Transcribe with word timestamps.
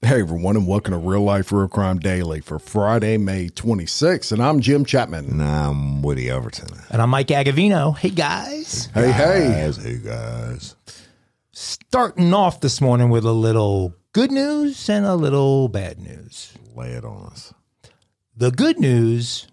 Hey 0.00 0.20
everyone, 0.20 0.56
and 0.56 0.68
welcome 0.68 0.92
to 0.92 0.98
Real 0.98 1.22
Life 1.22 1.50
Real 1.50 1.66
Crime 1.66 1.98
Daily 1.98 2.40
for 2.40 2.60
Friday, 2.60 3.18
May 3.18 3.48
26th. 3.48 4.30
And 4.30 4.40
I'm 4.40 4.60
Jim 4.60 4.84
Chapman. 4.84 5.26
And 5.26 5.42
I'm 5.42 6.02
Woody 6.02 6.30
Overton. 6.30 6.68
And 6.90 7.02
I'm 7.02 7.10
Mike 7.10 7.26
Agovino. 7.26 7.98
Hey, 7.98 8.10
guys. 8.10 8.88
Hey, 8.94 9.10
hey. 9.10 9.48
Guys, 9.48 9.76
hey 9.76 9.98
guys. 9.98 10.76
Starting 11.50 12.32
off 12.32 12.60
this 12.60 12.80
morning 12.80 13.10
with 13.10 13.24
a 13.24 13.32
little 13.32 13.92
good 14.12 14.30
news 14.30 14.88
and 14.88 15.04
a 15.04 15.16
little 15.16 15.68
bad 15.68 15.98
news. 15.98 16.52
Lay 16.76 16.92
it 16.92 17.04
on 17.04 17.26
us. 17.32 17.52
The 18.36 18.52
good 18.52 18.78
news 18.78 19.48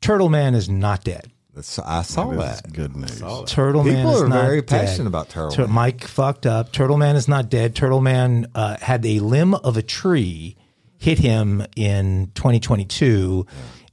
Turtle 0.00 0.28
Man 0.28 0.56
is 0.56 0.68
not 0.68 1.04
dead. 1.04 1.30
That's, 1.56 1.78
I 1.78 2.02
saw 2.02 2.30
That's 2.32 2.60
that. 2.60 2.72
good 2.74 2.94
news. 2.94 3.22
Turtle 3.46 3.82
Man 3.82 3.96
People 3.96 4.14
is 4.16 4.22
are 4.22 4.28
not 4.28 4.44
very 4.44 4.60
dead. 4.60 4.68
passionate 4.86 5.08
about 5.08 5.30
Turtle 5.30 5.50
Tur- 5.50 5.62
Man. 5.66 5.72
Mike 5.74 6.04
fucked 6.04 6.44
up. 6.44 6.70
Turtle 6.70 6.98
Man 6.98 7.16
is 7.16 7.28
not 7.28 7.48
dead. 7.48 7.74
Turtle 7.74 8.02
Man 8.02 8.46
uh, 8.54 8.76
had 8.80 9.04
a 9.06 9.20
limb 9.20 9.54
of 9.54 9.78
a 9.78 9.82
tree 9.82 10.54
hit 10.98 11.18
him 11.18 11.64
in 11.74 12.30
2022 12.34 13.46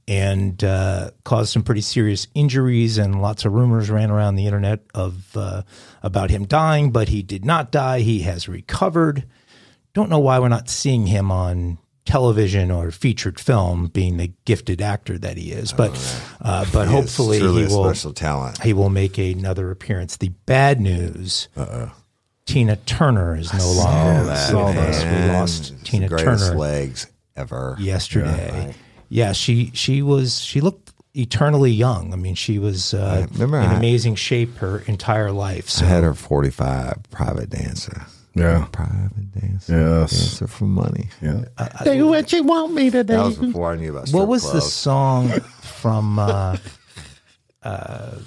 and 0.06 0.62
uh, 0.62 1.10
caused 1.24 1.52
some 1.54 1.62
pretty 1.62 1.80
serious 1.80 2.26
injuries. 2.34 2.98
And 2.98 3.22
lots 3.22 3.46
of 3.46 3.52
rumors 3.54 3.88
ran 3.88 4.10
around 4.10 4.36
the 4.36 4.44
internet 4.44 4.80
of 4.94 5.34
uh, 5.34 5.62
about 6.02 6.28
him 6.28 6.44
dying, 6.44 6.90
but 6.92 7.08
he 7.08 7.22
did 7.22 7.46
not 7.46 7.72
die. 7.72 8.00
He 8.00 8.20
has 8.20 8.46
recovered. 8.46 9.24
Don't 9.94 10.10
know 10.10 10.18
why 10.18 10.38
we're 10.38 10.48
not 10.48 10.68
seeing 10.68 11.06
him 11.06 11.30
on 11.30 11.78
television 12.04 12.70
or 12.70 12.90
featured 12.90 13.40
film, 13.40 13.86
being 13.86 14.16
the 14.18 14.32
gifted 14.44 14.80
actor 14.82 15.18
that 15.18 15.36
he 15.36 15.52
is. 15.52 15.72
But 15.72 15.90
uh, 16.40 16.64
but 16.72 16.86
He 16.88 16.94
hopefully 16.94 17.38
he 17.40 17.44
will 17.46 17.84
special 17.84 18.12
talent. 18.12 18.62
he 18.62 18.72
will 18.72 18.90
make 18.90 19.18
another 19.18 19.70
appearance. 19.70 20.16
The 20.16 20.28
bad 20.46 20.80
news: 20.80 21.48
Tina 22.46 22.76
Turner 22.76 23.36
is 23.36 23.52
no 23.54 23.72
longer 23.72 24.20
with 24.20 24.28
us. 24.30 24.52
We 25.04 25.32
lost 25.32 25.72
It's 25.72 25.82
Tina 25.90 26.08
Turner 26.08 26.54
legs 26.56 27.06
ever. 27.36 27.76
yesterday. 27.80 28.74
Yeah, 29.08 29.32
she 29.32 29.70
she 29.74 30.02
was 30.02 30.40
she 30.40 30.60
looked 30.60 30.92
eternally 31.14 31.70
young. 31.70 32.12
I 32.12 32.16
mean, 32.16 32.34
she 32.34 32.58
was 32.58 32.92
uh, 32.92 33.26
in 33.38 33.54
I- 33.54 33.76
amazing 33.76 34.16
shape 34.16 34.56
her 34.56 34.80
entire 34.86 35.30
life. 35.30 35.70
So 35.70 35.84
I 35.86 35.88
had 35.88 36.02
her 36.04 36.14
45 36.14 37.04
private 37.10 37.50
dancer. 37.50 38.06
Yeah. 38.34 38.66
Private 38.72 39.32
dancer. 39.40 39.78
Yes. 39.78 40.10
Dancer 40.10 40.46
for 40.48 40.64
money. 40.64 41.08
Yeah. 41.22 41.44
do 41.84 42.06
what 42.08 42.32
you 42.32 42.42
want 42.42 42.74
me 42.74 42.90
to 42.90 43.04
That 43.04 43.24
was 43.24 43.38
before 43.38 43.72
I 43.72 43.76
knew 43.76 43.90
about 43.90 44.08
strip 44.08 44.18
What 44.20 44.28
was 44.28 44.50
the 44.52 44.60
song 44.60 45.30
from? 45.62 46.18
Uh, 46.18 46.56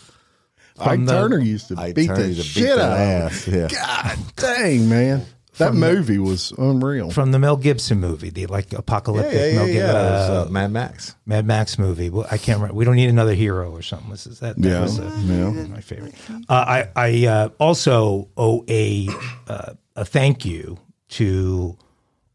Ike 0.79 1.05
the- 1.05 1.11
Turner 1.11 1.39
used 1.39 1.69
to 1.69 1.75
I 1.77 1.93
beat 1.93 2.07
turned 2.07 2.21
the 2.23 2.35
to 2.35 2.41
shit 2.43 2.63
beat 2.63 2.71
out 2.71 2.79
of 2.79 2.97
ass. 2.99 3.47
Yeah. 3.47 3.67
God 3.67 4.17
dang, 4.35 4.89
man. 4.89 5.25
That 5.57 5.73
movie 5.73 6.19
was 6.19 6.51
unreal. 6.51 7.09
from 7.09 7.31
the 7.31 7.39
Mel 7.39 7.57
Gibson 7.57 7.99
movie, 7.99 8.29
the 8.29 8.45
like 8.45 8.73
apocalyptic 8.73 9.33
yeah, 9.33 9.45
yeah, 9.47 9.55
Mel 9.55 9.67
yeah. 9.67 9.73
Gibson. 9.73 9.89
It 9.89 9.93
was, 9.93 10.29
uh, 10.29 10.49
Mad 10.51 10.71
Max. 10.71 11.15
Mad 11.25 11.47
Max 11.47 11.79
movie. 11.79 12.11
Well, 12.11 12.27
I 12.29 12.37
can't 12.37 12.59
remember. 12.59 12.75
We 12.75 12.85
don't 12.85 12.95
need 12.95 13.09
another 13.09 13.33
hero 13.33 13.71
or 13.71 13.81
something. 13.81 14.11
This 14.11 14.27
is 14.27 14.39
that. 14.41 14.55
that 14.55 14.69
Yeah, 14.69 14.81
was 14.81 14.99
uh, 14.99 15.11
yeah. 15.25 15.49
my 15.49 15.81
favorite. 15.81 16.13
Uh, 16.29 16.53
I 16.53 16.89
I 16.95 17.25
uh, 17.25 17.49
also 17.59 18.29
owe 18.37 18.63
a 18.69 19.09
uh, 19.47 19.73
a 19.97 20.05
thank 20.05 20.45
you 20.45 20.77
to 21.09 21.75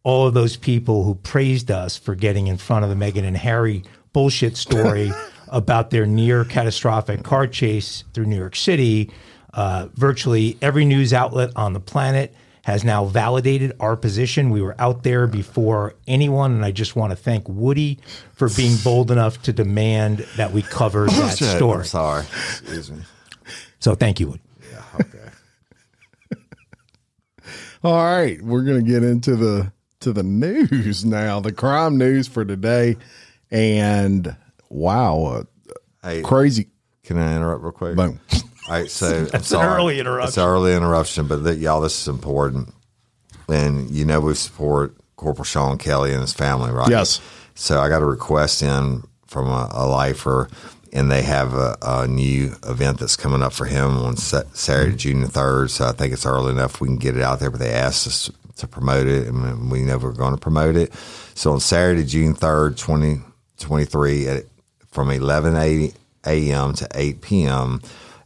all 0.03 0.27
of 0.27 0.35
those 0.35 0.57
people 0.57 1.05
who 1.05 1.15
praised 1.15 1.71
us 1.71 1.97
for 1.97 2.15
getting 2.15 2.49
in 2.49 2.59
front 2.59 2.85
of 2.85 2.91
the 2.91 2.97
Meghan 2.97 3.25
and 3.25 3.37
Harry 3.37 3.85
bullshit 4.13 4.57
story 4.57 5.13
about 5.49 5.91
their 5.91 6.05
near 6.05 6.45
catastrophic 6.45 7.23
car 7.23 7.47
chase 7.47 8.05
through 8.13 8.27
New 8.27 8.37
York 8.37 8.57
City. 8.57 9.11
Uh, 9.55 9.89
virtually 9.95 10.59
every 10.61 10.85
news 10.85 11.13
outlet 11.13 11.51
on 11.57 11.73
the 11.73 11.81
planet 11.81 12.35
has 12.65 12.85
now 12.85 13.05
validated 13.05 13.73
our 13.81 13.97
position. 13.97 14.51
We 14.51 14.63
were 14.63 14.75
out 14.79 15.03
there 15.03 15.27
before 15.27 15.95
anyone, 16.07 16.53
and 16.53 16.65
I 16.65 16.71
just 16.71 16.97
want 16.97 17.11
to 17.11 17.17
thank 17.17 17.49
Woody 17.49 17.99
for 18.35 18.49
being 18.49 18.77
bold 18.83 19.11
enough 19.11 19.43
to 19.43 19.53
demand 19.53 20.19
that 20.37 20.53
we 20.53 20.63
cover 20.63 21.07
that 21.07 21.37
story. 21.37 21.79
I'm 21.81 21.85
sorry. 21.85 22.25
Excuse 22.25 22.91
me. 22.91 23.03
So 23.79 23.95
thank 23.95 24.21
you, 24.21 24.29
Woody. 24.29 24.43
All 27.85 27.95
right, 27.97 28.41
we're 28.43 28.63
going 28.63 28.85
to 28.85 28.91
get 28.91 29.03
into 29.03 29.35
the 29.37 29.73
to 30.01 30.13
the 30.13 30.23
news 30.23 31.05
now, 31.05 31.41
the 31.41 31.53
crime 31.53 31.97
news 31.99 32.29
for 32.29 32.45
today, 32.45 32.97
and 33.51 34.37
wow, 34.69 35.25
uh, 35.25 35.75
Hey, 36.03 36.23
crazy! 36.23 36.69
can 37.05 37.19
I 37.19 37.37
interrupt 37.37 37.63
real 37.63 37.73
quick? 37.73 37.97
Boom. 37.97 38.21
All 38.33 38.41
right, 38.71 38.91
so 38.91 39.07
I'm 39.19 39.25
That's 39.27 39.35
an 39.35 39.43
sorry. 39.59 39.77
early 39.77 39.95
It's 39.95 40.01
interruption. 40.01 40.43
an 40.43 40.49
early 40.49 40.75
interruption, 40.75 41.27
but 41.27 41.43
th- 41.45 41.59
y'all, 41.59 41.81
this 41.81 42.01
is 42.01 42.09
important. 42.09 42.73
And 43.49 43.91
you 43.91 44.05
know 44.05 44.21
we 44.21 44.35
support 44.35 44.97
Corporal 45.17 45.45
Sean 45.45 45.77
Kelly 45.79 46.13
and 46.13 46.21
his 46.21 46.33
family, 46.33 46.71
right? 46.71 46.89
Yes. 46.89 47.21
So 47.55 47.81
I 47.81 47.89
got 47.89 48.03
a 48.03 48.07
request 48.07 48.63
in 48.63 49.03
from 49.27 49.47
a, 49.49 49.69
a 49.73 49.87
lifer, 49.87 50.49
and 50.93 51.11
they 51.11 51.23
have 51.23 51.55
a, 51.55 51.77
a 51.81 52.07
new 52.07 52.55
event 52.67 52.99
that's 52.99 53.17
coming 53.17 53.43
up 53.43 53.53
for 53.53 53.65
him 53.65 53.97
on 53.99 54.17
Saturday, 54.17 54.91
mm-hmm. 54.91 54.97
June 54.97 55.21
the 55.23 55.29
third. 55.29 55.71
So 55.71 55.87
I 55.87 55.93
think 55.93 56.13
it's 56.13 56.27
early 56.27 56.53
enough 56.53 56.81
we 56.81 56.89
can 56.89 56.99
get 56.99 57.17
it 57.17 57.23
out 57.23 57.41
there. 57.41 57.51
But 57.51 57.61
they 57.61 57.73
asked 57.73 58.07
us 58.07 58.31
to 58.57 58.69
promote 58.69 59.07
it, 59.07 59.27
and 59.27 59.71
we 59.71 59.83
know 59.83 59.99
we're 59.99 60.13
going 60.13 60.35
to 60.35 60.41
promote 60.41 60.77
it. 60.77 60.93
So 61.35 61.53
on 61.53 61.61
Saturday, 61.61 62.05
June 62.05 62.35
third, 62.35 62.77
twenty 62.77 63.21
twenty 63.59 63.87
three, 63.87 64.29
at 64.29 64.45
from 64.91 65.11
eleven 65.11 65.57
a.m. 66.27 66.75
to 66.75 66.89
eight 66.95 67.23
p.m. 67.23 67.81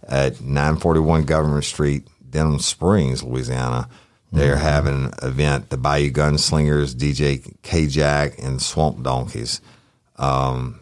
at 0.09 0.41
nine 0.41 0.77
forty 0.77 1.01
one 1.01 1.25
Government 1.25 1.65
Street, 1.65 2.09
Denham 2.29 2.59
Springs, 2.59 3.23
Louisiana. 3.23 3.89
They're 4.33 4.57
mm-hmm. 4.57 4.65
having 4.65 5.05
an 5.05 5.13
event, 5.23 5.71
the 5.71 5.77
Bayou 5.77 6.11
Gunslingers, 6.11 6.95
DJ 6.95 7.55
K 7.63 7.87
Jack, 7.87 8.35
and 8.43 8.61
Swamp 8.61 9.05
Donkeys. 9.05 9.61
Um, 10.19 10.81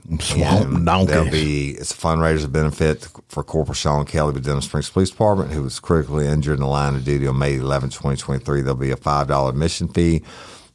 There'll 1.09 1.31
be 1.31 1.71
it's 1.73 1.93
a 1.93 1.97
fundraiser 1.97 2.51
benefit 2.51 3.09
for 3.29 3.43
Corporal 3.43 3.75
Sean 3.75 4.05
Kelly 4.05 4.33
with 4.33 4.45
Denham 4.45 4.63
Springs 4.63 4.91
Police 4.91 5.11
Department, 5.11 5.51
who 5.51 5.63
was 5.63 5.81
critically 5.81 6.27
injured 6.27 6.55
in 6.55 6.61
the 6.61 6.69
line 6.69 6.95
of 6.95 7.05
duty 7.05 7.27
on 7.27 7.39
May 7.39 7.57
11, 7.57 7.91
2023. 7.91 8.61
There'll 8.61 8.77
be 8.77 8.91
a 8.93 8.97
five 8.97 9.29
dollar 9.29 9.51
admission 9.51 9.89
fee. 9.89 10.23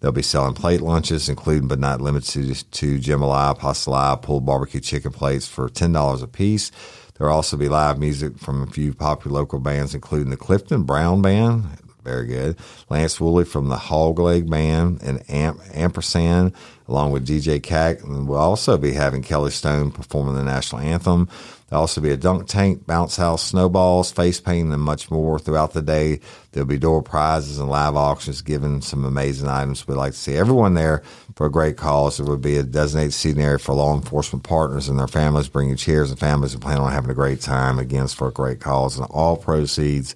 They'll 0.01 0.11
be 0.11 0.21
selling 0.21 0.53
plate 0.53 0.81
lunches, 0.81 1.27
including 1.29 1.67
but 1.67 1.79
not 1.79 2.01
limited 2.01 2.53
to, 2.53 2.63
to 2.63 2.97
jambalaya, 2.99 3.57
pastelaya, 3.57 4.21
pulled 4.21 4.45
barbecue 4.45 4.79
chicken 4.81 5.11
plates 5.11 5.47
for 5.47 5.69
ten 5.69 5.93
dollars 5.93 6.21
a 6.21 6.27
piece. 6.27 6.71
There'll 7.17 7.35
also 7.35 7.57
be 7.57 7.67
live 7.67 7.99
music 7.99 8.37
from 8.37 8.63
a 8.63 8.67
few 8.67 8.93
popular 8.93 9.39
local 9.39 9.59
bands, 9.59 9.93
including 9.93 10.29
the 10.29 10.37
Clifton 10.37 10.83
Brown 10.83 11.21
Band, 11.21 11.65
very 12.03 12.25
good. 12.25 12.57
Lance 12.89 13.19
Woolley 13.19 13.45
from 13.45 13.67
the 13.67 13.77
Hog 13.77 14.19
Leg 14.19 14.49
Band 14.49 15.01
and 15.03 15.23
Amp, 15.29 15.59
Ampersand, 15.73 16.53
along 16.89 17.11
with 17.11 17.27
DJ. 17.27 18.03
And 18.03 18.27
we'll 18.27 18.39
also 18.39 18.77
be 18.77 18.93
having 18.93 19.21
Kelly 19.21 19.51
Stone 19.51 19.91
performing 19.91 20.35
the 20.35 20.43
national 20.43 20.81
anthem. 20.81 21.29
There'll 21.67 21.81
also 21.81 22.01
be 22.01 22.09
a 22.09 22.17
dunk 22.17 22.47
tank, 22.47 22.87
bounce 22.87 23.15
house, 23.15 23.43
snowballs, 23.43 24.11
face 24.11 24.41
painting, 24.41 24.73
and 24.73 24.81
much 24.81 25.11
more 25.11 25.37
throughout 25.37 25.73
the 25.73 25.83
day. 25.83 26.19
There'll 26.51 26.67
be 26.67 26.79
door 26.79 27.03
prizes 27.03 27.59
and 27.59 27.69
live 27.69 27.95
auctions 27.95 28.41
giving 28.41 28.81
some 28.81 29.05
amazing 29.05 29.47
items. 29.47 29.87
We'd 29.87 29.95
like 29.95 30.13
to 30.13 30.17
see 30.17 30.35
everyone 30.35 30.73
there 30.73 31.03
for 31.35 31.45
a 31.45 31.51
great 31.51 31.77
cause. 31.77 32.17
There 32.17 32.25
would 32.25 32.41
be 32.41 32.57
a 32.57 32.63
designated 32.63 33.13
seating 33.13 33.43
area 33.43 33.59
for 33.59 33.75
law 33.75 33.95
enforcement 33.95 34.43
partners 34.43 34.89
and 34.89 34.97
their 34.97 35.07
families, 35.07 35.47
bringing 35.47 35.75
chairs 35.75 36.09
and 36.09 36.19
families 36.19 36.53
and 36.53 36.63
plan 36.63 36.79
on 36.79 36.91
having 36.91 37.11
a 37.11 37.15
great 37.15 37.39
time. 37.39 37.77
Again, 37.77 38.05
it's 38.05 38.13
for 38.15 38.29
a 38.29 38.33
great 38.33 38.59
cause. 38.59 38.97
And 38.97 39.05
all 39.11 39.37
proceeds 39.37 40.15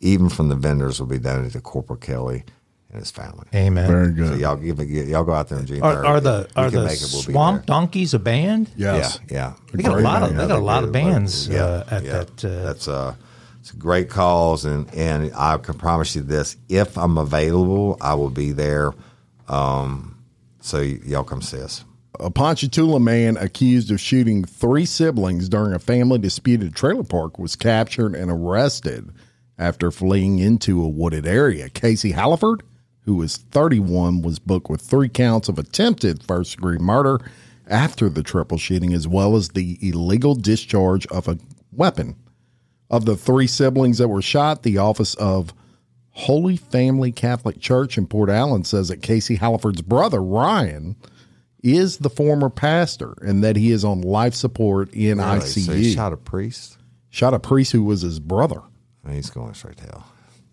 even 0.00 0.28
from 0.28 0.48
the 0.48 0.54
vendors, 0.54 1.00
will 1.00 1.06
be 1.06 1.18
donated 1.18 1.52
to 1.52 1.60
Corporal 1.60 1.98
Kelly 1.98 2.44
and 2.90 3.00
his 3.00 3.10
family. 3.10 3.46
Amen. 3.54 3.86
Very 3.86 4.06
So 4.08 4.32
good. 4.32 4.40
y'all 4.40 4.56
give 4.56 4.80
it, 4.80 4.88
y'all 4.88 5.24
go 5.24 5.32
out 5.34 5.48
there 5.48 5.58
and 5.58 5.66
June 5.66 5.82
Are, 5.82 6.04
are 6.06 6.20
the 6.20 6.48
We 6.56 6.62
are 6.62 6.70
can 6.70 6.80
the 6.80 6.86
make 6.86 6.94
it, 6.96 7.08
we'll 7.12 7.22
Swamp. 7.22 7.66
Donkeys 7.66 8.14
a 8.14 8.18
band? 8.18 8.70
Yes. 8.76 9.20
Yeah, 9.30 9.34
yeah. 9.34 9.52
They 9.72 9.82
got 9.82 9.98
a 9.98 10.00
lot 10.00 10.22
of 10.22 10.30
band. 10.30 10.40
they 10.40 10.46
got 10.48 10.58
a 10.58 10.62
lot 10.62 10.84
of 10.84 10.88
Yeah, 10.94 11.00
bands 11.02 11.48
yeah, 11.48 11.64
uh, 11.64 11.84
at 11.90 12.02
yeah. 12.04 12.12
that. 12.12 12.44
Uh, 12.44 12.62
That's 12.64 12.88
a 12.88 13.18
it's 13.60 13.72
a 13.72 13.76
great 13.76 14.08
cause, 14.08 14.64
and 14.64 14.88
and 14.94 15.30
I 15.36 15.58
can 15.58 15.74
promise 15.74 16.14
you 16.16 16.22
this: 16.22 16.56
if 16.70 16.96
I'm 16.96 17.18
available, 17.18 17.98
I 18.00 18.14
will 18.14 18.30
be 18.30 18.52
there. 18.52 18.92
Um, 19.48 20.16
so 20.60 20.78
y- 20.78 20.98
y'all 21.04 21.24
come 21.24 21.42
see 21.42 21.60
us. 21.60 21.84
A 22.20 22.30
Ponchatoula 22.30 22.98
man 23.00 23.36
accused 23.36 23.90
of 23.90 24.00
shooting 24.00 24.44
three 24.44 24.84
siblings 24.86 25.48
during 25.48 25.72
a 25.74 25.78
family 25.78 26.18
dispute 26.18 26.62
at 26.62 26.68
a 26.68 26.72
trailer 26.72 27.04
park 27.04 27.38
was 27.38 27.54
captured 27.54 28.14
and 28.14 28.30
arrested 28.30 29.10
after 29.58 29.90
fleeing 29.90 30.38
into 30.38 30.82
a 30.82 30.88
wooded 30.88 31.26
area. 31.26 31.68
Casey 31.68 32.12
Halliford, 32.12 32.62
who 33.08 33.16
was 33.16 33.38
31, 33.38 34.20
was 34.20 34.38
booked 34.38 34.68
with 34.68 34.82
three 34.82 35.08
counts 35.08 35.48
of 35.48 35.58
attempted 35.58 36.22
first 36.22 36.56
degree 36.56 36.76
murder 36.76 37.18
after 37.66 38.10
the 38.10 38.22
triple 38.22 38.58
shooting, 38.58 38.92
as 38.92 39.08
well 39.08 39.34
as 39.34 39.48
the 39.48 39.78
illegal 39.80 40.34
discharge 40.34 41.06
of 41.06 41.26
a 41.26 41.38
weapon. 41.72 42.16
Of 42.90 43.06
the 43.06 43.16
three 43.16 43.46
siblings 43.46 43.96
that 43.96 44.08
were 44.08 44.20
shot, 44.20 44.62
the 44.62 44.76
Office 44.76 45.14
of 45.14 45.54
Holy 46.10 46.58
Family 46.58 47.10
Catholic 47.12 47.58
Church 47.60 47.96
in 47.96 48.06
Port 48.06 48.28
Allen 48.28 48.64
says 48.64 48.88
that 48.88 49.00
Casey 49.00 49.36
Halliford's 49.36 49.80
brother, 49.82 50.22
Ryan, 50.22 50.94
is 51.62 51.96
the 51.98 52.10
former 52.10 52.50
pastor 52.50 53.14
and 53.22 53.42
that 53.42 53.56
he 53.56 53.72
is 53.72 53.84
on 53.86 54.02
life 54.02 54.34
support 54.34 54.92
in 54.92 55.16
Really? 55.18 55.40
ICU. 55.40 55.66
So 55.66 55.72
he 55.72 55.94
shot 55.94 56.12
a 56.12 56.16
priest. 56.18 56.76
shot 57.08 57.32
a 57.32 57.38
priest 57.38 57.72
who 57.72 57.84
was 57.84 58.02
his 58.02 58.20
brother. 58.20 58.60
He's 59.08 59.30
going 59.30 59.54
straight 59.54 59.78
to 59.78 59.84
hell. 59.84 60.06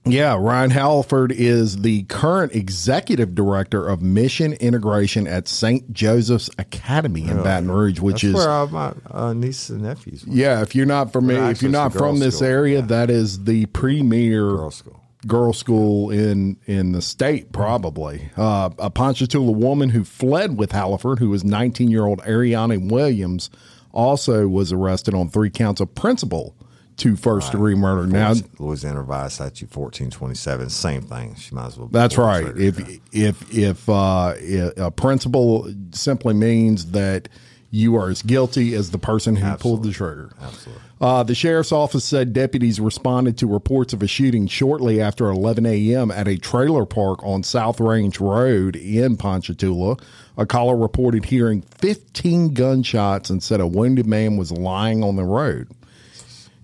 Yeah, 0.08 0.38
Ryan 0.40 0.70
Halliford 0.70 1.32
is 1.32 1.78
the 1.82 2.04
current 2.04 2.54
executive 2.54 3.34
director 3.34 3.88
of 3.88 4.02
mission 4.04 4.54
integration 4.54 5.26
at 5.28 5.48
St. 5.48 5.92
Joseph's 5.92 6.50
Academy 6.60 7.24
in 7.28 7.42
Baton 7.42 7.72
Rouge, 7.72 8.00
which 8.00 8.22
That's 8.22 8.24
is 8.26 8.34
where 8.36 8.50
all 8.50 8.68
my 8.68 8.94
uh, 9.10 9.34
nieces 9.34 9.72
and 9.72 9.82
nephews 9.82 10.24
went. 10.26 10.38
yeah. 10.38 10.62
If 10.62 10.76
you're 10.76 10.86
not 10.86 11.12
from 11.12 11.28
Well, 11.28 11.50
if 11.50 11.62
you're 11.64 11.72
not 11.72 11.92
from 11.92 12.20
this 12.20 12.36
school, 12.38 12.48
area, 12.48 12.80
yeah. 12.82 12.86
that 12.86 13.10
is 13.10 13.46
the 13.46 13.66
premier 13.68 14.42
Girls' 14.56 14.76
school. 14.76 15.02
girl 15.26 15.54
school 15.54 16.12
in 16.12 16.58
in 16.68 16.92
the 16.92 17.02
state 17.02 17.52
probably 17.52 18.30
uh, 18.38 18.70
a 18.78 18.92
ponchatoula 18.92 19.52
woman 19.52 19.90
who 19.90 20.04
fled 20.04 20.56
with 20.56 20.72
halliford 20.72 21.18
who 21.18 21.32
was 21.32 21.44
19 21.44 21.90
year 21.90 22.06
old 22.06 22.20
ariana 22.20 22.92
williams 22.92 23.50
also 23.92 24.48
was 24.48 24.72
arrested 24.72 25.16
on 25.16 25.28
three 25.28 25.50
counts 25.50 25.82
of 25.82 25.96
principal 25.96 26.56
to 26.98 27.16
first 27.16 27.52
degree 27.52 27.76
murder 27.76 28.08
now 28.08 28.34
Louisiana 28.58 29.00
Revised 29.00 29.34
Statute 29.34 29.70
fourteen 29.70 30.10
twenty 30.10 30.36
seven, 30.36 30.70
same 30.70 31.02
thing. 31.02 31.36
She 31.36 31.54
might 31.54 31.68
as 31.68 31.78
well. 31.78 31.88
be 31.88 31.94
that's 31.94 32.18
right 32.18 32.58
if 32.58 32.80
if 33.12 33.54
if 33.54 33.90
uh, 33.90 34.34
a 34.78 34.92
principal 34.92 35.72
simply 35.92 36.34
means 36.34 36.92
that 36.92 37.28
you 37.72 37.98
are 37.98 38.10
as 38.10 38.22
guilty 38.22 38.74
as 38.74 38.92
the 38.92 38.98
person 38.98 39.36
who 39.36 39.54
pulled 39.58 39.84
the 39.84 39.92
trigger 39.92 40.32
Absolutely. 40.42 40.82
Uh, 41.02 41.24
the 41.24 41.36
sheriff's 41.36 41.74
office 41.74 42.06
said 42.06 42.32
deputies 42.32 42.80
responded 42.80 43.38
to 43.38 43.48
reports 43.48 43.92
of 43.92 44.02
a 44.02 44.08
shooting 44.08 44.48
shortly 44.48 45.02
after 45.02 45.26
11 45.26 45.66
a.m. 45.66 46.10
at 46.10 46.28
a 46.28 46.38
trailer 46.38 46.86
park 46.86 47.22
on 47.24 47.44
South 47.44 47.82
Range 47.82 48.18
Road 48.20 48.78
in 48.78 49.18
Ponchatoula. 49.18 49.98
A 50.38 50.46
caller 50.46 50.78
reported 50.78 51.26
hearing 51.26 51.64
15 51.80 52.54
gunshots 52.54 53.30
and 53.30 53.44
said 53.44 53.60
a 53.60 53.68
wounded 53.68 54.06
man 54.06 54.38
was 54.38 54.54
lying 54.54 55.04
on 55.04 55.18
the 55.18 55.26
road. 55.26 55.68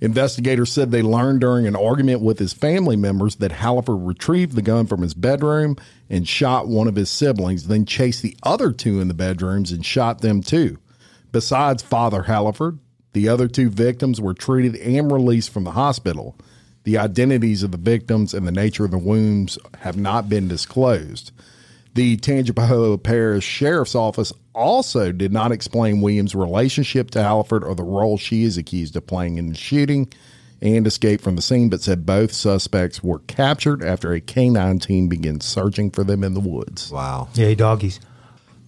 Investigators 0.01 0.71
said 0.71 0.89
they 0.89 1.03
learned 1.03 1.41
during 1.41 1.67
an 1.67 1.75
argument 1.75 2.21
with 2.21 2.39
his 2.39 2.53
family 2.53 2.95
members 2.95 3.35
that 3.35 3.51
Halliford 3.51 4.01
retrieved 4.01 4.55
the 4.55 4.63
gun 4.63 4.87
from 4.87 5.03
his 5.03 5.13
bedroom 5.13 5.77
and 6.09 6.27
shot 6.27 6.67
one 6.67 6.87
of 6.87 6.95
his 6.95 7.09
siblings, 7.09 7.67
then 7.67 7.85
chased 7.85 8.23
the 8.23 8.35
other 8.41 8.71
two 8.71 8.99
in 8.99 9.07
the 9.07 9.13
bedrooms 9.13 9.71
and 9.71 9.85
shot 9.85 10.21
them 10.21 10.41
too. 10.41 10.79
Besides 11.31 11.83
Father 11.83 12.23
Halliford, 12.23 12.79
the 13.13 13.29
other 13.29 13.47
two 13.47 13.69
victims 13.69 14.19
were 14.19 14.33
treated 14.33 14.75
and 14.77 15.11
released 15.11 15.51
from 15.51 15.65
the 15.65 15.71
hospital. 15.71 16.35
The 16.83 16.97
identities 16.97 17.61
of 17.61 17.71
the 17.71 17.77
victims 17.77 18.33
and 18.33 18.47
the 18.47 18.51
nature 18.51 18.85
of 18.85 18.91
the 18.91 18.97
wounds 18.97 19.59
have 19.81 19.97
not 19.97 20.27
been 20.27 20.47
disclosed. 20.47 21.31
The 21.93 22.17
Tangipahoa 22.17 23.01
Parish 23.03 23.43
Sheriff's 23.43 23.95
Office 23.95 24.31
also 24.53 25.11
did 25.11 25.33
not 25.33 25.51
explain 25.51 26.01
Williams' 26.01 26.35
relationship 26.35 27.11
to 27.11 27.21
Halliford 27.23 27.63
or 27.63 27.75
the 27.75 27.83
role 27.83 28.17
she 28.17 28.43
is 28.43 28.57
accused 28.57 28.95
of 28.95 29.07
playing 29.07 29.37
in 29.37 29.49
the 29.49 29.55
shooting 29.55 30.11
and 30.61 30.85
escape 30.85 31.21
from 31.21 31.35
the 31.35 31.41
scene, 31.41 31.69
but 31.69 31.81
said 31.81 32.05
both 32.05 32.31
suspects 32.31 33.03
were 33.03 33.19
captured 33.19 33.83
after 33.83 34.13
a 34.13 34.21
canine 34.21 34.79
team 34.79 35.07
began 35.07 35.41
searching 35.41 35.89
for 35.89 36.03
them 36.03 36.23
in 36.23 36.33
the 36.33 36.39
woods. 36.39 36.91
Wow. 36.91 37.29
Yay, 37.33 37.55
doggies. 37.55 37.99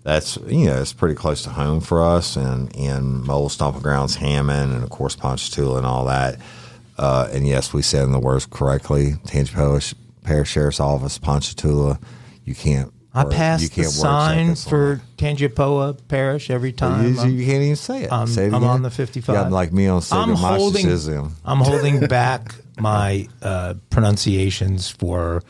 That's 0.03 0.37
you 0.47 0.65
know 0.65 0.81
it's 0.81 0.91
pretty 0.91 1.15
close 1.15 1.43
to 1.43 1.49
home 1.49 1.79
for 1.79 2.03
us, 2.03 2.35
and 2.35 2.75
in 2.75 3.23
Mole 3.23 3.47
Stomping 3.47 3.81
Grounds, 3.81 4.15
Hammond, 4.15 4.73
and 4.73 4.83
of 4.83 4.89
course 4.89 5.15
Ponchatoula 5.15 5.77
and 5.77 5.85
all 5.85 6.05
that. 6.05 6.39
Uh, 6.97 7.29
and 7.31 7.47
yes, 7.47 7.73
we 7.73 7.81
said 7.81 8.03
in 8.03 8.11
the 8.11 8.19
words 8.19 8.45
correctly. 8.45 9.13
Tangipahoa 9.25 9.93
Parish 10.23 10.49
Sheriff's 10.49 10.81
Office, 10.81 11.17
Ponchatoula. 11.17 11.99
You 12.43 12.53
can't. 12.53 12.91
I 13.15 13.25
pass 13.25 13.61
the 13.61 13.69
can't 13.69 13.87
sign 13.89 14.55
for 14.55 15.01
that. 15.17 15.17
Tangipahoa 15.17 15.97
Parish 16.07 16.49
every 16.49 16.71
time. 16.71 17.17
I'm- 17.19 17.29
you 17.29 17.45
can't 17.45 17.61
even 17.63 17.75
say 17.75 18.03
it. 18.03 18.11
I'm, 18.11 18.27
say 18.27 18.47
it 18.47 18.53
I'm 18.53 18.63
on 18.63 18.81
the 18.81 18.89
55. 18.89 19.35
Yeah, 19.35 19.49
like 19.49 19.71
me 19.71 19.87
on 19.87 20.01
I'm 20.11 20.29
holding. 20.33 20.89
I'm 21.45 21.59
holding 21.59 21.99
back 22.07 22.55
my 22.79 23.27
uh, 23.41 23.75
pronunciations 23.91 24.89
for 24.89 25.43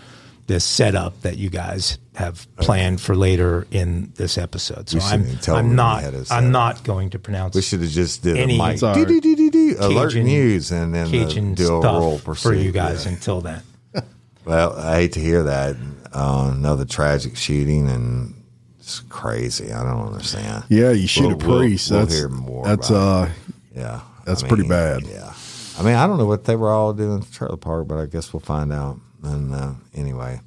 this 0.48 0.66
setup 0.66 1.22
that 1.22 1.38
you 1.38 1.50
guys 1.50 1.98
have 2.16 2.48
planned 2.58 3.00
for 3.00 3.16
later 3.16 3.66
in 3.72 4.12
this 4.16 4.38
episode. 4.38 4.90
So 4.90 5.00
I'm, 5.00 5.24
even 5.24 5.38
tell 5.38 5.56
them 5.56 5.68
I'm 5.68 5.76
not 5.76 6.04
had 6.04 6.14
it 6.14 6.26
set 6.28 6.38
I'm 6.38 6.52
not 6.52 6.84
going 6.84 7.12
to 7.12 7.20
pronounce 7.20 7.56
We 7.56 7.62
should 7.62 7.80
have 7.82 7.90
just 7.90 8.24
did 8.24 8.36
Any- 8.38 8.60
a 8.60 8.62
mic 8.62 8.74
It's 8.74 8.84
all 8.84 8.94
right. 8.94 9.08
dee-dee-dee-dee-dee, 9.08 9.76
alert 9.80 10.10
Cajun- 10.10 10.26
news 10.26 10.72
and 10.72 10.94
then 10.94 11.10
the, 11.10 11.26
Cajun 11.26 11.54
do 11.56 11.76
a 11.78 11.82
roll 11.82 12.12
stuff 12.16 12.26
proceed. 12.26 12.44
for 12.44 12.54
you 12.54 12.72
guys 12.74 13.06
Yeah. 13.06 13.14
until 13.14 13.40
then. 13.42 13.62
Well, 14.46 14.78
I 14.78 14.96
hate 14.96 15.14
to 15.14 15.22
hear 15.22 15.44
that. 15.44 15.78
Uh, 16.14 16.52
another 16.54 16.86
tragic 16.86 17.36
shooting, 17.36 17.90
and 17.90 18.36
it's 18.80 19.00
crazy. 19.02 19.72
I 19.74 19.84
don't 19.84 20.08
understand. 20.08 20.64
Yeah, 20.70 20.92
you 20.92 21.08
shoot 21.08 21.22
We'll- 21.28 21.32
a 21.34 21.36
we'll- 21.48 21.60
priest. 21.60 21.90
we'll 21.92 22.02
that's 22.02 22.14
hear 22.16 22.30
more 22.30 22.66
that's 22.66 22.90
about 22.90 23.28
uh 23.28 23.30
Yeah, 23.76 24.02
That's 24.26 24.44
I 24.44 24.48
pretty 24.48 24.68
bad. 24.68 25.04
Yeah, 25.08 25.34
I 25.80 25.84
mean, 25.84 25.96
I 25.96 26.06
don't 26.06 26.18
know 26.20 26.26
what 26.28 26.44
they 26.46 26.56
were 26.56 26.70
all 26.70 26.94
doing 26.94 27.18
at 27.20 27.26
the 27.26 27.34
trailer 27.34 27.58
park, 27.58 27.88
but 27.88 27.98
I 27.98 28.06
guess 28.06 28.32
we'll 28.32 28.42
find 28.42 28.72
out. 28.72 29.00
And 29.24 29.56
uh, 29.56 29.72
anyway, 29.96 30.42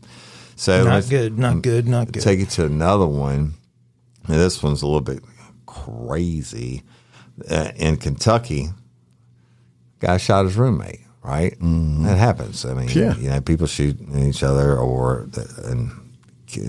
so 0.55 0.85
Not 0.85 1.09
good, 1.09 1.37
not 1.39 1.63
good, 1.63 1.89
not 1.89 2.13
good. 2.13 2.23
Take 2.23 2.39
it 2.41 2.51
to 2.51 2.65
another 2.67 3.07
one. 3.07 3.55
And 4.29 4.37
this 4.39 4.63
one's 4.63 4.83
a 4.83 4.87
little 4.87 5.01
bit 5.01 5.23
crazy. 5.67 6.83
Uh, 7.51 7.71
in 7.77 7.97
Kentucky, 7.97 8.69
guy 10.01 10.17
shot 10.19 10.45
his 10.45 10.57
roommate. 10.57 11.01
Right, 11.27 11.57
that 11.61 12.17
happens. 12.19 12.65
I 12.65 12.75
mean, 12.75 12.89
Mm-hmm. 12.89 12.99
Yeah. 12.99 13.17
you 13.17 13.29
know, 13.31 13.41
people 13.41 13.67
shoot 13.67 13.99
each 14.17 14.43
other 14.45 14.77
or 14.79 15.29
and 15.65 15.91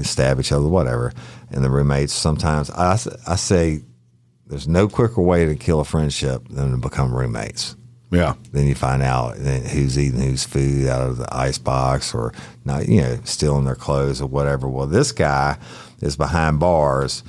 stab 0.03 0.39
each 0.39 0.51
other, 0.51 0.67
whatever. 0.67 1.13
And 1.51 1.63
the 1.63 1.69
roommates 1.69 2.11
sometimes, 2.13 2.69
I, 2.71 2.97
I 3.27 3.35
say, 3.35 3.81
there's 4.47 4.67
no 4.67 4.87
quicker 4.87 5.21
way 5.21 5.45
to 5.45 5.55
kill 5.55 5.79
a 5.79 5.85
friendship 5.85 6.47
than 6.49 6.71
to 6.71 6.77
become 6.77 7.13
roommates. 7.13 7.75
yeah. 8.09 8.33
Then 8.51 8.65
you 8.65 8.73
find 8.75 9.03
out 9.03 9.37
who's 9.37 9.99
eating 9.99 10.21
whose 10.21 10.43
food 10.43 10.87
out 10.87 11.07
of 11.07 11.17
the 11.17 11.27
ice 11.35 11.57
box 11.59 12.13
or 12.15 12.33
not, 12.65 12.87
you 12.87 13.01
know, 13.01 13.19
stealing 13.25 13.65
their 13.65 13.75
clothes 13.75 14.21
or 14.21 14.27
whatever. 14.27 14.67
Well, 14.67 14.87
this 14.87 15.11
guy 15.11 15.57
is 16.01 16.15
behind 16.15 16.59
bars 16.59 17.23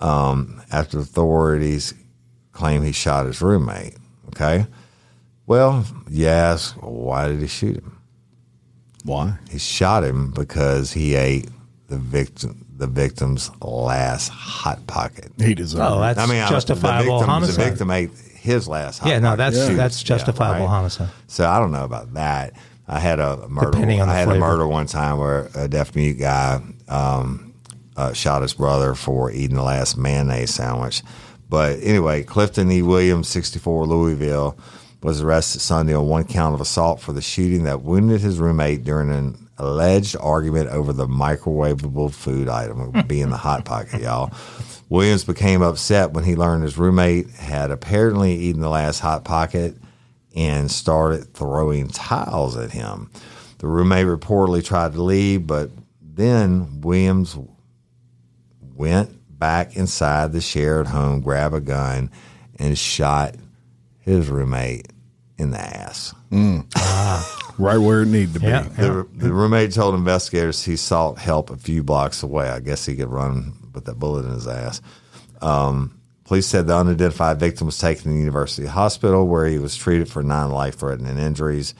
um, 0.00 0.62
after 0.70 0.98
authorities 1.00 1.94
claim 2.52 2.82
he 2.82 2.92
shot 2.92 3.26
his 3.26 3.42
roommate. 3.42 3.96
Okay. 4.28 4.66
Well, 5.50 5.84
yes. 6.08 6.76
Why 6.76 7.26
did 7.26 7.40
he 7.40 7.48
shoot 7.48 7.74
him? 7.78 7.98
Why? 9.02 9.36
He 9.50 9.58
shot 9.58 10.04
him 10.04 10.30
because 10.30 10.92
he 10.92 11.16
ate 11.16 11.48
the 11.88 11.96
victim 11.98 12.64
the 12.76 12.86
victim's 12.86 13.50
last 13.60 14.28
hot 14.28 14.86
pocket. 14.86 15.32
He 15.38 15.54
deserved 15.56 15.82
Oh, 15.84 15.98
that's 15.98 16.20
I 16.20 16.26
mean, 16.26 16.40
I- 16.40 16.48
justifiable 16.48 17.14
the 17.14 17.18
victim, 17.18 17.28
homicide. 17.28 17.56
The 17.64 17.68
victim 17.70 17.90
ate 17.90 18.10
his 18.36 18.68
last. 18.68 19.00
Hot 19.00 19.08
yeah, 19.08 19.18
no, 19.18 19.34
that's 19.34 19.56
Yeah. 19.56 19.74
that's 19.74 20.00
justifiable 20.04 20.66
right? 20.66 20.70
homicide. 20.70 21.08
So 21.26 21.48
I 21.48 21.58
don't 21.58 21.72
know 21.72 21.84
about 21.84 22.14
that. 22.14 22.52
I 22.86 23.00
had 23.00 23.18
a 23.18 23.48
murder. 23.48 23.72
Depending 23.72 24.00
on 24.00 24.06
the 24.06 24.14
I 24.14 24.18
had 24.18 24.28
flavor. 24.28 24.44
a 24.44 24.48
murder 24.48 24.68
one 24.68 24.86
time 24.86 25.18
where 25.18 25.50
a 25.56 25.66
deaf 25.66 25.96
mute 25.96 26.20
guy 26.20 26.62
um, 26.88 27.54
uh, 27.96 28.12
shot 28.12 28.42
his 28.42 28.54
brother 28.54 28.94
for 28.94 29.32
eating 29.32 29.56
the 29.56 29.64
last 29.64 29.96
mayonnaise 29.96 30.54
sandwich. 30.54 31.02
But 31.48 31.80
anyway, 31.82 32.22
Clifton 32.22 32.70
E. 32.70 32.82
Williams, 32.82 33.26
64, 33.28 33.86
Louisville, 33.88 34.56
was 35.02 35.20
arrested 35.20 35.60
Sunday 35.60 35.94
on 35.94 36.06
one 36.06 36.24
count 36.24 36.54
of 36.54 36.60
assault 36.60 37.00
for 37.00 37.12
the 37.12 37.22
shooting 37.22 37.64
that 37.64 37.82
wounded 37.82 38.20
his 38.20 38.38
roommate 38.38 38.84
during 38.84 39.10
an 39.10 39.48
alleged 39.56 40.16
argument 40.20 40.68
over 40.70 40.92
the 40.92 41.06
microwavable 41.06 42.12
food 42.12 42.48
item 42.48 42.92
being 43.06 43.30
the 43.30 43.36
hot 43.36 43.64
pocket, 43.64 44.02
y'all. 44.02 44.32
Williams 44.88 45.24
became 45.24 45.62
upset 45.62 46.12
when 46.12 46.24
he 46.24 46.34
learned 46.34 46.64
his 46.64 46.76
roommate 46.76 47.30
had 47.30 47.70
apparently 47.70 48.34
eaten 48.34 48.60
the 48.60 48.68
last 48.68 48.98
hot 48.98 49.24
pocket 49.24 49.76
and 50.34 50.70
started 50.70 51.32
throwing 51.34 51.88
tiles 51.88 52.56
at 52.56 52.70
him. 52.70 53.10
The 53.58 53.66
roommate 53.66 54.06
reportedly 54.06 54.64
tried 54.64 54.94
to 54.94 55.02
leave, 55.02 55.46
but 55.46 55.70
then 56.02 56.80
Williams 56.80 57.36
went 58.74 59.10
back 59.38 59.76
inside 59.76 60.32
the 60.32 60.40
shared 60.40 60.86
home, 60.86 61.20
grabbed 61.20 61.54
a 61.54 61.60
gun, 61.60 62.10
and 62.58 62.76
shot 62.76 63.36
his 64.10 64.28
roommate 64.28 64.88
in 65.38 65.50
the 65.50 65.60
ass. 65.60 66.14
right 67.58 67.78
where 67.78 68.02
it 68.02 68.08
needed 68.08 68.34
to 68.34 68.40
be. 68.40 68.46
Yeah. 68.46 68.62
The, 68.62 69.06
the 69.12 69.32
roommate 69.32 69.72
told 69.72 69.94
investigators 69.94 70.64
he 70.64 70.76
sought 70.76 71.18
help 71.18 71.50
a 71.50 71.56
few 71.56 71.82
blocks 71.82 72.22
away. 72.22 72.48
I 72.48 72.60
guess 72.60 72.86
he 72.86 72.96
could 72.96 73.08
run 73.08 73.54
with 73.74 73.84
that 73.86 73.98
bullet 73.98 74.24
in 74.24 74.32
his 74.32 74.48
ass. 74.48 74.80
Um, 75.40 75.98
police 76.24 76.46
said 76.46 76.66
the 76.66 76.76
unidentified 76.76 77.38
victim 77.40 77.66
was 77.66 77.78
taken 77.78 78.04
to 78.04 78.08
the 78.10 78.14
University 78.16 78.66
Hospital 78.66 79.26
where 79.26 79.46
he 79.46 79.58
was 79.58 79.76
treated 79.76 80.08
for 80.08 80.22
non 80.22 80.50
life 80.50 80.76
threatening 80.76 81.18
injuries. 81.18 81.74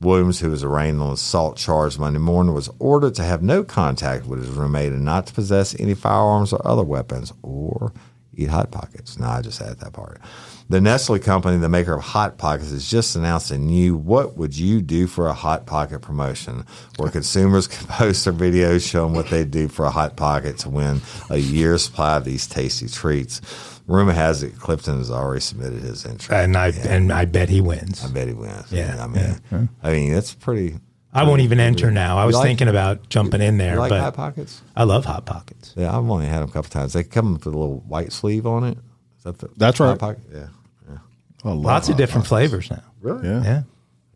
Williams, 0.00 0.40
who 0.40 0.50
was 0.50 0.62
arraigned 0.62 1.00
on 1.00 1.12
assault 1.14 1.56
charge 1.56 1.98
Monday 1.98 2.18
morning, 2.18 2.52
was 2.52 2.68
ordered 2.78 3.14
to 3.14 3.24
have 3.24 3.42
no 3.42 3.64
contact 3.64 4.26
with 4.26 4.40
his 4.40 4.50
roommate 4.50 4.92
and 4.92 5.06
not 5.06 5.26
to 5.26 5.32
possess 5.32 5.78
any 5.80 5.94
firearms 5.94 6.52
or 6.52 6.66
other 6.66 6.84
weapons 6.84 7.32
or 7.42 7.94
eat 8.34 8.50
Hot 8.50 8.70
Pockets. 8.70 9.18
Now, 9.18 9.30
I 9.30 9.40
just 9.40 9.60
added 9.60 9.80
that 9.80 9.94
part. 9.94 10.20
The 10.68 10.80
Nestle 10.80 11.20
company, 11.20 11.58
the 11.58 11.68
maker 11.68 11.94
of 11.94 12.02
Hot 12.02 12.38
Pockets, 12.38 12.70
has 12.72 12.90
just 12.90 13.14
announced 13.14 13.52
a 13.52 13.58
new 13.58 13.96
What 13.96 14.36
Would 14.36 14.58
You 14.58 14.82
Do 14.82 15.06
for 15.06 15.28
a 15.28 15.32
Hot 15.32 15.64
Pocket 15.64 16.00
promotion 16.02 16.66
where 16.96 17.08
consumers 17.10 17.68
can 17.68 17.86
post 17.86 18.24
their 18.24 18.32
videos 18.34 18.88
showing 18.88 19.14
what 19.14 19.30
they 19.30 19.44
do 19.44 19.68
for 19.68 19.84
a 19.84 19.90
Hot 19.90 20.16
Pocket 20.16 20.58
to 20.58 20.68
win 20.68 21.00
a 21.30 21.36
year's 21.36 21.84
supply 21.84 22.16
of 22.16 22.24
these 22.24 22.48
tasty 22.48 22.88
treats. 22.88 23.40
Rumor 23.86 24.12
has 24.12 24.42
it 24.42 24.58
Clifton 24.58 24.98
has 24.98 25.08
already 25.12 25.40
submitted 25.40 25.82
his 25.82 26.04
entry. 26.04 26.34
and 26.34 26.56
I 26.56 26.70
and 26.70 27.12
I 27.12 27.24
bet 27.26 27.48
he 27.48 27.60
wins. 27.60 28.04
I 28.04 28.08
bet 28.08 28.26
he 28.26 28.34
wins. 28.34 28.72
Yeah, 28.72 28.96
I 29.00 29.06
mean, 29.06 29.68
I 29.84 29.90
mean, 29.92 30.12
that's 30.12 30.34
pretty. 30.34 30.80
I 31.12 31.22
won't 31.22 31.42
even 31.42 31.60
enter 31.60 31.92
now. 31.92 32.18
I 32.18 32.24
was 32.24 32.34
like- 32.34 32.44
thinking 32.44 32.66
about 32.66 33.08
jumping 33.08 33.40
in 33.40 33.56
there, 33.58 33.74
You 33.74 33.78
like 33.78 33.90
but 33.90 34.00
Hot 34.00 34.14
Pockets? 34.14 34.60
I 34.74 34.82
love 34.82 35.04
hot 35.04 35.24
pockets. 35.26 35.72
Yeah, 35.76 35.96
I've 35.96 36.10
only 36.10 36.26
had 36.26 36.40
them 36.42 36.48
a 36.48 36.52
couple 36.52 36.70
times. 36.70 36.92
They 36.94 37.04
come 37.04 37.34
with 37.34 37.46
a 37.46 37.50
little 37.50 37.78
white 37.86 38.12
sleeve 38.12 38.44
on 38.48 38.64
it. 38.64 38.78
Is 39.18 39.22
that 39.24 39.38
the 39.38 39.48
That's 39.56 39.78
Hot 39.78 39.90
right. 39.90 39.98
Pocket? 39.98 40.22
Yeah. 40.34 40.48
Yeah. 41.54 41.66
Lots 41.66 41.88
of 41.88 41.96
different 41.96 42.26
Pockets. 42.26 42.50
flavors 42.50 42.70
now. 42.70 42.82
Really? 43.00 43.28
Yeah. 43.28 43.42
Yeah, 43.44 43.62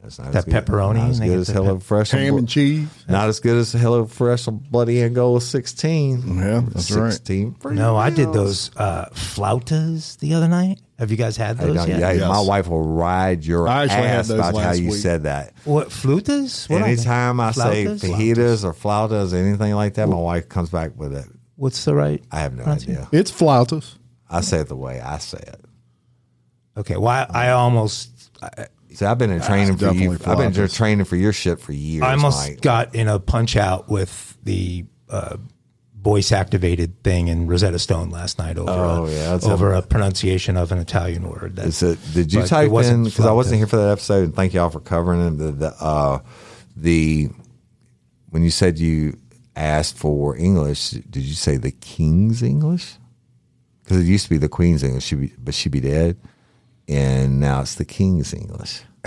That's 0.02 0.18
not 0.18 0.32
That 0.32 0.38
as 0.38 0.44
good. 0.46 0.54
pepperoni, 0.66 0.94
Not 0.96 1.10
as 1.10 1.18
they 1.20 1.26
good 1.26 1.32
get 1.32 1.40
as 1.40 1.46
the 1.48 1.52
Hello 1.52 1.74
pep- 1.76 1.82
Fresh. 1.82 2.10
Ham 2.12 2.36
and 2.38 2.48
cheese. 2.48 2.88
Not 3.08 3.28
as 3.28 3.40
good 3.40 3.56
as 3.56 3.72
Hello 3.72 4.06
Fresh 4.06 4.46
Bloody 4.46 5.02
Angola 5.02 5.40
16. 5.40 6.38
Yeah, 6.38 6.62
that's 6.68 6.90
right. 6.90 7.12
16 7.12 7.54
free 7.60 7.74
no, 7.76 7.96
I 7.96 8.10
did 8.10 8.32
those 8.32 8.70
uh, 8.76 9.06
flautas 9.12 10.18
the 10.18 10.34
other 10.34 10.48
night. 10.48 10.80
Have 10.98 11.10
you 11.10 11.16
guys 11.16 11.36
had 11.36 11.58
Hey, 11.58 11.66
those 11.66 11.88
yet? 11.88 11.98
yeah, 12.00 12.12
Yes. 12.12 12.28
My 12.28 12.40
wife 12.40 12.68
will 12.68 12.82
ride 12.86 13.44
your 13.44 13.66
I 13.68 13.84
actually 13.84 14.08
had 14.08 14.18
ass 14.18 14.28
those 14.28 14.38
about 14.38 14.54
how 14.54 14.58
last 14.68 14.80
you 14.80 14.90
week. 14.90 14.98
said 15.00 15.22
that. 15.22 15.54
What 15.64 15.88
flautas? 15.88 16.68
What 16.68 16.82
are 16.82 16.84
they? 16.84 16.92
Anytime 16.92 17.40
I 17.40 17.52
say 17.52 17.84
Flautas? 17.86 18.00
fajitas 18.00 18.64
or 18.64 18.74
flautas, 18.74 19.32
or 19.32 19.36
anything 19.36 19.74
like 19.74 19.94
that, 19.94 20.08
my 20.08 20.16
wife 20.16 20.48
comes 20.48 20.68
back 20.70 20.92
with 20.96 21.14
it. 21.14 21.24
What's 21.56 21.84
the 21.84 21.94
right? 21.94 22.22
I 22.30 22.40
have 22.40 22.54
no 22.54 22.64
idea. 22.64 23.08
It's 23.12 23.30
flautas. 23.30 23.96
I 24.28 24.40
say 24.42 24.60
it 24.60 24.68
the 24.68 24.76
way 24.76 25.00
I 25.00 25.18
say 25.18 25.38
it. 25.38 25.60
Okay, 26.76 26.96
well, 26.96 27.08
I, 27.08 27.48
I 27.48 27.50
almost, 27.50 28.30
I, 28.42 28.66
See, 28.92 29.04
I've 29.04 29.18
been 29.18 29.30
in 29.30 29.40
training 29.40 29.76
for 29.76 29.92
you. 29.92 30.18
I've 30.26 30.38
been 30.38 30.68
training 30.68 31.04
for 31.04 31.16
your 31.16 31.32
shit 31.32 31.60
for 31.60 31.72
years. 31.72 32.02
I 32.02 32.12
almost 32.12 32.48
Mike. 32.48 32.60
got 32.60 32.94
in 32.94 33.06
a 33.08 33.20
punch 33.20 33.56
out 33.56 33.88
with 33.88 34.36
the 34.42 34.84
uh, 35.08 35.36
voice 36.00 36.32
activated 36.32 37.02
thing 37.02 37.28
in 37.28 37.46
Rosetta 37.46 37.78
Stone 37.78 38.10
last 38.10 38.38
night 38.38 38.58
over 38.58 38.70
Oh, 38.70 39.06
a, 39.06 39.10
yeah, 39.12 39.38
over 39.44 39.72
a, 39.72 39.82
pronunciation 39.82 40.56
of 40.56 40.72
an 40.72 40.78
Italian 40.78 41.28
word. 41.28 41.56
That, 41.56 41.66
Is 41.66 41.82
it, 41.82 41.98
did 42.12 42.32
you 42.32 42.42
type 42.42 42.70
in 42.72 43.04
because 43.04 43.26
I 43.26 43.32
wasn't 43.32 43.58
here 43.58 43.66
for 43.66 43.76
that 43.76 43.90
episode? 43.90 44.24
And 44.24 44.34
thank 44.34 44.54
y'all 44.54 44.70
for 44.70 44.80
covering 44.80 45.20
it. 45.20 45.30
The, 45.38 45.52
the 45.52 45.74
uh, 45.80 46.18
the 46.76 47.28
when 48.30 48.42
you 48.42 48.50
said 48.50 48.78
you 48.78 49.18
asked 49.54 49.98
for 49.98 50.36
English, 50.36 50.90
did 50.90 51.22
you 51.22 51.34
say 51.34 51.56
the 51.58 51.72
King's 51.72 52.42
English? 52.42 52.94
Because 53.82 53.98
it 53.98 54.06
used 54.06 54.24
to 54.24 54.30
be 54.30 54.38
the 54.38 54.48
Queen's 54.48 54.82
English, 54.82 55.04
she 55.04 55.16
be, 55.16 55.32
but 55.38 55.54
she 55.54 55.68
be 55.68 55.80
dead, 55.80 56.16
and 56.90 57.40
now 57.40 57.60
it's 57.62 57.76
the 57.76 57.84
King's 57.86 58.34
English. 58.34 58.82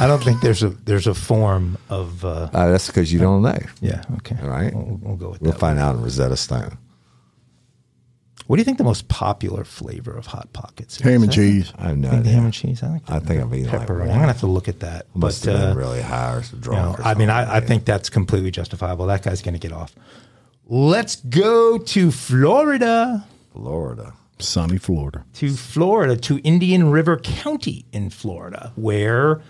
I 0.00 0.06
don't 0.06 0.22
think 0.22 0.40
there's 0.42 0.62
a 0.62 0.68
there's 0.70 1.06
a 1.06 1.14
form 1.14 1.78
of 1.88 2.24
uh, 2.24 2.50
Uh, 2.52 2.70
that's 2.70 2.88
because 2.88 3.12
you 3.12 3.18
don't 3.18 3.42
know. 3.42 3.58
yeah. 3.80 4.02
Okay, 4.18 4.36
All 4.42 4.48
right. 4.48 4.74
We'll, 4.74 4.98
we'll 5.02 5.16
go 5.16 5.30
with 5.30 5.40
We'll 5.40 5.52
that. 5.52 5.58
find 5.58 5.78
out 5.78 5.94
in 5.96 6.02
Rosetta 6.02 6.36
Stone. 6.36 6.76
What 8.46 8.56
do 8.56 8.60
you 8.60 8.64
think 8.64 8.78
the 8.78 8.84
most 8.84 9.08
popular 9.08 9.62
flavor 9.64 10.16
of 10.16 10.26
hot 10.26 10.52
pockets? 10.54 10.96
is? 10.96 11.02
Ham 11.02 11.22
and 11.22 11.30
Is 11.30 11.34
cheese. 11.34 11.72
I 11.76 11.88
have 11.88 11.98
no 11.98 12.08
I 12.08 12.10
think 12.12 12.20
idea. 12.22 12.32
ham 12.34 12.44
and 12.44 12.54
cheese. 12.54 12.82
I 12.82 12.88
think 12.88 13.02
I 13.10 13.18
think 13.18 13.42
I've 13.42 13.52
eaten 13.54 13.70
like 13.72 13.86
pepperoni. 13.86 13.98
one. 14.00 14.08
I'm 14.10 14.14
gonna 14.20 14.26
have 14.28 14.40
to 14.40 14.46
look 14.46 14.68
at 14.68 14.80
that. 14.80 15.06
Must 15.14 15.44
but 15.44 15.52
have 15.52 15.60
been 15.60 15.70
uh, 15.70 15.74
really 15.74 16.00
high 16.02 16.34
or 16.36 16.42
you 16.42 16.70
know, 16.72 16.94
or 16.98 17.02
I 17.04 17.14
mean. 17.14 17.28
I, 17.28 17.56
I 17.56 17.60
think 17.60 17.84
that's 17.84 18.08
completely 18.08 18.50
justifiable. 18.50 19.06
That 19.06 19.22
guy's 19.22 19.42
gonna 19.42 19.58
get 19.58 19.72
off. 19.72 19.94
Let's 20.66 21.16
go 21.16 21.76
to 21.78 22.10
Florida. 22.10 23.26
Florida. 23.52 24.14
Sunny 24.42 24.78
Florida. 24.78 25.24
to 25.34 25.50
Florida, 25.50 26.16
to 26.16 26.38
Indian 26.38 26.90
River 26.90 27.16
County 27.18 27.86
in 27.92 28.10
Florida, 28.10 28.72
where 28.76 29.40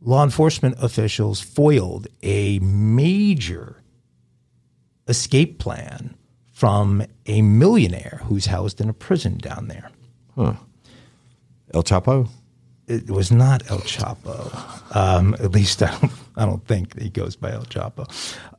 law 0.00 0.22
enforcement 0.24 0.76
officials 0.80 1.40
foiled 1.40 2.06
a 2.22 2.58
major 2.60 3.82
escape 5.08 5.58
plan 5.58 6.16
from 6.52 7.02
a 7.26 7.42
millionaire 7.42 8.22
who's 8.24 8.46
housed 8.46 8.80
in 8.80 8.88
a 8.88 8.94
prison 8.94 9.36
down 9.38 9.68
there. 9.68 9.90
Huh. 10.34 10.54
El 11.74 11.82
Chapo. 11.82 12.28
It 12.86 13.10
was 13.10 13.32
not 13.32 13.68
El 13.70 13.80
Chapo. 13.80 14.96
Um, 14.96 15.34
at 15.34 15.50
least 15.50 15.82
I 15.82 15.90
don't, 15.98 16.12
I 16.36 16.46
don't 16.46 16.64
think 16.66 16.98
he 16.98 17.10
goes 17.10 17.36
by 17.36 17.52
El 17.52 17.64
Chapo. 17.64 18.08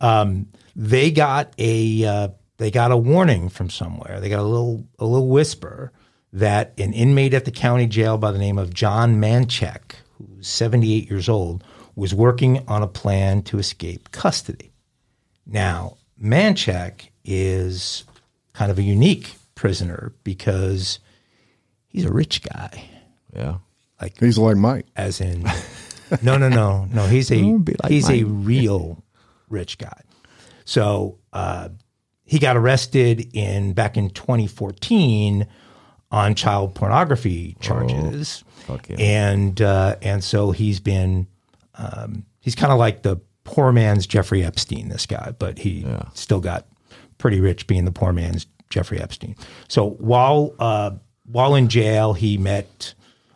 Um, 0.02 0.48
they 0.76 1.12
got 1.12 1.54
a 1.58 2.06
uh, 2.06 2.28
they 2.58 2.72
got 2.72 2.92
a 2.92 2.98
warning 2.98 3.50
from 3.50 3.70
somewhere. 3.70 4.20
They 4.20 4.30
got 4.30 4.40
a 4.40 4.44
little 4.44 4.86
a 5.00 5.06
little 5.06 5.28
whisper 5.30 5.92
that 6.34 6.74
an 6.80 6.94
inmate 6.94 7.34
at 7.34 7.46
the 7.46 7.52
county 7.52 7.88
jail 7.88 8.18
by 8.18 8.32
the 8.32 8.38
name 8.40 8.58
of 8.58 8.74
John 8.74 9.16
Manchek, 9.22 9.94
who's 10.18 10.48
78 10.48 11.10
years 11.10 11.30
old, 11.30 11.64
was 11.96 12.14
working 12.14 12.64
on 12.68 12.84
a 12.84 12.88
plan 12.88 13.42
to 13.44 13.60
escape 13.60 14.12
custody. 14.12 14.72
Now, 15.46 15.98
Manchek 16.22 17.10
is 17.24 18.04
kind 18.54 18.70
of 18.72 18.78
a 18.78 18.84
unique 18.84 19.36
prisoner 19.56 20.12
because 20.24 21.00
he's 21.88 22.06
a 22.06 22.12
rich 22.12 22.42
guy. 22.44 22.84
Yeah. 23.36 23.58
Like 24.02 24.20
He's 24.20 24.38
like 24.38 24.58
Mike. 24.58 24.86
as 24.96 25.22
in 25.22 25.44
no 26.22 26.38
no 26.38 26.48
no 26.50 26.88
no 26.94 27.06
he's 27.08 27.32
a 27.32 27.36
like 27.84 27.92
he's 27.92 28.10
a 28.10 28.24
real 28.24 29.04
rich 29.50 29.78
guy 29.78 30.02
so 30.66 31.18
uh, 31.34 31.70
he 32.28 32.38
got 32.38 32.56
arrested 32.56 33.30
in 33.34 33.74
back 33.74 33.98
in 33.98 34.12
2014 34.12 35.48
on 36.12 36.36
child 36.36 36.76
pornography 36.76 37.56
charges. 37.60 38.44
Oh, 38.70 38.78
yeah. 38.90 38.98
and 39.00 39.62
uh, 39.62 39.96
and 40.02 40.24
so 40.24 40.52
he's 40.52 40.80
been 40.80 41.28
um, 41.76 42.26
he's 42.42 42.54
kind 42.54 42.72
of 42.72 42.78
like 42.78 43.02
the 43.02 43.18
poor 43.46 43.72
man's 43.72 44.06
Jeffrey 44.06 44.44
Epstein 44.44 44.90
this 44.90 45.06
guy 45.06 45.34
but 45.40 45.58
he 45.58 45.88
still 46.14 46.42
got 46.42 46.68
pretty 47.18 47.40
rich 47.40 47.66
being 47.66 47.86
the 47.86 47.92
poor 47.92 48.12
man's 48.14 48.46
Jeffrey 48.70 49.00
Epstein. 49.00 49.36
So 49.70 49.92
while 49.92 50.54
uh, 50.60 50.92
while 51.26 51.56
in 51.56 51.70
jail 51.70 52.14
he 52.14 52.38
met 52.38 52.94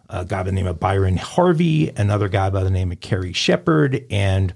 a 0.10 0.26
guy 0.26 0.40
by 0.40 0.44
the 0.44 0.52
name 0.52 0.68
of 0.68 0.80
Byron 0.80 1.16
Harvey, 1.16 1.90
another 1.96 2.28
guy 2.28 2.50
by 2.50 2.64
the 2.64 2.70
name 2.70 2.92
of 2.92 3.00
Kerry 3.00 3.32
Shepard, 3.32 4.06
and 4.10 4.54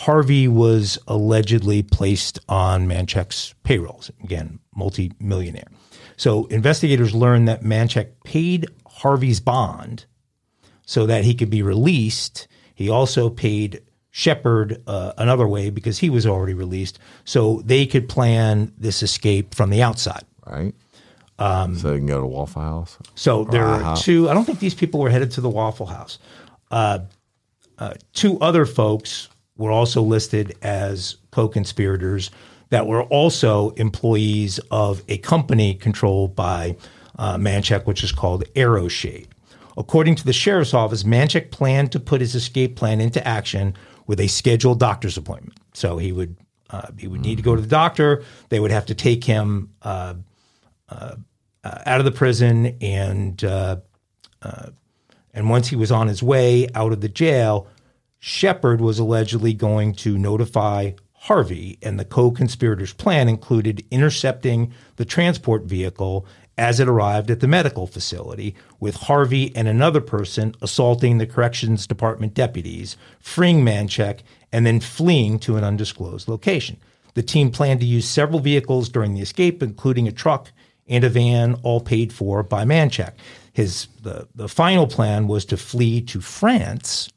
Harvey 0.00 0.48
was 0.48 0.98
allegedly 1.06 1.82
placed 1.82 2.38
on 2.48 2.88
Manchek's 2.88 3.54
payrolls. 3.64 4.10
Again, 4.24 4.58
multi-millionaire. 4.74 5.68
So 6.16 6.46
investigators 6.46 7.14
learned 7.14 7.48
that 7.48 7.62
Manchek 7.62 8.12
paid 8.24 8.66
Harvey's 8.86 9.40
bond 9.40 10.06
so 10.86 11.04
that 11.04 11.24
he 11.24 11.34
could 11.34 11.50
be 11.50 11.62
released. 11.62 12.48
He 12.74 12.88
also 12.88 13.28
paid 13.28 13.82
Shepard 14.10 14.82
uh, 14.86 15.12
another 15.18 15.46
way 15.46 15.68
because 15.68 15.98
he 15.98 16.08
was 16.08 16.26
already 16.26 16.54
released, 16.54 16.98
so 17.26 17.60
they 17.66 17.84
could 17.84 18.08
plan 18.08 18.72
this 18.78 19.02
escape 19.02 19.54
from 19.54 19.68
the 19.68 19.82
outside. 19.82 20.24
Right. 20.46 20.74
Um, 21.38 21.76
so 21.76 21.90
they 21.90 21.98
can 21.98 22.06
go 22.06 22.22
to 22.22 22.26
Waffle 22.26 22.62
House. 22.62 22.96
So 23.16 23.44
there 23.44 23.66
are 23.66 23.98
two. 23.98 24.30
I 24.30 24.34
don't 24.34 24.46
think 24.46 24.60
these 24.60 24.74
people 24.74 24.98
were 24.98 25.10
headed 25.10 25.32
to 25.32 25.42
the 25.42 25.50
Waffle 25.50 25.86
House. 25.86 26.18
Uh, 26.70 27.00
uh, 27.78 27.94
two 28.12 28.38
other 28.40 28.64
folks 28.64 29.28
were 29.60 29.70
also 29.70 30.02
listed 30.02 30.56
as 30.62 31.16
co-conspirators 31.30 32.30
that 32.70 32.86
were 32.86 33.02
also 33.04 33.70
employees 33.70 34.58
of 34.70 35.02
a 35.08 35.18
company 35.18 35.74
controlled 35.74 36.34
by 36.34 36.76
uh, 37.18 37.36
Manchek, 37.36 37.84
which 37.84 38.02
is 38.02 38.10
called 38.10 38.44
Aeroshade. 38.54 39.26
According 39.76 40.14
to 40.16 40.24
the 40.24 40.32
sheriff's 40.32 40.72
office, 40.72 41.02
Manchek 41.02 41.50
planned 41.50 41.92
to 41.92 42.00
put 42.00 42.20
his 42.20 42.34
escape 42.34 42.74
plan 42.76 43.00
into 43.00 43.26
action 43.26 43.74
with 44.06 44.18
a 44.18 44.28
scheduled 44.28 44.80
doctor's 44.80 45.16
appointment. 45.16 45.58
So 45.74 45.98
he 45.98 46.10
would 46.10 46.36
uh, 46.70 46.88
he 46.98 47.08
would 47.08 47.20
need 47.20 47.36
to 47.36 47.42
go 47.42 47.56
to 47.56 47.60
the 47.60 47.68
doctor. 47.68 48.22
They 48.48 48.60
would 48.60 48.70
have 48.70 48.86
to 48.86 48.94
take 48.94 49.24
him 49.24 49.70
uh, 49.82 50.14
uh, 50.88 51.16
out 51.64 52.00
of 52.00 52.04
the 52.04 52.12
prison 52.12 52.76
and 52.80 53.42
uh, 53.44 53.76
uh, 54.42 54.70
and 55.34 55.50
once 55.50 55.68
he 55.68 55.76
was 55.76 55.92
on 55.92 56.08
his 56.08 56.22
way 56.22 56.68
out 56.74 56.92
of 56.92 57.00
the 57.00 57.08
jail, 57.08 57.66
Shepard 58.20 58.80
was 58.82 58.98
allegedly 58.98 59.54
going 59.54 59.94
to 59.94 60.18
notify 60.18 60.92
Harvey, 61.14 61.78
and 61.82 61.98
the 61.98 62.04
co-conspirators' 62.04 62.92
plan 62.92 63.28
included 63.28 63.84
intercepting 63.90 64.72
the 64.96 65.04
transport 65.04 65.64
vehicle 65.64 66.26
as 66.56 66.78
it 66.78 66.88
arrived 66.88 67.30
at 67.30 67.40
the 67.40 67.48
medical 67.48 67.86
facility, 67.86 68.54
with 68.78 68.94
Harvey 68.94 69.54
and 69.56 69.66
another 69.66 70.02
person 70.02 70.54
assaulting 70.60 71.16
the 71.16 71.26
corrections 71.26 71.86
department 71.86 72.34
deputies, 72.34 72.98
freeing 73.18 73.64
Manchek, 73.64 74.20
and 74.52 74.66
then 74.66 74.80
fleeing 74.80 75.38
to 75.38 75.56
an 75.56 75.64
undisclosed 75.64 76.28
location. 76.28 76.76
The 77.14 77.22
team 77.22 77.50
planned 77.50 77.80
to 77.80 77.86
use 77.86 78.06
several 78.06 78.40
vehicles 78.40 78.90
during 78.90 79.14
the 79.14 79.22
escape, 79.22 79.62
including 79.62 80.06
a 80.06 80.12
truck 80.12 80.52
and 80.86 81.04
a 81.04 81.08
van, 81.08 81.54
all 81.62 81.80
paid 81.80 82.12
for 82.12 82.42
by 82.42 82.64
Manchek. 82.64 83.14
His 83.52 83.88
the, 84.02 84.28
the 84.34 84.48
final 84.48 84.86
plan 84.86 85.26
was 85.26 85.46
to 85.46 85.56
flee 85.56 86.02
to 86.02 86.20
France, 86.20 87.08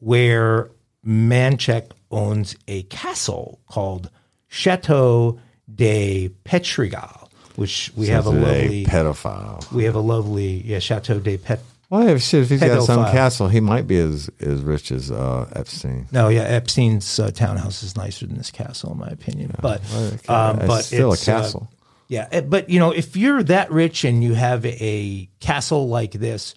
where 0.00 0.70
Manchek 1.06 1.90
owns 2.10 2.56
a 2.66 2.82
castle 2.84 3.60
called 3.68 4.10
Chateau 4.48 5.38
de 5.72 6.30
Petrigal, 6.44 7.28
which 7.56 7.92
we 7.96 8.08
have 8.08 8.26
a 8.26 8.30
Sounds 8.30 8.42
lovely 8.44 8.84
pedophile. 8.86 9.72
we 9.72 9.84
have 9.84 9.94
a 9.94 10.00
lovely 10.00 10.62
yeah 10.64 10.78
Chateau 10.78 11.18
de 11.18 11.36
Pet. 11.36 11.60
Well, 11.90 12.06
if 12.08 12.22
shit, 12.22 12.42
if 12.42 12.50
he's 12.50 12.60
got 12.60 12.82
some 12.82 13.04
castle, 13.06 13.48
he 13.48 13.60
might 13.60 13.86
be 13.86 13.98
as 13.98 14.28
as 14.40 14.60
rich 14.62 14.90
as 14.90 15.10
uh, 15.10 15.48
Epstein. 15.54 16.06
No, 16.12 16.28
yeah, 16.28 16.42
Epstein's 16.42 17.18
uh, 17.18 17.30
townhouse 17.30 17.82
is 17.82 17.96
nicer 17.96 18.26
than 18.26 18.36
this 18.36 18.50
castle, 18.50 18.92
in 18.92 18.98
my 18.98 19.08
opinion. 19.08 19.54
But 19.60 19.80
okay. 19.94 20.26
um, 20.32 20.58
It's 20.58 20.66
but 20.66 20.82
still 20.82 21.10
a 21.10 21.12
it's, 21.14 21.26
uh, 21.26 21.32
castle. 21.40 21.70
yeah, 22.08 22.28
eh, 22.30 22.42
but 22.42 22.68
you 22.68 22.78
know, 22.78 22.90
if 22.90 23.16
you're 23.16 23.42
that 23.44 23.70
rich 23.70 24.04
and 24.04 24.22
you 24.22 24.34
have 24.34 24.66
a 24.66 25.28
castle 25.40 25.88
like 25.88 26.12
this, 26.12 26.54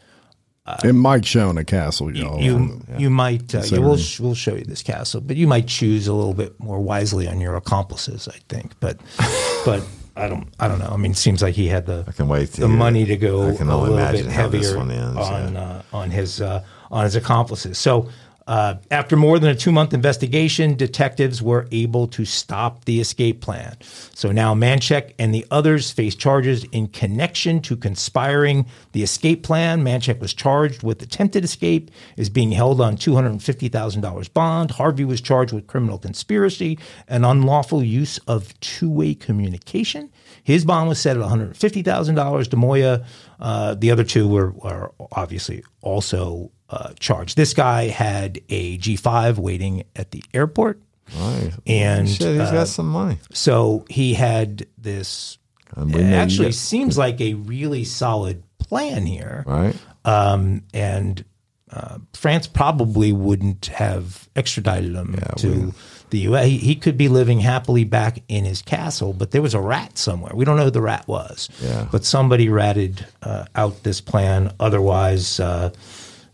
and 0.84 1.26
show 1.26 1.50
in 1.50 1.58
a 1.58 1.64
castle, 1.64 2.16
y'all. 2.16 2.42
you 2.42 2.82
you 2.98 3.10
might 3.10 3.54
uh, 3.54 3.60
yeah, 3.60 3.62
Considering- 3.62 3.88
we'll 3.88 4.00
we'll 4.20 4.36
show 4.36 4.56
you 4.56 4.66
this 4.66 4.84
castle, 4.84 5.22
but 5.22 5.36
you 5.36 5.48
might 5.48 5.68
choose 5.68 6.08
a 6.08 6.14
little 6.14 6.34
bit 6.34 6.60
more 6.60 6.80
wisely 6.80 7.28
on 7.28 7.40
your 7.40 7.56
accomplices, 7.56 8.28
I 8.28 8.38
think. 8.50 8.74
But 8.80 9.00
but 9.66 9.84
I 10.16 10.28
don't 10.28 10.48
I 10.60 10.68
don't 10.68 10.80
know. 10.80 10.90
I 10.92 10.98
mean, 10.98 11.12
it 11.12 11.18
seems 11.18 11.42
like 11.42 11.56
he 11.56 11.68
had 11.68 11.86
the 11.86 12.06
I 12.08 12.12
can 12.12 12.28
wait 12.28 12.52
the 12.52 12.68
money 12.68 13.06
to 13.06 13.18
go 13.18 13.50
I 13.50 13.56
can 13.56 13.70
a 13.70 13.78
little 13.78 13.96
bit 13.96 14.02
imagine 14.02 14.30
how 14.30 14.48
this 14.48 14.74
heavier 14.74 14.82
ends, 14.92 15.18
on 15.18 15.54
yeah. 15.54 15.62
uh, 15.62 15.82
on 15.94 16.12
his 16.12 16.42
uh, 16.42 16.64
on 16.92 17.04
his 17.04 17.16
accomplices. 17.16 17.78
So. 17.78 18.10
Uh, 18.48 18.76
after 18.90 19.16
more 19.16 19.38
than 19.38 19.50
a 19.50 19.56
two 19.56 19.72
month 19.72 19.94
investigation, 19.94 20.76
detectives 20.76 21.42
were 21.42 21.68
able 21.72 22.08
to 22.08 22.26
stop 22.26 22.86
the 22.86 23.00
escape 23.00 23.40
plan. 23.40 23.78
So 23.82 24.32
now 24.32 24.56
Manchek 24.56 25.14
and 25.20 25.34
the 25.34 25.46
others 25.52 25.92
face 25.92 26.16
charges 26.16 26.64
in 26.66 26.88
connection 26.88 27.62
to 27.62 27.76
conspiring 27.76 28.66
the 28.94 29.04
escape 29.04 29.44
plan. 29.44 29.84
Manchek 29.84 30.20
was 30.20 30.34
charged 30.34 30.82
with 30.82 31.02
attempted 31.02 31.44
escape, 31.44 31.92
is 32.18 32.30
being 32.30 32.52
held 32.52 32.82
on 32.82 32.98
$250,000 32.98 34.34
bond. 34.34 34.72
Harvey 34.72 35.06
was 35.06 35.22
charged 35.22 35.54
with 35.54 35.68
criminal 35.68 36.00
conspiracy 36.00 36.80
and 37.08 37.26
unlawful 37.26 37.84
use 37.84 38.18
of 38.28 38.60
two 38.60 38.90
way 38.90 39.14
communication. 39.14 40.12
His 40.44 40.66
bond 40.66 40.90
was 40.90 41.00
set 41.00 41.16
at 41.16 41.24
$150,000. 41.24 41.84
DeMoya, 41.84 43.06
uh, 43.40 43.76
the 43.76 43.92
other 43.92 44.04
two 44.04 44.28
were, 44.28 44.52
were 44.52 44.92
obviously 45.12 45.64
also 45.82 46.52
uh, 46.72 46.94
charged. 47.00 47.38
This 47.38 47.54
guy 47.54 47.88
had 47.88 48.40
a 48.50 48.78
G5 48.78 49.38
waiting 49.38 49.84
at 49.96 50.12
the 50.12 50.24
airport. 50.34 50.82
Right. 51.16 51.52
And 51.68 52.08
shit, 52.10 52.40
he's 52.40 52.50
uh, 52.50 52.52
got 52.54 52.68
some 52.70 52.88
money. 52.88 53.18
so 53.34 53.86
he 53.90 54.14
had 54.14 54.66
this. 54.78 55.38
It 55.76 55.84
we 55.84 55.92
know 55.92 56.00
you 56.00 56.16
actually 56.16 56.52
seems 56.54 56.98
like 56.98 57.20
a 57.20 57.34
really 57.34 57.84
solid 57.84 58.44
plan 58.60 59.06
here. 59.06 59.44
Right. 59.46 59.76
Um, 60.06 60.64
and 60.74 61.24
uh, 61.70 62.00
France 62.14 62.48
probably 62.48 63.12
wouldn't 63.12 63.68
have 63.68 64.30
extradited 64.36 64.96
him 64.96 65.16
to 65.38 65.74
the 66.10 66.20
U.S. 66.20 66.46
He, 66.46 66.58
he 66.58 66.76
could 66.76 66.98
be 66.98 67.08
living 67.08 67.40
happily 67.40 67.84
back 67.84 68.22
in 68.28 68.46
his 68.46 68.62
castle, 68.62 69.14
but 69.14 69.32
there 69.32 69.42
was 69.42 69.54
a 69.54 69.62
rat 69.62 69.98
somewhere. 69.98 70.34
We 70.36 70.46
don't 70.46 70.58
know 70.58 70.66
who 70.66 70.72
the 70.72 70.82
rat 70.82 71.08
was. 71.08 71.50
Yeah. 71.62 71.88
But 71.92 72.06
somebody 72.06 72.50
ratted 72.50 73.06
uh, 73.24 73.46
out 73.56 73.84
this 73.84 74.02
plan. 74.02 74.54
Otherwise, 74.60 75.40
uh, 75.40 75.72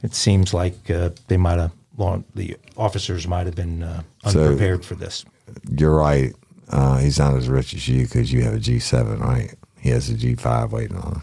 it 0.03 0.13
seems 0.13 0.53
like 0.53 0.89
uh, 0.89 1.09
they 1.27 1.37
might 1.37 1.59
have. 1.59 1.71
Well, 1.95 2.23
the 2.35 2.55
officers 2.77 3.27
might 3.27 3.45
have 3.47 3.55
been 3.55 3.81
uh, 3.83 4.03
So- 4.27 4.43
unprepared 4.43 4.85
for 4.85 4.95
this. 4.95 5.25
You're 5.77 5.95
right. 5.95 6.33
Uh, 6.69 6.97
he's 6.97 7.17
not 7.17 7.33
as 7.35 7.47
rich 7.47 7.73
as 7.73 7.87
you 7.87 8.03
because 8.03 8.31
you 8.31 8.41
have 8.43 8.53
a 8.53 8.59
G7, 8.59 9.19
right? 9.19 9.53
He 9.79 9.89
has 9.89 10.09
a 10.09 10.13
G5 10.13 10.71
waiting 10.71 10.97
on 10.97 11.13
him. 11.13 11.21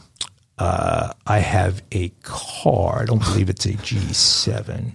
I 1.26 1.38
have 1.38 1.82
a 1.92 2.08
car. 2.22 3.02
I 3.02 3.04
don't 3.04 3.22
believe 3.22 3.50
it's 3.50 3.66
a 3.66 3.74
G7. 3.74 4.94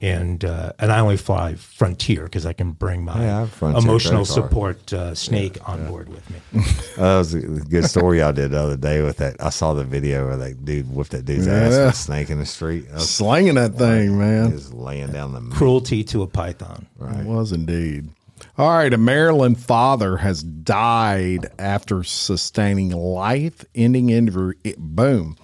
And 0.00 0.44
uh, 0.44 0.72
and 0.78 0.92
I 0.92 1.00
only 1.00 1.16
fly 1.16 1.54
Frontier 1.56 2.22
because 2.24 2.46
I 2.46 2.52
can 2.52 2.70
bring 2.70 3.04
my 3.04 3.20
Yeah, 3.20 3.36
I 3.36 3.40
have 3.40 3.50
Frontier 3.50 3.82
emotional 3.82 4.24
support 4.24 4.92
uh, 4.92 5.12
snake 5.14 5.58
on 5.68 5.88
board 5.88 6.08
with 6.08 6.28
me. 6.30 6.38
That 6.96 7.18
was 7.18 7.34
a 7.34 7.40
good 7.40 7.84
story 7.84 8.22
I 8.22 8.30
did 8.32 8.52
the 8.52 8.60
other 8.60 8.76
day 8.76 9.02
with 9.02 9.16
that. 9.18 9.36
I 9.42 9.50
saw 9.50 9.72
the 9.74 9.84
video 9.84 10.26
where 10.26 10.36
that 10.36 10.64
dude 10.64 10.92
whipped 10.94 11.10
that 11.12 11.24
dude's 11.24 11.46
ass 11.48 11.70
with 11.70 11.80
a 11.80 11.92
snake 11.92 12.30
in 12.30 12.38
the 12.38 12.46
street. 12.46 12.86
That 12.88 12.94
was, 12.94 13.10
Slanging 13.10 13.54
that 13.56 13.74
thing, 13.74 14.10
he 14.10 14.14
man. 14.16 14.52
was 14.52 14.72
laying 14.72 15.10
down 15.12 15.32
the 15.32 15.40
Cruelty 15.54 16.04
to 16.04 16.22
a 16.22 16.26
python. 16.26 16.86
It 17.00 17.26
was 17.26 17.52
indeed. 17.52 18.08
All 18.56 18.70
right, 18.70 18.92
a 18.92 18.98
Maryland 18.98 19.60
father 19.60 20.16
has 20.18 20.42
died 20.42 21.46
after 21.58 22.04
sustaining 22.04 22.90
life-ending 22.90 24.10
injury. 24.10 24.56
Boom. 24.76 25.36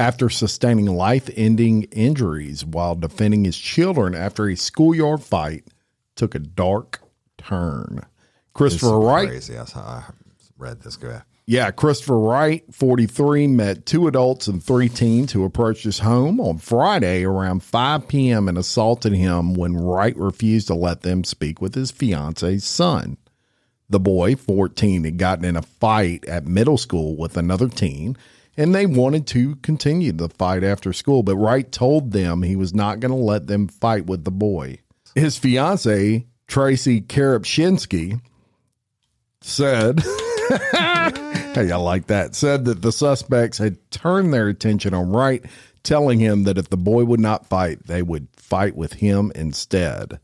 After 0.00 0.30
sustaining 0.30 0.86
life-ending 0.86 1.82
injuries 1.92 2.64
while 2.64 2.94
defending 2.94 3.44
his 3.44 3.58
children 3.58 4.14
after 4.14 4.48
a 4.48 4.56
schoolyard 4.56 5.22
fight 5.22 5.66
took 6.16 6.34
a 6.34 6.38
dark 6.38 7.02
turn. 7.36 8.06
Christopher 8.54 8.98
Wright 8.98 9.28
Crazy. 9.28 9.52
That's 9.52 9.72
how 9.72 9.82
I 9.82 10.04
read 10.56 10.80
this 10.80 10.96
guy. 10.96 11.20
yeah, 11.44 11.70
Christopher 11.70 12.18
Wright, 12.18 12.64
43, 12.72 13.46
met 13.48 13.84
two 13.84 14.06
adults 14.08 14.46
and 14.46 14.62
three 14.62 14.88
teens 14.88 15.32
who 15.32 15.44
approached 15.44 15.84
his 15.84 15.98
home 15.98 16.40
on 16.40 16.56
Friday 16.56 17.24
around 17.24 17.62
5 17.62 18.08
p.m. 18.08 18.48
and 18.48 18.56
assaulted 18.56 19.12
him 19.12 19.52
when 19.52 19.76
Wright 19.76 20.16
refused 20.16 20.68
to 20.68 20.74
let 20.74 21.02
them 21.02 21.24
speak 21.24 21.60
with 21.60 21.74
his 21.74 21.90
fiance's 21.90 22.64
son. 22.64 23.18
The 23.90 24.00
boy, 24.00 24.34
14, 24.34 25.04
had 25.04 25.18
gotten 25.18 25.44
in 25.44 25.56
a 25.56 25.62
fight 25.62 26.24
at 26.24 26.46
middle 26.46 26.78
school 26.78 27.16
with 27.16 27.36
another 27.36 27.68
teen, 27.68 28.16
and 28.60 28.74
they 28.74 28.84
wanted 28.84 29.26
to 29.26 29.56
continue 29.56 30.12
the 30.12 30.28
fight 30.28 30.62
after 30.62 30.92
school, 30.92 31.22
but 31.22 31.34
Wright 31.36 31.72
told 31.72 32.12
them 32.12 32.42
he 32.42 32.56
was 32.56 32.74
not 32.74 33.00
going 33.00 33.10
to 33.10 33.16
let 33.16 33.46
them 33.46 33.66
fight 33.68 34.04
with 34.04 34.24
the 34.24 34.30
boy. 34.30 34.80
His 35.14 35.38
fiance, 35.38 36.26
Tracy 36.46 37.00
Karapshinsky, 37.00 38.20
said, 39.40 40.00
Hey, 41.54 41.70
I 41.70 41.76
like 41.76 42.08
that. 42.08 42.34
Said 42.34 42.66
that 42.66 42.82
the 42.82 42.92
suspects 42.92 43.56
had 43.56 43.78
turned 43.90 44.34
their 44.34 44.48
attention 44.48 44.92
on 44.92 45.10
Wright, 45.10 45.42
telling 45.82 46.20
him 46.20 46.44
that 46.44 46.58
if 46.58 46.68
the 46.68 46.76
boy 46.76 47.04
would 47.04 47.18
not 47.18 47.46
fight, 47.46 47.86
they 47.86 48.02
would 48.02 48.28
fight 48.36 48.76
with 48.76 48.92
him 48.92 49.32
instead. 49.34 50.20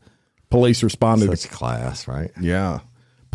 Police 0.51 0.83
responded. 0.83 1.35
Such 1.39 1.51
class, 1.51 2.07
right? 2.07 2.29
Yeah. 2.39 2.81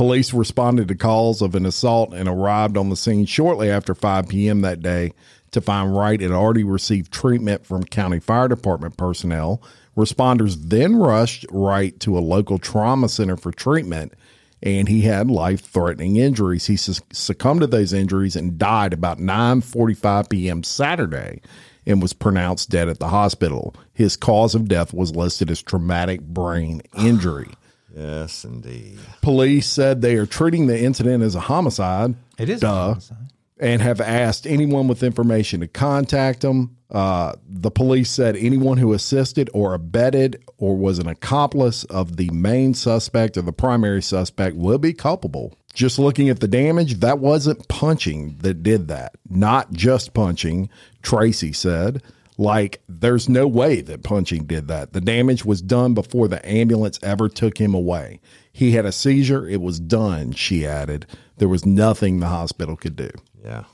Police 0.03 0.35
responded 0.35 0.89
to 0.89 0.97
calls 0.97 1.41
of 1.41 1.55
an 1.55 1.65
assault 1.65 2.13
and 2.13 2.29
arrived 2.29 2.77
on 2.77 2.89
the 2.89 2.97
scene 2.97 3.25
shortly 3.25 3.71
after 3.71 3.95
5 3.95 4.27
p.m. 4.27 4.61
that 4.63 4.83
day 4.83 5.13
to 5.53 5.61
find 5.61 5.97
Wright 5.97 6.21
had 6.21 6.33
already 6.33 6.65
received 6.65 7.13
treatment 7.13 7.65
from 7.65 7.85
county 7.85 8.19
fire 8.19 8.49
department 8.49 8.97
personnel. 8.97 9.63
Responders 9.97 10.57
then 10.61 10.97
rushed 10.97 11.47
Wright 11.53 12.01
to 12.01 12.19
a 12.19 12.21
local 12.21 12.59
trauma 12.59 13.09
center 13.09 13.37
for 13.37 13.53
treatment, 13.53 14.15
and 14.61 14.89
he 14.89 15.03
had 15.03 15.31
life-threatening 15.31 16.17
injuries. 16.17 16.67
He 16.67 16.77
succumbed 16.77 17.61
to 17.61 17.69
those 17.69 17.93
injuries 17.93 18.35
and 18.35 18.59
died 18.59 18.93
about 18.93 19.21
9:45 19.21 20.29
p.m. 20.29 20.65
Saturday 20.65 21.41
and 21.87 22.03
was 22.03 22.13
pronounced 22.13 22.71
dead 22.71 22.89
at 22.89 22.99
the 22.99 23.11
hospital. 23.11 23.73
His 23.95 24.17
cause 24.17 24.57
of 24.57 24.67
death 24.67 24.93
was 24.93 25.15
listed 25.15 25.49
as 25.49 25.63
traumatic 25.63 26.23
brain 26.23 26.83
injury. 26.99 27.51
Yes, 27.95 28.45
indeed. 28.45 28.99
Police 29.21 29.69
said 29.69 30.01
they 30.01 30.17
are 30.17 30.27
treating 30.27 30.67
the 30.67 30.81
incident 30.81 31.23
as 31.23 31.35
a 31.35 31.41
homicide. 31.41 32.15
It 32.39 32.49
is 32.49 32.59
a 32.59 32.67
Duh. 32.67 32.85
homicide. 32.89 33.17
And 33.59 33.81
have 33.81 34.01
asked 34.01 34.47
anyone 34.47 34.89
with 34.89 35.03
information 35.05 35.61
to 35.61 35.69
contact 35.69 36.41
them. 36.41 36.77
Uh, 36.91 37.35
the 37.49 37.71
police 37.71 38.11
said 38.11 38.35
anyone 38.37 38.77
who 38.77 38.93
assisted 38.93 39.49
or 39.55 39.73
abetted 39.73 40.43
or 40.59 40.77
was 40.77 40.99
an 40.99 41.07
accomplice 41.07 41.85
of 41.85 42.17
the 42.17 42.29
main 42.31 42.75
suspect 42.75 43.37
or 43.37 43.43
the 43.43 43.53
primary 43.53 44.03
suspect 44.03 44.57
will 44.57 44.79
be 44.79 44.93
culpable. 44.93 45.55
Just 45.75 45.99
looking 45.99 46.29
at 46.29 46.41
the 46.41 46.49
damage, 46.49 47.01
that 47.01 47.19
wasn't 47.21 47.69
punching 47.69 48.39
that 48.41 48.63
did 48.63 48.89
that. 48.89 49.15
Not 49.31 49.73
just 49.73 50.13
punching, 50.13 50.69
Tracy 51.03 51.53
said. 51.53 52.03
Like, 52.39 52.83
there's 52.89 53.29
no 53.29 53.47
way 53.47 53.83
that 53.83 54.03
punching 54.03 54.45
did 54.45 54.67
that. 54.69 54.93
The 54.93 55.01
damage 55.01 55.45
was 55.45 55.61
done 55.61 55.93
before 55.95 56.29
the 56.29 56.45
ambulance 56.49 56.99
ever 57.03 57.29
took 57.29 57.59
him 57.59 57.75
away. 57.75 58.21
He 58.53 58.73
had 58.73 58.87
a 58.87 58.93
seizure. 58.93 59.47
It 59.49 59.61
was 59.61 59.79
done, 59.79 60.33
she 60.33 60.67
added. 60.67 61.07
There 61.37 61.49
was 61.49 61.67
nothing 61.67 62.21
the 62.21 62.29
hospital 62.29 62.77
could 62.77 62.97
do. 62.97 63.11
Yeah. 63.45 63.65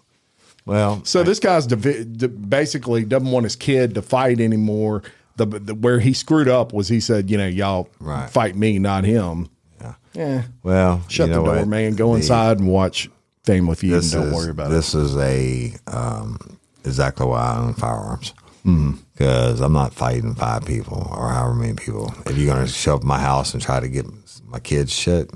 Well, 0.67 1.03
So 1.05 1.23
this 1.23 1.39
guy's 1.41 1.67
divi- 1.67 2.05
d- 2.05 2.27
basically 2.27 3.05
doesn't 3.05 3.31
want 3.31 3.45
his 3.45 3.57
kid 3.57 3.95
to 3.95 4.03
fight 4.03 4.41
anymore. 4.41 5.03
The, 5.37 5.47
the 5.47 5.75
where 5.75 6.01
he 6.01 6.13
screwed 6.13 6.49
up 6.49 6.73
was 6.73 6.89
he 6.89 7.01
said, 7.01 7.31
you 7.31 7.39
know, 7.39 7.47
y'all 7.47 7.89
Right. 8.01 8.29
fight 8.29 8.57
me, 8.57 8.79
not 8.79 9.05
him. 9.05 9.49
Yeah. 9.81 9.95
Yeah. 10.15 10.43
well, 10.65 11.05
Shut 11.09 11.29
you 11.29 11.35
know 11.35 11.43
the 11.43 11.47
door, 11.47 11.59
what? 11.61 11.69
man. 11.69 11.95
Go 11.95 12.11
The- 12.11 12.17
inside 12.17 12.59
and 12.59 12.69
watch 12.69 13.09
Family 13.45 13.77
Feud 13.77 14.03
and 14.03 14.13
don't 14.13 14.27
is, 14.29 14.35
worry 14.35 14.51
about 14.51 14.67
it. 14.67 14.75
this 14.75 14.95
is 14.95 15.17
a 15.17 15.73
um, 15.87 16.59
exactly 16.85 17.25
why 17.27 17.39
I 17.41 17.59
own 17.59 17.75
firearms 17.75 18.35
Because 19.13 19.61
I'm 19.61 19.73
not 19.73 19.95
fighting 19.95 20.35
five 20.35 20.65
people 20.65 21.09
or 21.17 21.31
however 21.31 21.55
many 21.55 21.75
people. 21.75 22.13
If 22.27 22.37
you're 22.37 22.53
going 22.55 22.65
to 22.67 22.73
show 22.73 22.95
up 22.97 23.03
my 23.03 23.19
house 23.19 23.53
and 23.55 23.63
try 23.63 23.81
to 23.81 23.89
get 23.89 24.07
my 24.47 24.61
kids 24.61 24.93
shit, 24.93 25.31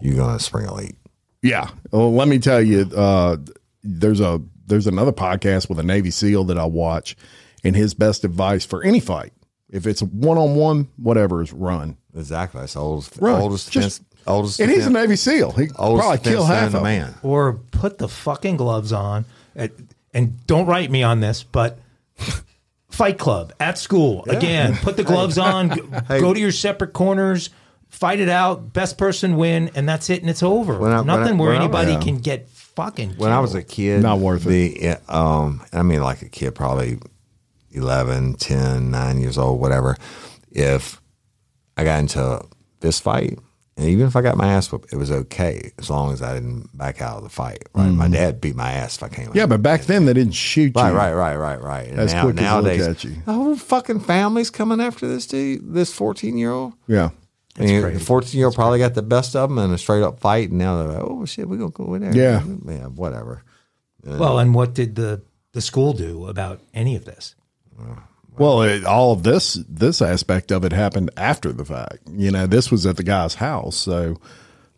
you're 0.00 0.16
going 0.16 0.36
to 0.36 0.42
spring 0.42 0.66
a 0.66 0.74
leak. 0.74 0.94
Yeah. 1.42 1.70
Well, 1.92 2.12
let 2.14 2.28
me 2.28 2.38
tell 2.38 2.60
you, 2.60 2.82
uh, 2.96 3.36
there's 3.84 4.20
a 4.20 4.40
there's 4.66 4.86
another 4.88 5.12
podcast 5.12 5.68
with 5.68 5.78
a 5.78 5.82
Navy 5.84 6.10
SEAL 6.10 6.44
that 6.44 6.58
I 6.58 6.64
watch, 6.64 7.16
and 7.62 7.76
his 7.76 7.94
best 7.94 8.24
advice 8.24 8.64
for 8.64 8.82
any 8.82 8.98
fight 8.98 9.32
If 9.70 9.86
it's 9.86 10.02
one 10.02 10.38
on 10.38 10.56
one, 10.56 10.88
whatever 10.96 11.40
is 11.42 11.52
run. 11.52 11.96
Exactly. 12.16 12.60
That's 12.62 12.74
oldest, 12.76 13.16
Right. 13.20 13.40
oldest, 13.40 13.70
Just- 13.70 14.00
defense, 14.08 14.22
oldest, 14.26 14.58
And 14.60 14.70
he's 14.70 14.86
a 14.86 14.90
Navy 14.90 15.14
SEAL. 15.16 15.52
He 15.52 15.66
probably 15.68 16.18
kill 16.18 16.44
half 16.44 16.60
to 16.62 16.66
of 16.66 16.72
them. 16.72 16.82
man. 16.82 17.14
or 17.22 17.52
put 17.70 17.98
the 17.98 18.08
fucking 18.08 18.56
gloves 18.56 18.92
on. 18.92 19.24
at- 19.54 19.70
and 20.14 20.44
don't 20.46 20.66
write 20.66 20.90
me 20.90 21.02
on 21.02 21.20
this, 21.20 21.42
but 21.44 21.78
Fight 22.90 23.18
Club 23.18 23.52
at 23.60 23.78
school 23.78 24.24
again. 24.28 24.74
Put 24.76 24.96
the 24.96 25.04
gloves 25.12 25.38
on. 25.38 25.70
g- 25.74 25.82
Go 26.08 26.32
to 26.32 26.40
your 26.40 26.52
separate 26.52 26.92
corners. 26.92 27.50
Fight 27.88 28.20
it 28.20 28.28
out. 28.28 28.72
Best 28.72 28.98
person 28.98 29.36
win, 29.36 29.70
and 29.74 29.88
that's 29.88 30.10
it, 30.10 30.20
and 30.20 30.30
it's 30.30 30.42
over. 30.42 30.78
When 30.78 30.92
I- 30.92 30.98
when 30.98 31.06
Nothing 31.06 31.34
I- 31.34 31.40
where 31.40 31.50
when 31.50 31.60
I- 31.60 31.64
anybody 31.64 31.92
yeah. 31.92 32.00
can 32.00 32.18
get 32.18 32.48
fucking. 32.48 33.14
When 33.16 33.32
I 33.32 33.40
was 33.40 33.54
a 33.54 33.62
kid, 33.62 34.02
Not 34.02 34.18
worth 34.18 34.46
it. 34.46 35.02
Um, 35.10 35.62
I 35.72 35.82
mean, 35.82 36.02
like 36.02 36.22
a 36.22 36.28
kid, 36.28 36.54
probably 36.54 36.98
11, 37.72 38.34
10, 38.34 38.90
9 38.90 39.20
years 39.20 39.38
old, 39.38 39.60
whatever. 39.60 39.96
If 40.50 41.00
I 41.76 41.84
got 41.84 42.00
into 42.00 42.42
this 42.80 42.98
fight, 42.98 43.38
and 43.76 43.86
even 43.88 44.06
if 44.06 44.16
I 44.16 44.22
got 44.22 44.36
my 44.36 44.48
ass 44.48 44.70
whooped, 44.72 44.92
it 44.92 44.96
was 44.96 45.10
okay 45.10 45.72
as 45.78 45.90
long 45.90 46.12
as 46.12 46.22
I 46.22 46.34
didn't 46.34 46.76
back 46.76 47.02
out 47.02 47.18
of 47.18 47.22
the 47.24 47.28
fight. 47.28 47.68
Right? 47.74 47.88
My 47.90 48.08
dad 48.08 48.40
beat 48.40 48.56
my 48.56 48.72
ass 48.72 48.96
if 48.96 49.02
I 49.02 49.08
came. 49.08 49.24
out. 49.26 49.28
Mm-hmm. 49.30 49.38
Yeah, 49.38 49.46
but 49.46 49.62
back 49.62 49.82
then 49.82 50.06
they 50.06 50.12
didn't 50.14 50.34
shoot 50.34 50.72
Right, 50.74 50.90
you. 50.90 50.96
right, 50.96 51.12
right, 51.12 51.36
right, 51.36 51.60
right. 51.60 51.88
And 51.88 51.98
As 52.00 52.14
now, 52.14 52.22
quick 52.22 52.36
as 52.38 52.42
look 52.42 52.64
nowadays, 52.64 52.86
at 52.86 53.04
you. 53.04 53.16
the 53.26 53.32
whole 53.32 53.56
fucking 53.56 54.00
family's 54.00 54.50
coming 54.50 54.80
after 54.80 55.06
this 55.06 55.26
dude, 55.26 55.74
this 55.74 55.92
fourteen 55.92 56.38
year 56.38 56.52
old. 56.52 56.72
Yeah. 56.86 57.10
I 57.58 57.62
mean, 57.62 57.80
crazy. 57.82 57.98
the 57.98 58.04
fourteen 58.04 58.38
year 58.38 58.46
old 58.46 58.54
probably 58.54 58.78
got 58.78 58.94
the 58.94 59.02
best 59.02 59.34
of 59.36 59.48
them 59.48 59.58
in 59.58 59.70
a 59.70 59.78
straight 59.78 60.02
up 60.02 60.20
fight, 60.20 60.50
and 60.50 60.58
now 60.58 60.76
they're 60.78 60.88
like, 60.98 61.02
"Oh 61.02 61.24
shit, 61.24 61.48
we're 61.48 61.56
gonna 61.56 61.70
go 61.70 61.94
in 61.94 62.02
there." 62.02 62.14
Yeah. 62.14 62.42
yeah, 62.66 62.86
whatever. 62.86 63.44
well, 64.04 64.38
and 64.38 64.54
what 64.54 64.74
did 64.74 64.94
the 64.94 65.22
the 65.52 65.60
school 65.62 65.92
do 65.94 66.26
about 66.28 66.60
any 66.74 66.96
of 66.96 67.04
this? 67.06 67.34
Well, 68.38 68.62
it, 68.62 68.84
all 68.84 69.12
of 69.12 69.22
this 69.22 69.54
this 69.68 70.00
aspect 70.02 70.50
of 70.52 70.64
it 70.64 70.72
happened 70.72 71.10
after 71.16 71.52
the 71.52 71.64
fact. 71.64 71.98
You 72.10 72.30
know, 72.30 72.46
this 72.46 72.70
was 72.70 72.86
at 72.86 72.96
the 72.96 73.02
guy's 73.02 73.34
house, 73.34 73.76
so 73.76 74.16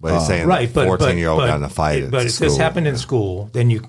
But 0.00 0.14
he's 0.18 0.26
saying 0.26 0.46
right, 0.46 0.72
but 0.72 0.86
fourteen 0.86 1.08
but, 1.08 1.16
year 1.16 1.28
old 1.30 1.40
but, 1.40 1.46
got 1.48 1.56
in 1.56 1.62
a 1.64 1.68
fight. 1.68 2.02
it- 2.04 2.10
But 2.10 2.20
at 2.20 2.26
if 2.26 2.32
school. 2.32 2.48
this 2.48 2.56
happened 2.56 2.86
in 2.86 2.96
school, 2.96 3.50
then 3.52 3.70
you 3.70 3.82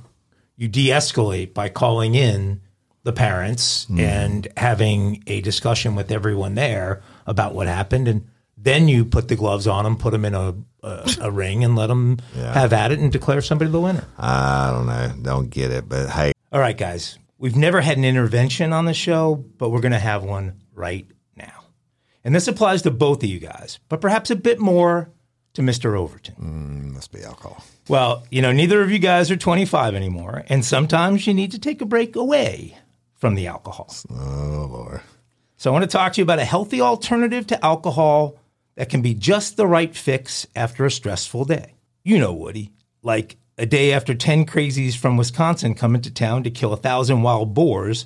you 0.57 0.67
de-escalate 0.67 1.53
by 1.53 1.69
calling 1.69 2.15
in 2.15 2.61
the 3.03 3.13
parents 3.13 3.85
Hmm. 3.85 3.99
and 3.99 4.47
having 4.57 5.23
a 5.27 5.39
discussion 5.41 5.95
with 5.95 6.11
everyone 6.11 6.55
there 6.55 7.01
about 7.25 7.53
what 7.55 7.67
happened, 7.67 8.07
and 8.09 8.25
then 8.57 8.89
you 8.89 9.05
put 9.05 9.29
the 9.29 9.35
gloves 9.37 9.67
on 9.67 9.85
them, 9.85 9.95
put 9.95 10.11
them 10.11 10.25
in 10.25 10.33
a 10.35 10.53
a, 10.81 11.09
a 11.21 11.31
ring, 11.43 11.63
and 11.63 11.75
let 11.75 11.87
them 11.87 12.17
Yeah. 12.37 12.53
have 12.53 12.71
at 12.73 12.91
it 12.91 12.99
and 12.99 13.11
declare 13.11 13.41
somebody 13.41 13.69
the 13.71 13.79
winner. 13.81 14.05
I 14.17 14.69
don't 14.71 14.85
know, 14.87 15.11
don't 15.21 15.49
get 15.49 15.71
it, 15.71 15.87
but 15.89 16.09
hey, 16.09 16.31
All 16.51 16.59
right, 16.59 16.77
guys. 16.77 17.17
We've 17.39 17.55
never 17.55 17.79
had 17.79 17.97
an 17.97 18.03
intervention 18.03 18.73
on 18.73 18.83
the 18.83 18.93
show, 18.93 19.35
but 19.57 19.69
we're 19.69 19.79
going 19.79 19.93
to 19.93 19.99
have 19.99 20.23
one 20.23 20.61
right 20.73 21.07
now. 21.37 21.63
And 22.23 22.35
this 22.35 22.49
applies 22.49 22.81
to 22.81 22.91
both 22.91 23.23
of 23.23 23.29
you 23.29 23.39
guys, 23.39 23.79
but 23.87 24.01
perhaps 24.01 24.29
a 24.29 24.35
bit 24.35 24.59
more 24.59 25.09
to 25.53 25.61
Mr. 25.61 25.97
Overton. 25.97 26.35
Mm, 26.35 26.93
must 26.93 27.13
be 27.13 27.23
alcohol. 27.23 27.63
Well, 27.87 28.25
you 28.29 28.41
know, 28.41 28.51
neither 28.51 28.81
of 28.81 28.91
you 28.91 28.99
guys 28.99 29.31
are 29.31 29.37
25 29.37 29.95
anymore, 29.95 30.43
and 30.47 30.65
sometimes 30.65 31.25
you 31.25 31.33
need 31.33 31.51
to 31.53 31.59
take 31.59 31.81
a 31.81 31.85
break 31.85 32.17
away 32.17 32.77
from 33.15 33.35
the 33.35 33.47
alcohol. 33.47 33.93
Oh 34.11 34.67
lord, 34.69 35.01
So 35.57 35.71
I 35.71 35.73
want 35.73 35.83
to 35.83 35.97
talk 35.97 36.13
to 36.13 36.21
you 36.21 36.23
about 36.23 36.39
a 36.39 36.45
healthy 36.45 36.81
alternative 36.81 37.47
to 37.47 37.65
alcohol 37.65 38.35
that 38.75 38.89
can 38.89 39.01
be 39.01 39.13
just 39.13 39.55
the 39.55 39.65
right 39.67 39.95
fix 39.95 40.45
after 40.55 40.85
a 40.85 40.91
stressful 40.91 41.45
day. 41.45 41.75
You 42.03 42.19
know, 42.19 42.33
Woody, 42.33 42.71
like 43.01 43.37
a 43.59 43.65
day 43.65 43.91
after 43.91 44.15
10 44.15 44.45
crazies 44.45 44.95
from 44.95 45.17
Wisconsin 45.17 45.75
come 45.75 45.93
into 45.93 46.09
town 46.11 46.43
to 46.43 46.49
kill 46.49 46.73
a 46.73 46.77
thousand 46.77 47.21
wild 47.21 47.53
boars, 47.53 48.05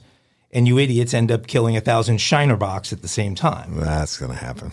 and 0.52 0.68
you 0.68 0.80
idiots 0.80 1.14
end 1.14 1.32
up 1.32 1.48
killing 1.48 1.78
a 1.78 1.82
thousand 1.82 2.20
shiner 2.20 2.58
box 2.58 2.92
at 2.92 3.02
the 3.02 3.08
same 3.08 3.36
time. 3.36 3.80
that's 3.80 4.18
gonna 4.18 4.34
happen. 4.34 4.72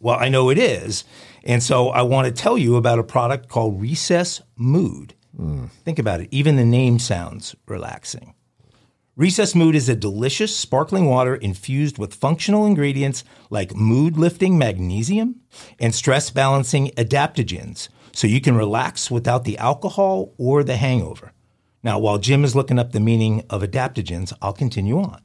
Well, 0.00 0.18
I 0.18 0.28
know 0.28 0.48
it 0.50 0.58
is. 0.58 1.04
And 1.44 1.62
so 1.62 1.88
I 1.90 2.02
want 2.02 2.26
to 2.26 2.32
tell 2.32 2.56
you 2.56 2.76
about 2.76 2.98
a 2.98 3.04
product 3.04 3.48
called 3.48 3.80
Recess 3.80 4.40
Mood. 4.56 5.14
Hmm. 5.36 5.66
Think 5.84 5.98
about 5.98 6.20
it. 6.20 6.28
Even 6.30 6.56
the 6.56 6.64
name 6.64 6.98
sounds 6.98 7.54
relaxing. 7.66 8.34
Recess 9.16 9.54
Mood 9.54 9.74
is 9.74 9.88
a 9.88 9.94
delicious 9.94 10.56
sparkling 10.56 11.04
water 11.06 11.34
infused 11.34 11.98
with 11.98 12.14
functional 12.14 12.64
ingredients 12.64 13.24
like 13.50 13.76
mood 13.76 14.16
lifting 14.16 14.56
magnesium 14.56 15.40
and 15.78 15.94
stress 15.94 16.30
balancing 16.30 16.88
adaptogens 16.96 17.88
so 18.12 18.26
you 18.26 18.40
can 18.40 18.56
relax 18.56 19.10
without 19.10 19.44
the 19.44 19.58
alcohol 19.58 20.32
or 20.38 20.62
the 20.62 20.76
hangover. 20.76 21.32
Now, 21.82 21.98
while 21.98 22.18
Jim 22.18 22.44
is 22.44 22.54
looking 22.54 22.78
up 22.78 22.92
the 22.92 23.00
meaning 23.00 23.44
of 23.48 23.62
adaptogens, 23.62 24.32
I'll 24.42 24.52
continue 24.52 24.98
on. 24.98 25.20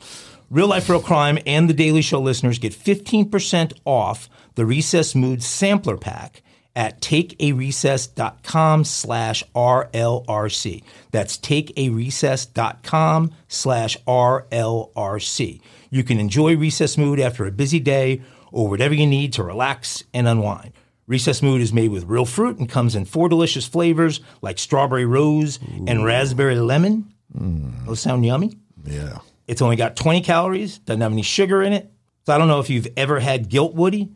Real 0.50 0.68
Life 0.68 0.90
Real 0.90 1.02
Crime 1.02 1.40
and 1.46 1.70
the 1.70 1.74
Daily 1.74 2.02
Show 2.02 2.22
listeners 2.22 2.60
get 2.60 2.74
15% 2.74 3.74
off 3.84 4.30
the 4.56 4.66
Recess 4.66 5.16
Mood 5.16 5.44
Sampler 5.44 5.98
Pack 5.98 6.42
at 6.76 7.02
takearecess.com 7.02 8.84
slash 8.84 9.44
RLRC. 9.56 10.84
That's 11.12 11.38
takearecess.com 11.38 13.32
slash 13.48 13.98
RLRC. 14.06 15.62
You 15.90 16.04
can 16.04 16.20
enjoy 16.20 16.58
Recess 16.58 16.98
Mood 16.98 17.20
after 17.20 17.46
a 17.46 17.52
busy 17.52 17.80
day 17.80 18.22
or 18.52 18.68
whatever 18.68 18.94
you 18.94 19.08
need 19.08 19.34
to 19.34 19.44
relax 19.44 20.04
and 20.14 20.28
unwind. 20.28 20.74
Recess 21.08 21.42
Mood 21.42 21.62
is 21.62 21.72
made 21.72 21.92
with 21.92 22.06
real 22.06 22.26
fruit 22.26 22.58
and 22.58 22.68
comes 22.68 22.96
in 22.96 23.06
four 23.06 23.30
delicious 23.30 23.66
flavors 23.68 24.22
like 24.42 24.58
strawberry 24.58 25.06
rose 25.06 25.60
and 25.88 26.04
raspberry 26.04 26.56
lemon. 26.56 27.14
Mm. 27.38 27.86
Those 27.86 28.00
sound 28.00 28.26
yummy. 28.26 28.58
Yeah, 28.86 29.20
It's 29.48 29.62
only 29.62 29.76
got 29.76 29.96
20 29.96 30.22
calories, 30.22 30.80
doesn't 30.80 31.02
have 31.02 31.12
any 31.12 31.22
sugar 31.22 31.62
in 31.64 31.74
it. 31.74 31.92
So 32.26 32.34
I 32.34 32.38
don't 32.38 32.48
know 32.48 32.60
if 32.60 32.70
you've 32.70 32.88
ever 32.98 33.20
had 33.20 33.50
guilt, 33.50 33.74
Woody, 33.76 34.10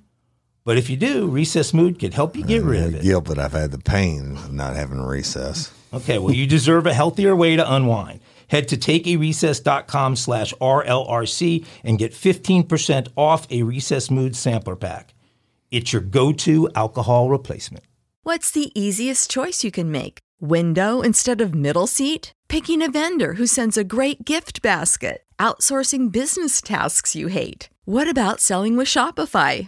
but 0.63 0.78
if 0.78 0.89
you 0.89 0.97
do, 0.97 1.28
Recess 1.28 1.73
Mood 1.73 1.99
could 1.99 2.13
help 2.13 2.36
you 2.36 2.43
get 2.43 2.63
rid 2.63 2.84
of 2.84 2.95
it. 2.95 3.02
guilt, 3.04 3.25
but 3.25 3.38
I've 3.39 3.52
had 3.54 3.71
the 3.71 3.78
pain 3.80 4.38
of 4.38 4.52
not 4.54 4.75
having 4.75 5.02
recess. 5.02 5.71
Okay, 5.93 6.17
well, 6.19 6.34
you 6.34 6.45
deserve 6.47 6.86
a 6.88 6.93
healthier 6.93 7.36
way 7.36 7.56
to 7.56 7.73
unwind. 7.73 8.19
Head 8.47 8.67
to 8.69 8.78
takearecess.com 8.78 10.15
slash 10.15 10.54
RLRC 10.56 11.65
and 11.84 11.97
get 11.99 12.13
15% 12.13 13.08
off 13.15 13.47
a 13.52 13.63
Recess 13.63 14.10
Mood 14.10 14.36
sampler 14.36 14.75
pack. 14.75 15.13
It's 15.71 15.93
your 15.93 16.01
go-to 16.01 16.67
alcohol 16.75 17.29
replacement. 17.29 17.86
What's 18.23 18.51
the 18.51 18.71
easiest 18.79 19.29
choice 19.29 19.63
you 19.63 19.71
can 19.71 19.91
make? 19.91 20.19
Window 20.41 21.01
instead 21.01 21.41
of 21.41 21.53
middle 21.53 21.88
seat? 21.88 22.32
Picking 22.47 22.82
a 22.82 22.89
vendor 22.89 23.34
who 23.34 23.45
sends 23.45 23.77
a 23.77 23.84
great 23.84 24.25
gift 24.25 24.62
basket? 24.62 25.23
Outsourcing 25.38 26.12
business 26.12 26.62
tasks 26.62 27.15
you 27.15 27.27
hate? 27.27 27.69
What 27.86 28.10
about 28.10 28.39
selling 28.39 28.77
with 28.77 28.88
Shopify? 28.88 29.67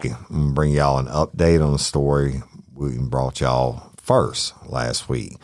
I'm 0.00 0.14
gonna 0.30 0.52
bring 0.52 0.70
y'all 0.70 0.98
an 0.98 1.06
update 1.06 1.64
on 1.64 1.72
the 1.72 1.78
story 1.78 2.40
we 2.72 2.96
brought 2.98 3.40
y'all 3.40 3.90
first 3.96 4.54
last 4.64 5.08
week. 5.08 5.36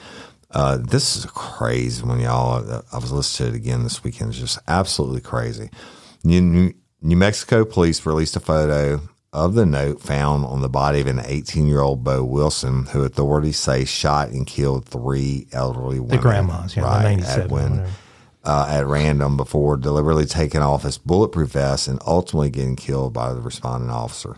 Uh, 0.48 0.76
this 0.76 1.16
is 1.16 1.26
crazy 1.26 2.04
when 2.04 2.20
y'all. 2.20 2.84
I 2.92 2.98
was 2.98 3.10
listening 3.10 3.50
to 3.50 3.56
it 3.56 3.60
again 3.60 3.82
this 3.82 4.04
weekend. 4.04 4.30
It's 4.30 4.38
just 4.38 4.60
absolutely 4.68 5.22
crazy. 5.22 5.70
New, 6.22 6.72
New, 7.02 7.16
Mexico 7.16 7.64
police 7.64 8.06
released 8.06 8.36
a 8.36 8.40
photo 8.40 9.00
of 9.32 9.54
the 9.54 9.66
note 9.66 10.00
found 10.00 10.44
on 10.44 10.62
the 10.62 10.68
body 10.68 11.00
of 11.00 11.08
an 11.08 11.20
18 11.24 11.66
year 11.66 11.80
old 11.80 12.04
Beau 12.04 12.22
Wilson, 12.22 12.86
who 12.86 13.02
authorities 13.02 13.58
say 13.58 13.84
shot 13.84 14.28
and 14.28 14.46
killed 14.46 14.88
three 14.88 15.48
elderly 15.52 15.98
women. 15.98 16.16
The 16.16 16.22
grandmas, 16.22 16.76
yeah, 16.76 16.82
the 16.82 16.88
right, 16.88 17.02
97 17.02 17.42
at, 17.42 17.50
when. 17.50 17.86
Uh, 18.44 18.66
at 18.68 18.86
random 18.86 19.36
before 19.36 19.76
deliberately 19.76 20.26
taking 20.26 20.60
off 20.60 20.82
his 20.82 20.98
bulletproof 20.98 21.50
vest 21.50 21.88
and 21.88 22.00
ultimately 22.06 22.50
getting 22.50 22.76
killed 22.76 23.12
by 23.12 23.32
the 23.32 23.40
responding 23.40 23.90
officer. 23.90 24.36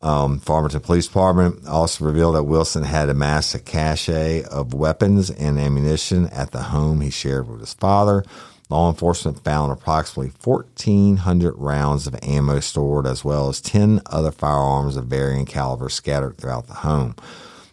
Um, 0.00 0.38
Farmington 0.38 0.80
Police 0.80 1.08
Department 1.08 1.66
also 1.66 2.04
revealed 2.04 2.36
that 2.36 2.44
Wilson 2.44 2.84
had 2.84 3.08
amassed 3.08 3.54
a 3.54 3.58
cache 3.58 4.44
of 4.44 4.72
weapons 4.72 5.28
and 5.28 5.58
ammunition 5.58 6.28
at 6.28 6.52
the 6.52 6.62
home 6.64 7.00
he 7.00 7.10
shared 7.10 7.48
with 7.48 7.60
his 7.60 7.74
father. 7.74 8.24
Law 8.70 8.90
enforcement 8.90 9.42
found 9.42 9.72
approximately 9.72 10.30
1,400 10.44 11.54
rounds 11.56 12.06
of 12.06 12.14
ammo 12.22 12.60
stored, 12.60 13.06
as 13.06 13.24
well 13.24 13.48
as 13.48 13.62
10 13.62 14.02
other 14.06 14.30
firearms 14.30 14.94
of 14.96 15.06
varying 15.06 15.46
calibers 15.46 15.94
scattered 15.94 16.36
throughout 16.36 16.66
the 16.66 16.74
home. 16.74 17.16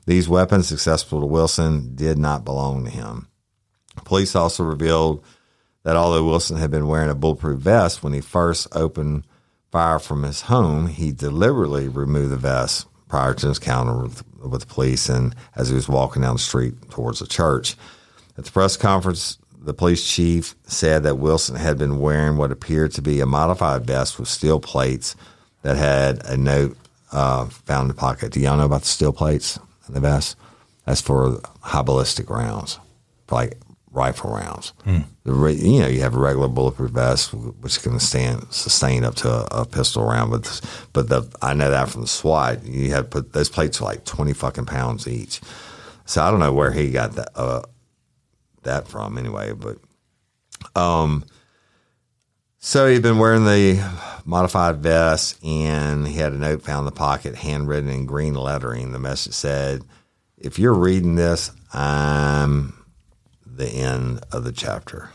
These 0.06 0.30
weapons, 0.30 0.72
accessible 0.72 1.20
to 1.20 1.26
Wilson, 1.26 1.96
did 1.96 2.18
not 2.18 2.46
belong 2.46 2.86
to 2.86 2.90
him. 2.92 3.28
Police 4.06 4.36
also 4.36 4.64
revealed 4.64 5.24
that 5.86 5.96
although 5.96 6.26
Wilson 6.26 6.58
had 6.58 6.72
been 6.72 6.88
wearing 6.88 7.12
a 7.12 7.16
bulletproof 7.16 7.60
vest 7.60 8.02
when 8.02 8.12
he 8.12 8.20
first 8.20 8.68
opened 8.72 9.24
fire 9.72 10.00
from 10.00 10.24
his 10.24 10.42
home, 10.42 10.88
he 10.88 11.12
deliberately 11.12 11.88
removed 11.88 12.32
the 12.32 12.38
vest 12.38 12.88
prior 13.08 13.36
to 13.36 13.48
his 13.50 13.60
encounter 13.60 14.02
with, 14.02 14.24
with 14.40 14.62
the 14.62 14.68
police 14.68 15.10
and 15.10 15.36
as 15.56 15.70
he 15.70 15.76
was 15.76 15.88
walking 15.88 16.24
down 16.24 16.36
the 16.36 16.40
street 16.40 16.74
towards 16.90 17.20
the 17.20 17.28
church. 17.28 17.76
At 18.36 18.46
the 18.46 18.52
press 18.52 18.76
conference, 18.76 19.38
the 19.60 19.76
police 19.76 20.12
chief 20.12 20.56
said 20.64 21.04
that 21.04 21.20
Wilson 21.20 21.56
had 21.56 21.78
been 21.78 22.00
wearing 22.00 22.38
what 22.38 22.52
appeared 22.52 22.92
to 22.94 23.04
be 23.04 23.20
a 23.20 23.28
modified 23.28 23.86
vest 23.86 24.18
with 24.18 24.28
steel 24.28 24.60
plates 24.60 25.16
that 25.62 25.78
had 25.78 26.26
a 26.26 26.36
note 26.36 26.76
uh, 27.12 27.46
found 27.46 27.84
in 27.84 27.88
the 27.90 27.94
pocket. 27.94 28.32
Do 28.32 28.40
y'all 28.40 28.58
know 28.58 28.66
about 28.66 28.82
the 28.82 28.88
steel 28.88 29.14
plates 29.14 29.60
in 29.88 29.94
the 29.94 30.00
vest? 30.00 30.36
That's 30.86 31.02
for 31.02 31.42
high 31.62 31.84
ballistic 31.84 32.32
rounds, 32.32 32.80
like 33.30 33.60
rifle 33.96 34.32
rounds. 34.32 34.74
The 35.24 35.34
re, 35.34 35.54
you 35.54 35.80
know, 35.80 35.88
you 35.88 36.02
have 36.02 36.16
a 36.16 36.20
regular 36.20 36.48
bulletproof 36.48 36.92
vest, 36.92 37.34
which 37.34 37.82
can 37.82 38.00
stand 38.00 38.46
sustain 38.52 39.04
up 39.04 39.16
to 39.16 39.30
a, 39.30 39.62
a 39.62 39.66
pistol 39.66 40.06
round, 40.06 40.32
but 40.32 40.62
but 40.94 41.10
the 41.10 41.24
I 41.42 41.54
know 41.54 41.72
that 41.72 41.90
from 41.90 42.02
the 42.02 42.08
SWAT, 42.08 42.64
you 42.66 42.92
had 42.92 43.10
put 43.10 43.34
those 43.34 43.50
plates 43.50 43.82
are 43.82 43.86
like 43.86 44.06
twenty 44.06 44.34
fucking 44.34 44.66
pounds 44.66 45.08
each. 45.08 45.42
So 46.06 46.22
I 46.24 46.30
don't 46.30 46.40
know 46.40 46.54
where 46.54 46.72
he 46.72 46.92
got 46.92 47.14
that 47.14 47.30
uh, 47.36 47.64
that 48.64 48.88
from 48.88 49.18
anyway, 49.18 49.54
but 49.54 49.78
um, 50.80 51.24
so 52.60 52.88
he'd 52.88 53.02
been 53.02 53.18
wearing 53.18 53.46
the 53.46 53.84
modified 54.26 54.78
vest, 54.78 55.44
and 55.44 56.08
he 56.08 56.16
had 56.16 56.34
a 56.34 56.38
note 56.38 56.62
found 56.62 56.80
in 56.80 56.86
the 56.86 56.92
pocket, 56.92 57.36
handwritten 57.36 57.90
in 57.90 58.06
green 58.06 58.36
lettering. 58.36 58.92
The 58.92 59.00
message 59.00 59.34
said, 59.34 59.84
"If 60.38 60.60
you're 60.60 60.74
reading 60.74 61.16
this, 61.16 61.52
I'm 61.74 62.75
the 63.58 63.68
end 63.68 64.24
of 64.32 64.44
the 64.44 64.52
chapter. 64.52 65.10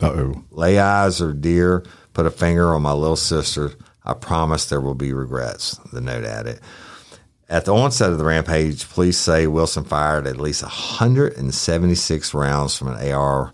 Uh 0.00 0.10
oh. 0.10 0.44
Lay 0.50 0.78
eyes 0.78 1.20
or 1.20 1.32
dear, 1.32 1.84
put 2.12 2.26
a 2.26 2.30
finger 2.30 2.74
on 2.74 2.82
my 2.82 2.92
little 2.92 3.16
sister. 3.16 3.72
I 4.04 4.14
promise 4.14 4.66
there 4.66 4.80
will 4.80 4.94
be 4.94 5.12
regrets." 5.12 5.78
The 5.92 6.00
note 6.00 6.24
added. 6.24 6.60
At 7.48 7.66
the 7.66 7.74
onset 7.74 8.10
of 8.10 8.18
the 8.18 8.24
rampage, 8.24 8.88
police 8.88 9.18
say 9.18 9.46
Wilson 9.46 9.84
fired 9.84 10.26
at 10.26 10.38
least 10.38 10.62
176 10.62 12.34
rounds 12.34 12.76
from 12.76 12.88
an 12.88 13.12
AR 13.12 13.52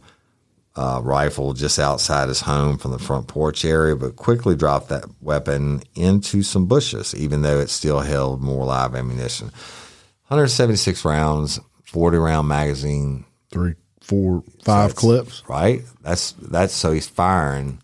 uh, 0.77 1.01
rifle 1.03 1.53
just 1.55 1.79
outside 1.79 2.29
his 2.29 2.41
home 2.43 2.79
from 2.79 2.93
the 2.93 2.99
front 3.01 3.27
porch 3.27 3.65
area, 3.65 3.97
but 3.97 4.15
quickly 4.15 4.55
dropped 4.55 4.89
that 4.89 5.05
weapon 5.21 5.83
into 5.97 6.43
some 6.43 6.67
bushes, 6.67 7.15
even 7.17 7.43
though 7.43 7.59
it 7.59 7.69
still 7.69 8.01
held 8.01 8.41
more 8.41 8.65
live 8.65 8.95
ammunition. 8.95 9.49
176 10.29 11.05
rounds, 11.05 11.59
40 11.85 12.17
round 12.19 12.47
magazine, 12.47 13.25
Three, 13.51 13.75
four, 14.11 14.43
five 14.65 14.91
that's- 14.91 14.93
clips. 14.95 15.43
right? 15.49 15.83
That's 16.03 16.33
that's 16.33 16.75
so 16.75 16.93
he's 16.93 17.07
firing, 17.09 17.79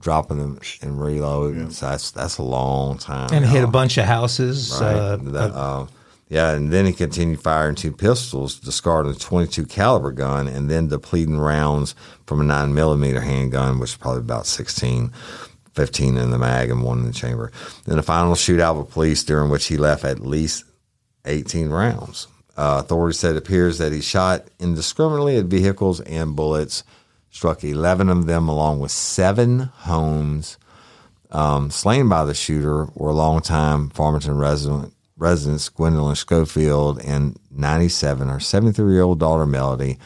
dropping 0.00 0.38
them 0.38 0.58
and 0.82 1.00
reloading. 1.00 1.70
So 1.70 1.90
that's 1.90 2.10
that's 2.10 2.38
a 2.38 2.42
long 2.42 2.98
time. 2.98 3.30
and 3.32 3.44
hit 3.44 3.62
a 3.62 3.68
bunch 3.68 3.98
of 3.98 4.06
houses. 4.06 4.72
Right. 4.80 4.94
Uh, 4.96 5.16
That, 5.16 5.52
uh, 5.54 5.86
yeah, 6.28 6.52
and 6.52 6.72
then 6.72 6.86
he 6.86 6.92
continued 6.92 7.42
firing 7.42 7.74
two 7.74 7.90
pistols, 7.92 8.58
discarding 8.60 9.10
a 9.12 9.16
22 9.16 9.66
caliber 9.66 10.12
gun, 10.12 10.46
and 10.46 10.70
then 10.70 10.86
depleting 10.88 11.38
rounds 11.38 11.94
from 12.26 12.40
a 12.40 12.44
nine 12.44 12.72
millimeter 12.72 13.20
handgun, 13.20 13.80
which 13.80 13.90
is 13.90 13.96
probably 13.96 14.20
about 14.20 14.46
16, 14.46 15.10
15 15.74 16.16
in 16.16 16.30
the 16.30 16.38
mag 16.38 16.70
and 16.70 16.84
one 16.84 17.00
in 17.00 17.06
the 17.06 17.12
chamber. 17.12 17.50
Then 17.84 17.98
a 17.98 18.02
final 18.02 18.34
shootout 18.34 18.78
with 18.78 18.90
police, 18.92 19.24
during 19.24 19.50
which 19.50 19.66
he 19.66 19.76
left 19.76 20.04
at 20.04 20.20
least 20.20 20.62
18 21.24 21.68
rounds. 21.70 22.28
Uh, 22.60 22.80
authorities 22.80 23.18
said 23.18 23.36
it 23.36 23.38
appears 23.38 23.78
that 23.78 23.90
he 23.90 24.02
shot 24.02 24.44
indiscriminately 24.58 25.38
at 25.38 25.46
vehicles 25.46 26.00
and 26.00 26.36
bullets, 26.36 26.84
struck 27.30 27.64
11 27.64 28.10
of 28.10 28.26
them, 28.26 28.48
along 28.50 28.80
with 28.80 28.90
seven 28.90 29.60
homes 29.60 30.58
um, 31.30 31.70
slain 31.70 32.08
by 32.08 32.24
the 32.24 32.34
shooter 32.34 32.86
were 32.94 33.12
longtime 33.12 33.88
Farmington 33.90 34.36
resident 34.36 34.92
residents 35.16 35.68
Gwendolyn 35.68 36.16
Schofield 36.16 37.00
and 37.04 37.38
97 37.50 38.28
her 38.28 38.40
73 38.40 38.92
year 38.92 39.02
old 39.02 39.20
daughter 39.20 39.46
Melody 39.46 39.98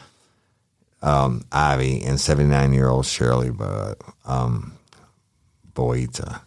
um, 1.02 1.44
Ivie 1.50 2.02
and 2.04 2.20
79 2.20 2.72
year 2.72 2.88
old 2.88 3.06
Shirley 3.06 3.50
Bo- 3.50 3.94
um, 4.26 4.74
Boita. 5.74 6.40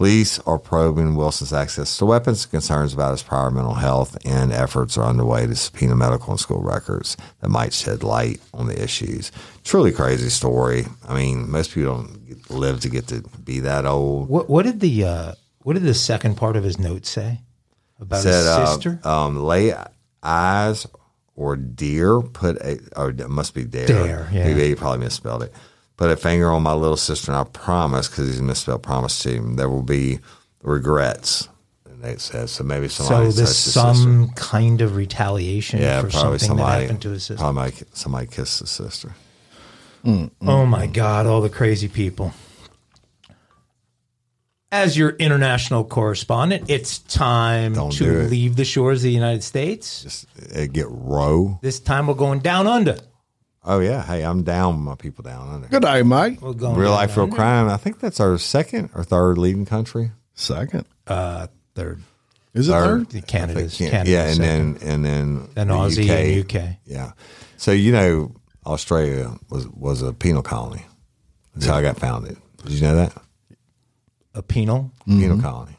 Police 0.00 0.38
are 0.46 0.58
probing 0.58 1.14
Wilson's 1.14 1.52
access 1.52 1.98
to 1.98 2.06
weapons, 2.06 2.46
concerns 2.46 2.94
about 2.94 3.10
his 3.10 3.22
prior 3.22 3.50
mental 3.50 3.74
health, 3.74 4.16
and 4.24 4.50
efforts 4.50 4.96
are 4.96 5.04
underway 5.04 5.46
to 5.46 5.54
subpoena 5.54 5.94
medical 5.94 6.30
and 6.30 6.40
school 6.40 6.62
records 6.62 7.18
that 7.40 7.50
might 7.50 7.74
shed 7.74 8.02
light 8.02 8.40
on 8.54 8.66
the 8.66 8.82
issues. 8.82 9.30
Truly 9.62 9.92
crazy 9.92 10.30
story. 10.30 10.86
I 11.06 11.14
mean, 11.14 11.50
most 11.50 11.74
people 11.74 11.96
don't 11.96 12.50
live 12.50 12.80
to 12.80 12.88
get 12.88 13.08
to 13.08 13.20
be 13.44 13.60
that 13.60 13.84
old. 13.84 14.30
what 14.30 14.48
what 14.48 14.64
did 14.64 14.80
the 14.80 15.04
uh, 15.04 15.34
what 15.64 15.74
did 15.74 15.82
the 15.82 15.92
second 15.92 16.36
part 16.38 16.56
of 16.56 16.64
his 16.64 16.78
note 16.78 17.04
say 17.04 17.42
about 18.00 18.22
said 18.22 18.38
his 18.38 18.46
uh, 18.46 18.66
sister? 18.68 19.00
um, 19.04 19.36
lay 19.36 19.74
eyes 20.22 20.86
or 21.36 21.56
deer 21.56 22.22
put 22.22 22.56
a 22.62 22.80
or 22.96 23.10
it 23.10 23.28
must 23.28 23.52
be 23.52 23.64
dare. 23.64 23.86
Dare, 23.86 24.30
yeah. 24.32 24.48
He, 24.48 24.68
he 24.68 24.74
probably 24.74 25.00
misspelled 25.00 25.42
it. 25.42 25.52
Put 26.00 26.10
a 26.10 26.16
finger 26.16 26.50
on 26.50 26.62
my 26.62 26.72
little 26.72 26.96
sister, 26.96 27.30
and 27.30 27.38
I 27.38 27.44
promise, 27.44 28.08
because 28.08 28.26
he's 28.28 28.40
misspelled 28.40 28.82
promise 28.82 29.22
to 29.24 29.34
him, 29.34 29.56
there 29.56 29.68
will 29.68 29.82
be 29.82 30.18
regrets. 30.62 31.46
And 31.84 32.02
they 32.02 32.16
said 32.16 32.48
so. 32.48 32.64
Maybe 32.64 32.88
so 32.88 33.04
somebody 33.04 33.26
touched 33.26 33.36
there's 33.36 33.56
some 33.58 34.28
sister. 34.28 34.34
kind 34.34 34.80
of 34.80 34.96
retaliation 34.96 35.78
Yeah, 35.78 36.00
for 36.00 36.08
probably 36.08 36.38
something 36.38 36.56
that 36.56 36.62
somebody. 36.62 36.82
happened 36.84 37.02
to 37.02 37.10
his 37.10 37.24
sister. 37.24 37.42
Probably 37.42 37.72
somebody 37.92 38.26
kissed 38.28 38.60
his 38.60 38.70
sister. 38.70 39.14
Oh 40.40 40.64
my 40.64 40.86
God, 40.86 41.26
all 41.26 41.42
the 41.42 41.50
crazy 41.50 41.86
people. 41.86 42.32
As 44.72 44.96
your 44.96 45.10
international 45.10 45.84
correspondent, 45.84 46.70
it's 46.70 47.00
time 47.00 47.74
Don't 47.74 47.92
to 47.94 48.20
it. 48.20 48.30
leave 48.30 48.56
the 48.56 48.64
shores 48.64 49.00
of 49.00 49.02
the 49.02 49.10
United 49.10 49.42
States. 49.42 50.02
Just 50.04 50.26
uh, 50.56 50.64
get 50.72 50.86
row. 50.88 51.58
This 51.60 51.78
time 51.80 52.06
we're 52.06 52.14
going 52.14 52.38
down 52.38 52.66
under. 52.66 52.96
Oh 53.70 53.78
yeah, 53.78 54.02
hey, 54.02 54.22
I'm 54.24 54.42
down 54.42 54.74
with 54.76 54.84
my 54.84 54.94
people 54.96 55.22
down 55.22 55.48
under. 55.48 55.68
Good 55.68 55.82
day, 55.82 56.02
Mike. 56.02 56.40
We're 56.40 56.54
going 56.54 56.74
Real 56.76 56.88
down 56.90 56.96
life, 56.98 57.16
real 57.16 57.24
under. 57.24 57.36
crime. 57.36 57.68
I 57.68 57.76
think 57.76 58.00
that's 58.00 58.18
our 58.18 58.36
second 58.36 58.90
or 58.94 59.04
third 59.04 59.38
leading 59.38 59.64
country. 59.64 60.10
Second. 60.34 60.86
Uh, 61.06 61.46
third. 61.76 62.02
Is 62.52 62.68
it 62.68 62.72
Third. 62.72 63.08
third? 63.10 63.26
Canada's, 63.28 63.78
Yeah, 63.80 63.90
Canada's 63.90 64.12
yeah, 64.12 64.24
and 64.24 64.36
second. 64.36 64.78
then 64.80 64.88
and 64.90 65.04
then 65.04 65.48
Then 65.54 65.68
the 65.68 65.74
Aussie 65.74 66.08
and 66.10 66.44
UK. 66.56 66.76
Yeah, 66.84 67.12
so 67.56 67.70
you 67.70 67.92
know, 67.92 68.34
Australia 68.66 69.36
was 69.50 69.68
was 69.68 70.02
a 70.02 70.12
penal 70.12 70.42
colony. 70.42 70.84
That's 71.54 71.66
how 71.66 71.76
I 71.76 71.82
got 71.82 71.96
founded. 71.96 72.38
Did 72.64 72.72
you 72.72 72.82
know 72.82 72.96
that 72.96 73.12
a 74.34 74.42
penal. 74.42 74.90
penal 75.06 75.40
colony? 75.40 75.76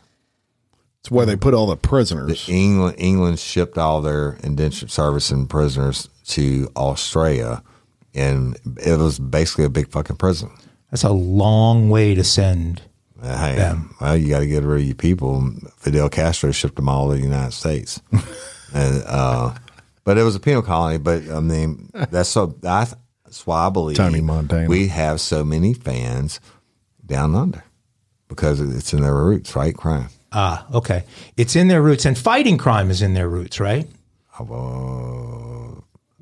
It's 1.01 1.11
where 1.11 1.25
they 1.25 1.35
put 1.35 1.53
all 1.53 1.67
the 1.67 1.75
prisoners. 1.75 2.47
England 2.47 2.95
England 2.99 3.39
shipped 3.39 3.77
all 3.77 3.99
their 4.01 4.37
indentured 4.43 4.91
service 4.91 5.29
and 5.29 5.49
prisoners 5.49 6.07
to 6.27 6.69
Australia, 6.77 7.63
and 8.13 8.57
it 8.83 8.97
was 8.97 9.19
basically 9.19 9.65
a 9.65 9.69
big 9.69 9.89
fucking 9.89 10.17
prison. 10.17 10.49
That's 10.89 11.03
a 11.03 11.11
long 11.11 11.89
way 11.89 12.13
to 12.15 12.23
send. 12.23 12.81
Uh, 13.21 13.37
Hey, 13.37 13.55
Them. 13.55 13.93
well, 14.01 14.17
you 14.17 14.29
got 14.29 14.39
to 14.39 14.47
get 14.47 14.63
rid 14.63 14.81
of 14.81 14.85
your 14.87 14.95
people. 14.95 15.51
Fidel 15.77 16.09
Castro 16.09 16.51
shipped 16.51 16.75
them 16.75 16.89
all 16.89 17.09
to 17.09 17.15
the 17.17 17.21
United 17.21 17.53
States, 17.53 18.01
and 18.73 19.03
uh, 19.05 19.53
but 20.03 20.17
it 20.17 20.23
was 20.23 20.35
a 20.35 20.39
penal 20.39 20.61
colony. 20.63 20.97
But 20.97 21.29
I 21.29 21.39
mean, 21.39 21.89
that's 22.09 22.29
so 22.29 22.47
that's, 22.47 22.95
that's 23.23 23.45
why 23.45 23.67
I 23.67 23.69
believe 23.69 23.97
Tony 23.97 24.21
Montana. 24.21 24.67
We 24.67 24.87
have 24.87 25.21
so 25.21 25.43
many 25.43 25.73
fans 25.75 26.39
down 27.05 27.35
under 27.35 27.63
because 28.27 28.59
it's 28.59 28.91
in 28.93 29.01
their 29.01 29.15
roots, 29.15 29.55
right? 29.55 29.75
Crime. 29.75 30.07
Ah, 30.33 30.65
okay. 30.73 31.03
It's 31.37 31.55
in 31.55 31.67
their 31.67 31.81
roots, 31.81 32.05
and 32.05 32.17
fighting 32.17 32.57
crime 32.57 32.89
is 32.89 33.01
in 33.01 33.13
their 33.13 33.29
roots, 33.29 33.59
right? 33.59 33.87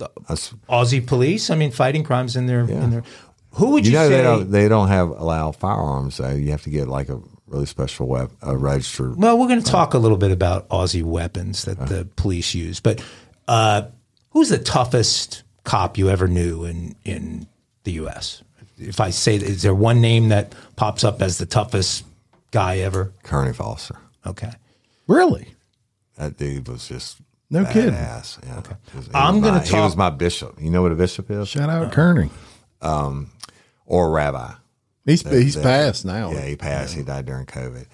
Uh, 0.01 0.07
that's, 0.27 0.53
Aussie 0.69 1.05
police. 1.05 1.49
I 1.49 1.55
mean, 1.55 1.71
fighting 1.71 2.03
crimes 2.03 2.35
in 2.35 2.47
their 2.47 2.61
in 2.61 2.91
their. 2.91 3.03
Who 3.53 3.71
would 3.71 3.85
you, 3.85 3.91
you 3.91 3.97
know 3.97 4.07
say? 4.09 4.17
they 4.17 4.23
don't 4.23 4.51
they 4.51 4.67
don't 4.67 4.87
have 4.89 5.09
allow 5.09 5.51
firearms. 5.51 6.15
So 6.15 6.29
you 6.29 6.51
have 6.51 6.63
to 6.63 6.69
get 6.69 6.87
like 6.87 7.09
a 7.09 7.19
really 7.47 7.65
special 7.65 8.07
web 8.07 8.31
a 8.41 8.55
registered. 8.55 9.17
Well, 9.17 9.37
we're 9.37 9.47
going 9.47 9.61
to 9.61 9.71
talk 9.71 9.93
a 9.93 9.97
little 9.97 10.17
bit 10.17 10.31
about 10.31 10.69
Aussie 10.69 11.03
weapons 11.03 11.65
that 11.65 11.87
the 11.87 12.07
police 12.15 12.53
use, 12.53 12.79
but 12.79 13.03
uh, 13.47 13.83
who's 14.31 14.49
the 14.49 14.59
toughest 14.59 15.43
cop 15.63 15.97
you 15.97 16.09
ever 16.09 16.27
knew 16.27 16.63
in 16.63 16.95
in 17.03 17.47
the 17.83 17.93
U.S.? 17.93 18.43
If 18.77 18.99
I 19.01 19.09
say, 19.09 19.35
is 19.35 19.61
there 19.61 19.75
one 19.75 19.99
name 19.99 20.29
that 20.29 20.53
pops 20.77 21.03
up 21.03 21.21
as 21.21 21.37
the 21.37 21.45
toughest 21.45 22.05
guy 22.51 22.77
ever? 22.77 23.11
Kearney 23.23 23.51
Foster. 23.51 23.97
Okay, 24.25 24.51
Really? 25.09 25.55
That 26.17 26.37
dude 26.37 26.67
was 26.67 26.87
just 26.87 27.17
No 27.51 27.65
kidding. 27.65 27.93
Yeah. 27.93 28.21
Okay. 28.57 28.75
I'm 29.13 29.41
gonna 29.41 29.59
talk. 29.59 29.67
He 29.67 29.75
was 29.75 29.95
my 29.95 30.09
bishop. 30.09 30.61
You 30.61 30.69
know 30.69 30.81
what 30.81 30.91
a 30.91 30.95
bishop 30.95 31.31
is? 31.31 31.47
Shout 31.47 31.69
out 31.69 31.91
Kearney. 31.91 32.29
or 32.81 34.11
rabbi. 34.11 34.53
He's 35.05 35.27
he's 35.27 35.55
the- 35.55 35.63
passed 35.63 36.05
now. 36.05 36.31
Yeah, 36.31 36.45
he 36.45 36.55
passed. 36.55 36.93
He 36.93 37.03
died 37.03 37.25
during 37.25 37.45
COVID. 37.45 37.85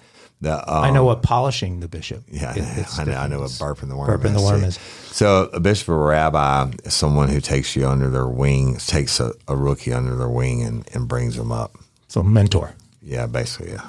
The, 0.42 0.52
um, 0.70 0.84
I 0.84 0.90
know 0.90 1.04
what 1.04 1.22
polishing 1.22 1.80
the 1.80 1.88
bishop. 1.88 2.24
Yeah, 2.30 2.52
it- 2.54 2.98
I 2.98 3.04
know, 3.04 3.12
I 3.14 3.26
know 3.26 3.40
what 3.40 3.48
different. 3.50 3.78
burping 3.78 3.88
the 3.88 3.96
worm 3.96 4.20
Burping 4.20 4.36
the 4.36 4.42
worm 4.42 4.64
is. 4.64 4.78
So 5.10 5.48
a 5.54 5.60
bishop 5.60 5.88
or 5.88 5.98
rabbi 6.08 6.70
is 6.84 6.92
someone 6.92 7.30
who 7.30 7.40
takes 7.40 7.74
you 7.74 7.88
under 7.88 8.10
their 8.10 8.28
wing, 8.28 8.76
takes 8.76 9.18
a, 9.18 9.32
a 9.48 9.56
rookie 9.56 9.94
under 9.94 10.14
their 10.14 10.28
wing 10.28 10.62
and, 10.62 10.86
and 10.92 11.08
brings 11.08 11.36
them 11.36 11.50
up. 11.50 11.76
So 12.08 12.22
mentor. 12.22 12.74
Yeah, 13.00 13.26
basically, 13.26 13.72
yeah. 13.72 13.80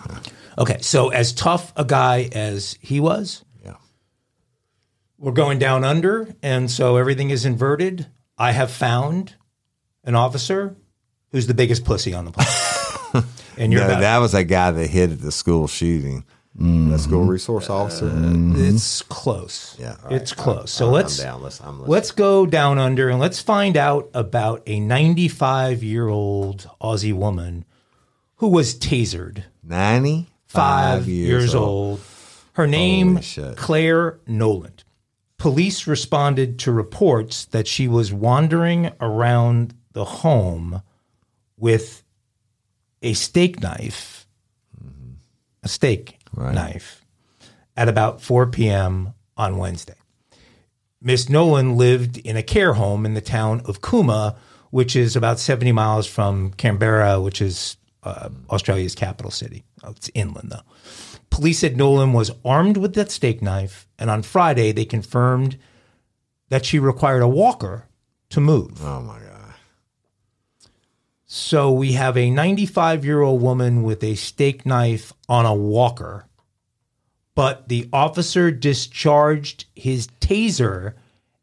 Okay, 0.58 0.78
so 0.82 1.10
as 1.10 1.34
tough 1.34 1.74
a 1.76 1.84
guy 1.84 2.30
as 2.32 2.78
he 2.80 3.02
was, 3.02 3.42
Yeah. 3.42 3.47
We're 5.20 5.32
going 5.32 5.58
down 5.60 5.84
under, 5.84 6.34
and 6.44 6.70
so 6.70 6.98
everything 6.98 7.30
is 7.32 7.44
inverted. 7.46 8.08
I 8.38 8.52
have 8.52 8.70
found 8.72 9.36
an 10.04 10.14
officer 10.16 10.76
who's 11.32 11.48
the 11.48 11.54
biggest 11.56 11.84
pussy 11.86 12.14
on 12.14 12.26
the 12.26 12.32
planet. 12.32 13.26
and 13.58 13.74
you're 13.74 13.82
No, 13.82 14.00
that 14.00 14.18
was 14.20 14.34
a 14.36 14.44
guy 14.44 14.70
that 14.72 14.88
hit 14.88 15.12
at 15.12 15.22
the 15.22 15.32
school 15.32 15.68
shooting. 15.68 16.24
The 16.60 16.98
school 16.98 17.22
Mm-hmm. 17.22 17.30
resource 17.30 17.70
officer. 17.70 18.12
it's 18.16 19.04
close. 19.04 19.76
Yeah, 19.80 19.96
all 20.04 20.12
it's 20.14 20.36
right. 20.36 20.44
close. 20.44 20.72
So 20.72 20.88
I'm 20.88 20.92
let's 20.94 21.18
down. 21.18 21.42
Let's- 21.44 21.62
I'm 21.62 21.86
let's 21.86 22.10
go 22.12 22.46
down 22.48 22.80
under 22.80 23.10
and 23.10 23.20
let's 23.20 23.40
find 23.40 23.78
out 23.78 24.10
about 24.16 24.64
a 24.66 24.80
95 24.80 25.84
year 25.84 26.08
old 26.08 26.68
Aussie 26.82 27.14
woman 27.14 27.64
who 28.38 28.48
was 28.48 28.74
tasered 28.76 29.44
95 29.64 31.08
years, 31.08 31.28
years, 31.28 31.56
old. 31.56 32.00
Her 32.54 32.66
name, 32.68 33.18
Holy. 33.18 33.56
Clare 33.56 34.20
Nowland. 34.26 34.77
Police 35.38 35.86
responded 35.86 36.58
to 36.60 36.72
reports 36.72 37.46
that 37.46 37.68
she 37.68 37.88
was 37.88 38.12
wandering 38.12 38.92
around 39.00 39.74
the 39.94 40.06
home 40.06 40.82
with 41.58 42.04
a 43.02 43.14
steak 43.14 43.62
knife, 43.62 44.28
a 45.64 45.68
steak 45.68 46.18
Right. 46.34 46.54
knife, 46.54 47.04
at 47.76 47.88
about 47.88 48.22
4 48.22 48.48
p.m. 48.48 49.14
on 49.38 49.58
Wednesday. 49.58 49.96
Miss 51.02 51.30
Nowland 51.30 51.78
lived 51.78 52.18
in 52.18 52.36
a 52.36 52.44
care 52.44 52.74
home 52.74 53.06
in 53.06 53.14
the 53.14 53.22
town 53.22 53.62
of 53.66 53.82
Cooma, 53.82 54.36
which 54.72 54.96
is 54.96 55.16
about 55.16 55.40
70 55.40 55.72
miles 55.72 56.06
from 56.08 56.52
Canberra, 56.54 57.22
which 57.22 57.42
is 57.42 57.78
uh, 58.04 58.30
Australia's 58.50 58.96
capital 58.96 59.32
city. 59.32 59.64
Oh, 59.84 59.92
it's 59.92 60.10
inland, 60.14 60.52
though. 60.52 60.62
Police 61.30 61.60
said 61.60 61.78
Nowland 61.78 62.14
was 62.14 62.32
armed 62.44 62.78
with 62.78 62.94
that 62.96 63.12
steak 63.12 63.42
knife, 63.42 63.88
and 64.00 64.10
on 64.10 64.24
Friday 64.24 64.72
they 64.72 64.86
confirmed 64.86 65.58
that 66.50 66.66
she 66.66 66.80
required 66.80 67.22
a 67.22 67.28
walker 67.28 67.86
to 68.30 68.40
move. 68.40 68.84
Oh, 68.84 69.02
my 69.02 69.20
God. 69.20 69.54
So 71.26 71.72
we 71.72 71.94
have 71.94 72.16
a 72.18 72.32
95 72.32 73.04
year 73.04 73.22
old 73.22 73.42
woman 73.42 73.84
with 73.84 74.04
a 74.04 74.16
steak 74.16 74.66
knife 74.66 75.12
on 75.28 75.46
a 75.46 75.54
walker, 75.54 76.26
but 77.36 77.68
the 77.68 77.90
officer 77.92 78.50
discharged 78.50 79.66
his 79.76 80.08
taser 80.22 80.94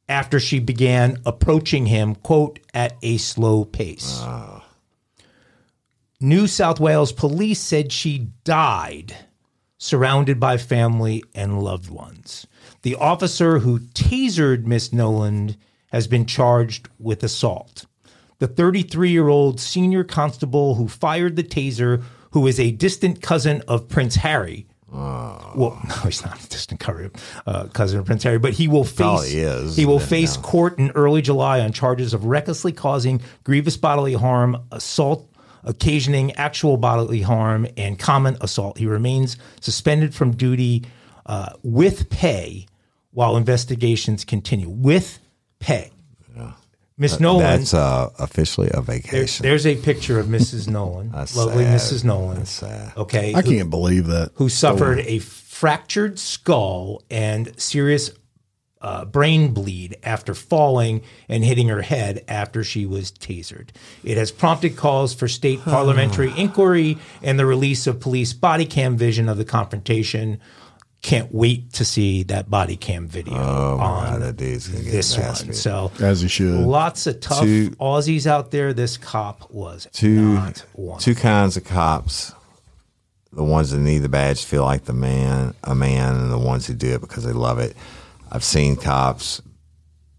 after 0.09 0.41
she 0.41 0.59
began 0.59 1.21
approaching 1.25 1.87
him, 1.87 2.15
quote, 2.15 2.61
at 2.73 2.97
a 3.03 3.19
slow 3.19 3.65
pace. 3.65 4.21
Ah. 4.23 4.67
New 6.21 6.47
South 6.47 6.81
Wales 6.81 7.13
police 7.13 7.61
said 7.61 7.93
she 7.93 8.31
died 8.45 9.15
surrounded 9.85 10.41
by 10.41 10.57
family 10.57 11.23
and 11.35 11.63
loved 11.63 11.91
ones. 11.91 12.47
The 12.81 12.95
officer 12.95 13.59
who 13.59 13.81
tasered 13.81 14.65
Miss 14.65 14.95
Nowland 14.95 15.59
has 15.89 16.07
been 16.07 16.25
charged 16.25 16.89
with 16.99 17.23
assault. 17.23 17.85
The 18.39 18.47
33 18.47 19.11
year 19.11 19.29
old 19.29 19.61
senior 19.61 20.03
constable 20.03 20.77
who 20.77 20.89
fired 20.89 21.37
the 21.37 21.45
taser, 21.45 22.03
who 22.31 22.47
is 22.47 22.59
a 22.59 22.71
distant 22.71 23.21
cousin 23.21 23.63
of 23.69 23.87
Prince 23.87 24.17
Harry. 24.17 24.67
Well, 25.55 25.79
no, 25.89 25.95
he's 26.05 26.25
not 26.25 26.43
a 26.43 26.49
distant 26.49 26.81
cousin, 26.81 27.11
uh, 27.47 27.67
cousin 27.67 27.99
of 27.99 28.07
Prince 28.07 28.23
Harry, 28.23 28.39
but 28.39 28.55
he 28.55 28.69
will 28.69 28.85
face 28.85 29.31
he 29.31 29.41
is. 29.41 29.77
he 29.77 29.85
will 29.85 30.01
face 30.01 30.37
no. 30.37 30.43
court 30.43 30.79
in 30.79 30.93
early 30.93 31.21
July 31.21 31.61
on 31.61 31.73
charges 31.73 32.15
of 32.15 32.25
recklessly 32.25 32.73
causing 32.73 33.21
grievous 33.45 33.77
bodily 33.77 34.15
harm, 34.15 34.57
assault, 34.73 35.29
occasioning 35.65 36.33
actual 36.33 36.77
bodily 36.77 37.23
harm, 37.23 37.67
and 37.77 37.99
common 37.99 38.37
assault. 38.41 38.79
He 38.79 38.87
remains 38.87 39.37
suspended 39.61 40.15
from 40.15 40.37
duty 40.37 40.85
uh, 41.27 41.51
with 41.63 42.11
pay 42.11 42.67
while 43.13 43.37
investigations 43.37 44.25
continue. 44.25 44.69
With 44.69 45.21
pay. 45.59 45.91
Miss 46.97 47.19
Nowland. 47.19 47.63
That's 47.63 47.75
uh, 47.75 48.11
officially 48.21 48.69
a 48.69 48.81
there's, 48.81 48.87
vacation. 48.87 49.43
there's 49.43 49.67
a 49.67 49.75
picture 49.75 50.21
of 50.21 50.27
Mrs. 50.27 50.69
Nowland, 50.69 51.13
That's 51.15 51.35
lovely 51.35 51.65
sad. 51.65 51.81
Mrs. 51.81 52.05
Nowland. 52.05 52.41
That's 52.41 52.51
sad. 52.51 52.93
Okay, 52.97 53.35
I 53.35 53.43
who- 53.43 53.51
can't 53.51 53.71
believe 53.71 54.07
that. 54.07 54.31
who 54.35 54.49
suffered 54.49 55.01
a 55.01 55.19
fractured 55.19 56.19
skull 56.19 57.03
and 57.11 57.59
serious 57.61 58.11
uh, 58.85 59.05
brain 59.07 59.55
bleed 59.55 59.97
after 60.03 60.35
falling 60.35 61.01
and 61.29 61.43
hitting 61.43 61.69
her 61.69 61.81
head 61.83 62.23
after 62.29 62.63
she 62.63 62.85
was 62.85 63.11
tasered. 63.11 63.71
It 64.05 64.19
has 64.19 64.31
prompted 64.31 64.77
calls 64.77 65.15
for 65.15 65.27
state 65.27 65.63
parliamentary 65.65 66.33
inquiry 66.37 66.99
and 67.23 67.39
the 67.39 67.47
release 67.47 67.87
of 67.87 67.99
police 67.99 68.35
body 68.35 68.67
cam 68.67 68.97
vision 68.99 69.29
of 69.31 69.39
the 69.39 69.45
confrontation. 69.47 70.39
Can't 71.01 71.33
wait 71.35 71.73
to 71.75 71.85
see 71.85 72.23
that 72.25 72.49
body 72.51 72.77
cam 72.77 73.09
video 73.09 73.35
Oh, 73.35 73.77
my 73.79 73.85
on 73.85 74.13
God, 74.13 74.23
that 74.23 74.37
dude's 74.37 74.69
going 74.69 74.79
to 74.81 74.85
get 74.85 74.91
this 74.93 75.15
his 75.15 75.45
one. 75.45 75.53
So 75.55 75.91
As 76.01 76.21
he 76.23 76.29
should. 76.29 76.55
lots 76.61 77.07
of 77.07 77.21
tough 77.21 77.41
Two- 77.41 77.71
Aussies 77.81 78.27
out 78.27 78.51
there. 78.51 78.73
This 78.73 78.97
cop 78.97 79.51
was 79.51 79.87
two 79.93 80.35
not 80.35 80.59
one. 80.75 80.99
two 81.01 81.15
kinds 81.15 81.57
of 81.57 81.65
cops. 81.65 82.33
The 83.33 83.45
ones 83.45 83.71
that 83.73 83.79
need 83.81 83.99
the 83.99 84.09
badge 84.09 84.45
feel 84.45 84.65
like 84.65 84.85
the 84.85 84.93
man, 84.93 85.55
a 85.65 85.75
man, 85.75 86.15
and 86.17 86.31
the 86.31 86.39
ones 86.39 86.67
who 86.67 86.75
do 86.75 86.93
it 86.95 87.01
because 87.01 87.25
they 87.25 87.33
love 87.33 87.59
it. 87.59 87.77
I've 88.35 88.45
seen 88.45 88.75
cops. 88.75 89.41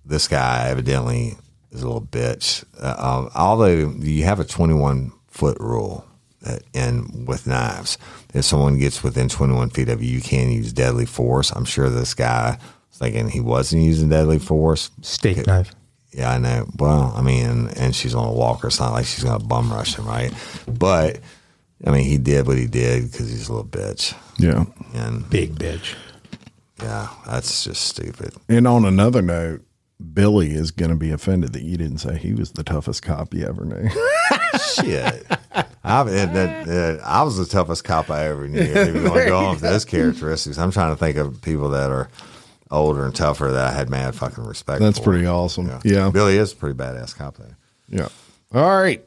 This 0.05 0.27
guy 0.29 0.69
evidently 0.69 1.35
is 1.71 1.83
a 1.83 1.85
little 1.85 2.01
bitch. 2.01 2.63
Uh, 2.79 2.95
um, 2.97 3.29
although 3.35 3.89
you 3.99 4.23
have 4.23 4.39
a 4.39 4.45
twenty-one 4.45 5.11
foot 5.27 5.57
rule, 5.59 6.05
that, 6.41 6.63
and 6.73 7.27
with 7.27 7.45
knives, 7.45 7.97
if 8.33 8.45
someone 8.45 8.77
gets 8.79 9.03
within 9.03 9.27
twenty-one 9.27 9.69
feet 9.71 9.89
of 9.89 10.01
you, 10.01 10.09
you 10.09 10.21
can 10.21 10.49
use 10.49 10.71
deadly 10.71 11.05
force. 11.05 11.51
I'm 11.51 11.65
sure 11.65 11.89
this 11.89 12.13
guy 12.13 12.57
was 12.89 12.97
thinking 12.97 13.27
he 13.27 13.41
wasn't 13.41 13.83
using 13.83 14.07
deadly 14.07 14.39
force. 14.39 14.91
steak 15.01 15.45
knife. 15.45 15.73
Yeah, 16.13 16.31
I 16.31 16.37
know. 16.37 16.65
Well, 16.77 17.13
I 17.13 17.21
mean, 17.21 17.67
and 17.75 17.93
she's 17.93 18.15
on 18.15 18.25
a 18.25 18.31
walker. 18.31 18.67
It's 18.67 18.79
not 18.79 18.93
like 18.93 19.05
she's 19.05 19.25
going 19.25 19.37
to 19.37 19.45
bum 19.45 19.69
rush 19.69 19.97
him, 19.97 20.07
right? 20.07 20.33
But, 20.65 21.19
I 21.85 21.91
mean, 21.91 22.05
he 22.05 22.17
did 22.17 22.47
what 22.47 22.57
he 22.57 22.67
did 22.67 23.11
because 23.11 23.29
he's 23.29 23.49
a 23.49 23.53
little 23.53 23.67
bitch. 23.67 24.15
Yeah. 24.39 24.63
And, 24.93 25.29
Big 25.29 25.55
bitch. 25.55 25.93
Yeah, 26.81 27.09
that's 27.25 27.63
just 27.63 27.81
stupid. 27.81 28.33
And 28.49 28.67
on 28.67 28.85
another 28.85 29.21
note, 29.21 29.61
Billy 30.13 30.51
is 30.51 30.71
going 30.71 30.91
to 30.91 30.97
be 30.97 31.11
offended 31.11 31.53
that 31.53 31.63
you 31.63 31.77
didn't 31.77 31.99
say 31.99 32.17
he 32.17 32.33
was 32.33 32.51
the 32.51 32.63
toughest 32.63 33.01
cop 33.01 33.33
you 33.33 33.45
ever 33.45 33.63
knew. 33.63 33.89
Shit. 34.59 35.25
I, 35.83 36.03
that, 36.03 36.99
I 37.03 37.23
was 37.23 37.37
the 37.37 37.45
toughest 37.45 37.83
cop 37.83 38.09
I 38.09 38.25
ever 38.25 38.47
knew. 38.47 38.59
If 38.59 38.75
oh, 38.75 38.83
you 38.99 39.03
want 39.03 39.15
to 39.15 39.25
go 39.25 39.37
on 39.37 39.51
with 39.51 39.61
those 39.61 39.85
characteristics, 39.85 40.57
I'm 40.57 40.71
trying 40.71 40.91
to 40.91 40.97
think 40.97 41.17
of 41.17 41.41
people 41.41 41.69
that 41.69 41.91
are 41.91 42.09
older 42.71 43.05
and 43.05 43.15
tougher 43.15 43.51
that 43.51 43.67
I 43.67 43.71
had 43.71 43.89
mad 43.89 44.15
fucking 44.15 44.43
respect 44.43 44.81
That's 44.81 44.97
for. 44.97 45.05
pretty 45.05 45.27
awesome. 45.27 45.71
Yeah. 45.83 46.09
Billy 46.09 46.37
is 46.37 46.51
a 46.51 46.55
pretty 46.55 46.77
badass 46.77 47.15
cop, 47.15 47.37
though. 47.37 47.53
Yeah. 47.87 48.09
All 48.53 48.81
right. 48.81 49.05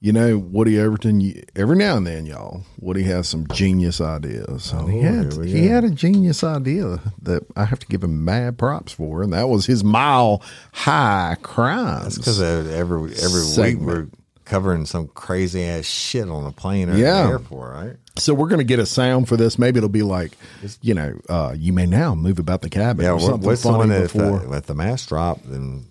You 0.00 0.12
know, 0.12 0.38
Woody 0.38 0.78
Overton, 0.78 1.42
every 1.56 1.76
now 1.76 1.96
and 1.96 2.06
then, 2.06 2.24
y'all, 2.24 2.62
Woody 2.78 3.02
has 3.02 3.28
some 3.28 3.48
genius 3.48 4.00
ideas. 4.00 4.70
And 4.72 4.88
he, 4.92 5.00
had, 5.00 5.32
he 5.44 5.66
had 5.66 5.82
a 5.82 5.90
genius 5.90 6.44
idea 6.44 7.00
that 7.22 7.44
I 7.56 7.64
have 7.64 7.80
to 7.80 7.86
give 7.88 8.04
him 8.04 8.24
mad 8.24 8.58
props 8.58 8.92
for, 8.92 9.24
and 9.24 9.32
that 9.32 9.48
was 9.48 9.66
his 9.66 9.82
mile 9.82 10.40
high 10.72 11.36
crimes. 11.42 12.14
That's 12.14 12.18
because 12.18 12.40
every 12.40 13.10
every 13.10 13.12
Segment. 13.42 13.80
week 13.80 13.86
we're 13.88 14.06
covering 14.44 14.86
some 14.86 15.08
crazy 15.08 15.64
ass 15.64 15.84
shit 15.84 16.28
on 16.28 16.46
a 16.46 16.52
plane 16.52 16.88
or 16.90 16.96
Yeah. 16.96 17.18
at 17.18 17.22
the 17.24 17.30
airport, 17.32 17.72
right? 17.74 17.96
So 18.18 18.34
we're 18.34 18.48
going 18.48 18.58
to 18.60 18.64
get 18.64 18.78
a 18.78 18.86
sound 18.86 19.26
for 19.28 19.36
this. 19.36 19.58
Maybe 19.58 19.78
it'll 19.78 19.88
be 19.88 20.02
like, 20.02 20.32
you 20.80 20.94
know, 20.94 21.18
uh, 21.28 21.54
you 21.56 21.72
may 21.72 21.86
now 21.86 22.14
move 22.14 22.38
about 22.38 22.62
the 22.62 22.70
cabin. 22.70 23.04
Yeah, 23.04 23.12
or 23.12 23.20
something 23.20 23.42
what's 23.42 23.62
the 23.62 23.68
funny 23.68 23.78
one 23.78 23.88
that 23.90 24.04
if, 24.04 24.12
before. 24.12 24.46
uh, 24.54 24.56
if 24.58 24.66
the 24.66 24.74
mask 24.74 25.08
drop, 25.08 25.40
then 25.44 25.84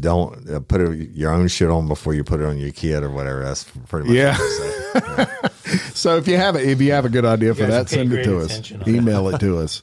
don't 0.00 0.50
uh, 0.50 0.60
put 0.60 0.80
it, 0.80 1.10
your 1.10 1.32
own 1.32 1.48
shit 1.48 1.70
on 1.70 1.88
before 1.88 2.14
you 2.14 2.24
put 2.24 2.40
it 2.40 2.46
on 2.46 2.58
your 2.58 2.70
kid 2.72 3.02
or 3.02 3.10
whatever. 3.10 3.42
That's 3.44 3.64
pretty 3.88 4.08
much 4.08 4.16
Yeah. 4.16 4.36
what 4.38 5.52
So 5.94 6.16
if 6.16 6.26
you 6.26 6.36
have 6.36 6.56
a, 6.56 6.66
if 6.66 6.80
you 6.80 6.92
have 6.92 7.04
a 7.04 7.08
good 7.10 7.24
idea 7.24 7.54
for 7.54 7.66
that, 7.66 7.88
send 7.88 8.12
it 8.12 8.24
to 8.24 8.38
us. 8.38 8.46
attention 8.46 8.82
on 8.82 8.88
Email 8.88 9.28
it 9.28 9.38
to 9.40 9.58
us. 9.58 9.82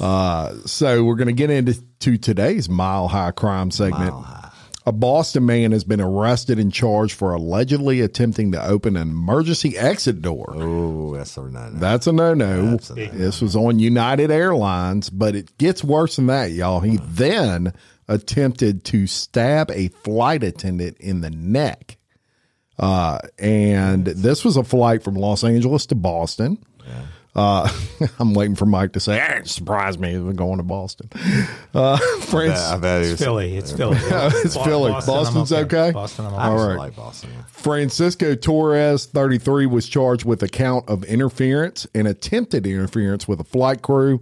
Uh, 0.00 0.54
so 0.66 1.04
we're 1.04 1.16
going 1.16 1.28
to 1.28 1.32
get 1.32 1.50
into 1.50 1.74
to 2.00 2.18
today's 2.18 2.68
mile 2.68 3.08
high 3.08 3.30
crime 3.30 3.70
segment. 3.70 4.14
A 4.86 4.92
Boston 4.92 5.46
man 5.46 5.72
has 5.72 5.82
been 5.82 6.00
arrested 6.00 6.58
and 6.58 6.70
charged 6.70 7.14
for 7.14 7.32
allegedly 7.32 8.02
attempting 8.02 8.52
to 8.52 8.62
open 8.62 8.96
an 8.98 9.08
emergency 9.08 9.78
exit 9.78 10.20
door. 10.20 10.52
Oh, 10.58 11.16
that's 11.16 11.38
a 11.38 11.42
no. 11.48 11.70
That's 11.72 12.06
a 12.06 12.12
no 12.12 12.34
no. 12.34 12.72
That's 12.72 12.90
a 12.90 12.94
no-no. 12.96 13.12
This 13.12 13.40
was 13.40 13.56
on 13.56 13.78
United 13.78 14.30
Airlines, 14.30 15.08
but 15.08 15.34
it 15.34 15.56
gets 15.56 15.82
worse 15.82 16.16
than 16.16 16.26
that, 16.26 16.50
y'all. 16.50 16.80
He 16.80 16.98
then 16.98 17.72
attempted 18.08 18.84
to 18.84 19.06
stab 19.06 19.70
a 19.70 19.88
flight 19.88 20.42
attendant 20.42 20.98
in 20.98 21.20
the 21.20 21.30
neck. 21.30 21.96
Uh, 22.78 23.18
and 23.38 24.06
this 24.06 24.44
was 24.44 24.56
a 24.56 24.64
flight 24.64 25.02
from 25.02 25.14
Los 25.14 25.44
Angeles 25.44 25.86
to 25.86 25.94
Boston. 25.94 26.58
Uh, 27.36 27.68
I'm 28.20 28.32
waiting 28.32 28.54
for 28.54 28.66
Mike 28.66 28.92
to 28.92 29.00
say, 29.00 29.18
hey, 29.18 29.38
it 29.38 29.48
surprised 29.48 29.98
me 29.98 30.18
we're 30.18 30.32
going 30.32 30.58
to 30.58 30.62
Boston. 30.62 31.10
Uh, 31.74 31.96
France, 32.20 32.60
I 32.60 32.78
bet 32.78 33.02
he 33.02 33.10
It's 33.10 33.12
was 33.12 33.20
Philly. 33.20 33.56
It's 33.56 33.72
Philly. 33.72 33.98
it's 34.00 34.56
Bo- 34.56 34.64
Philly. 34.64 34.92
Boston, 34.92 35.14
I'm 35.14 35.20
Boston's 35.24 35.52
okay? 35.52 35.90
Boston, 35.90 36.26
I'm 36.26 36.34
I 36.34 36.36
okay. 36.36 36.44
All 36.46 36.52
actually 36.52 36.68
right. 36.68 36.78
like 36.78 36.96
Boston. 36.96 37.30
yeah. 37.34 37.42
Francisco 37.48 38.34
Torres, 38.36 39.06
33, 39.06 39.66
was 39.66 39.88
charged 39.88 40.24
with 40.24 40.42
a 40.44 40.48
count 40.48 40.88
of 40.88 41.02
interference 41.04 41.86
and 41.94 42.06
attempted 42.06 42.66
interference 42.66 43.26
with 43.26 43.40
a 43.40 43.44
flight 43.44 43.82
crew 43.82 44.20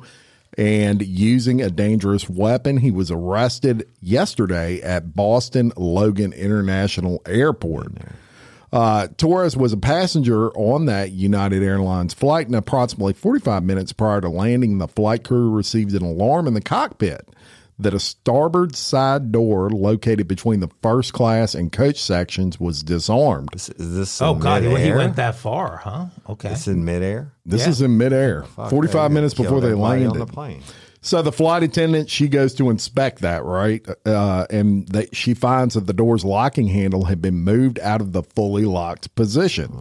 and 0.58 1.02
using 1.02 1.60
a 1.60 1.70
dangerous 1.70 2.28
weapon. 2.28 2.78
He 2.78 2.90
was 2.90 3.10
arrested 3.10 3.88
yesterday 4.00 4.80
at 4.82 5.14
Boston 5.14 5.72
Logan 5.76 6.32
International 6.32 7.22
Airport. 7.26 7.92
Uh, 8.72 9.08
Torres 9.18 9.56
was 9.56 9.72
a 9.72 9.76
passenger 9.76 10.50
on 10.52 10.86
that 10.86 11.12
United 11.12 11.62
Airlines 11.62 12.14
flight, 12.14 12.46
and 12.46 12.56
approximately 12.56 13.12
45 13.12 13.62
minutes 13.62 13.92
prior 13.92 14.20
to 14.22 14.30
landing, 14.30 14.78
the 14.78 14.88
flight 14.88 15.24
crew 15.24 15.50
received 15.50 15.94
an 15.94 16.02
alarm 16.02 16.46
in 16.46 16.54
the 16.54 16.60
cockpit 16.62 17.28
that 17.82 17.94
a 17.94 17.98
starboard 18.00 18.74
side 18.76 19.32
door 19.32 19.70
located 19.70 20.28
between 20.28 20.60
the 20.60 20.68
first 20.82 21.12
class 21.12 21.54
and 21.54 21.70
coach 21.72 22.00
sections 22.00 22.58
was 22.60 22.82
disarmed. 22.82 23.50
Is, 23.54 23.68
is 23.70 23.94
this 23.94 24.22
Oh 24.22 24.34
in 24.34 24.40
God, 24.40 24.62
he, 24.62 24.68
he 24.76 24.92
went 24.92 25.16
that 25.16 25.34
far, 25.34 25.78
huh? 25.78 26.06
Okay. 26.28 26.50
It's 26.50 26.66
in 26.68 26.84
midair. 26.84 27.32
This 27.44 27.62
Yeah. 27.62 27.68
is 27.70 27.80
in 27.82 27.96
midair, 27.96 28.44
Fuck, 28.44 28.70
45 28.70 29.10
minutes 29.10 29.34
before 29.34 29.60
they 29.60 29.68
everybody 29.68 30.04
landed. 30.04 30.20
on 30.20 30.26
the 30.26 30.32
plane. 30.32 30.62
So 31.04 31.20
the 31.20 31.32
flight 31.32 31.64
attendant, 31.64 32.08
she 32.08 32.28
goes 32.28 32.54
to 32.54 32.70
inspect 32.70 33.22
that, 33.22 33.44
right? 33.44 33.84
Uh, 34.06 34.46
and 34.50 34.86
they, 34.86 35.08
she 35.12 35.34
finds 35.34 35.74
that 35.74 35.88
the 35.88 35.92
door's 35.92 36.24
locking 36.24 36.68
handle 36.68 37.06
had 37.06 37.20
been 37.20 37.40
moved 37.40 37.80
out 37.80 38.00
of 38.00 38.12
the 38.12 38.22
fully 38.22 38.64
locked 38.64 39.12
position 39.16 39.72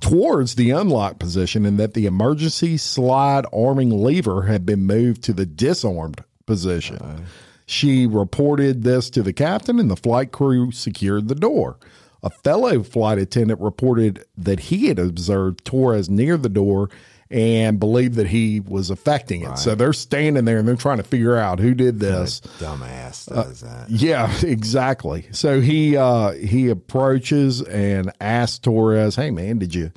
towards 0.00 0.54
the 0.54 0.70
unlocked 0.70 1.18
position, 1.18 1.66
and 1.66 1.76
that 1.78 1.94
the 1.94 2.06
emergency 2.06 2.76
slide 2.76 3.46
arming 3.52 3.90
lever 3.90 4.42
had 4.42 4.64
been 4.64 4.86
moved 4.86 5.24
to 5.24 5.32
the 5.32 5.44
disarmed 5.46 6.22
position. 6.46 7.26
She 7.66 8.06
reported 8.06 8.82
this 8.82 9.08
to 9.10 9.22
the 9.22 9.32
captain, 9.32 9.78
and 9.80 9.90
the 9.90 9.96
flight 9.96 10.32
crew 10.32 10.70
secured 10.70 11.28
the 11.28 11.34
door. 11.34 11.78
A 12.22 12.30
fellow 12.30 12.82
flight 12.82 13.18
attendant 13.18 13.60
reported 13.60 14.24
that 14.36 14.60
he 14.60 14.86
had 14.88 14.98
observed 14.98 15.64
Torres 15.64 16.08
near 16.08 16.36
the 16.36 16.48
door 16.48 16.88
and 17.30 17.80
believed 17.80 18.14
that 18.16 18.28
he 18.28 18.60
was 18.60 18.90
affecting 18.90 19.42
it. 19.42 19.58
So 19.58 19.74
they're 19.74 19.92
standing 19.94 20.44
there 20.44 20.58
and 20.58 20.68
they're 20.68 20.76
trying 20.76 20.98
to 20.98 21.02
figure 21.02 21.36
out 21.36 21.58
who 21.58 21.74
did 21.74 21.98
this. 22.00 22.40
Dumbass 22.60 23.30
Uh, 23.30 23.44
that. 23.66 23.90
Yeah, 23.90 24.30
exactly. 24.42 25.26
So 25.32 25.60
he 25.60 25.96
uh 25.96 26.32
he 26.32 26.68
approaches 26.68 27.60
and 27.62 28.12
asks 28.20 28.58
Torres, 28.58 29.16
"Hey 29.16 29.30
man, 29.30 29.58
did 29.58 29.74
you 29.74 29.90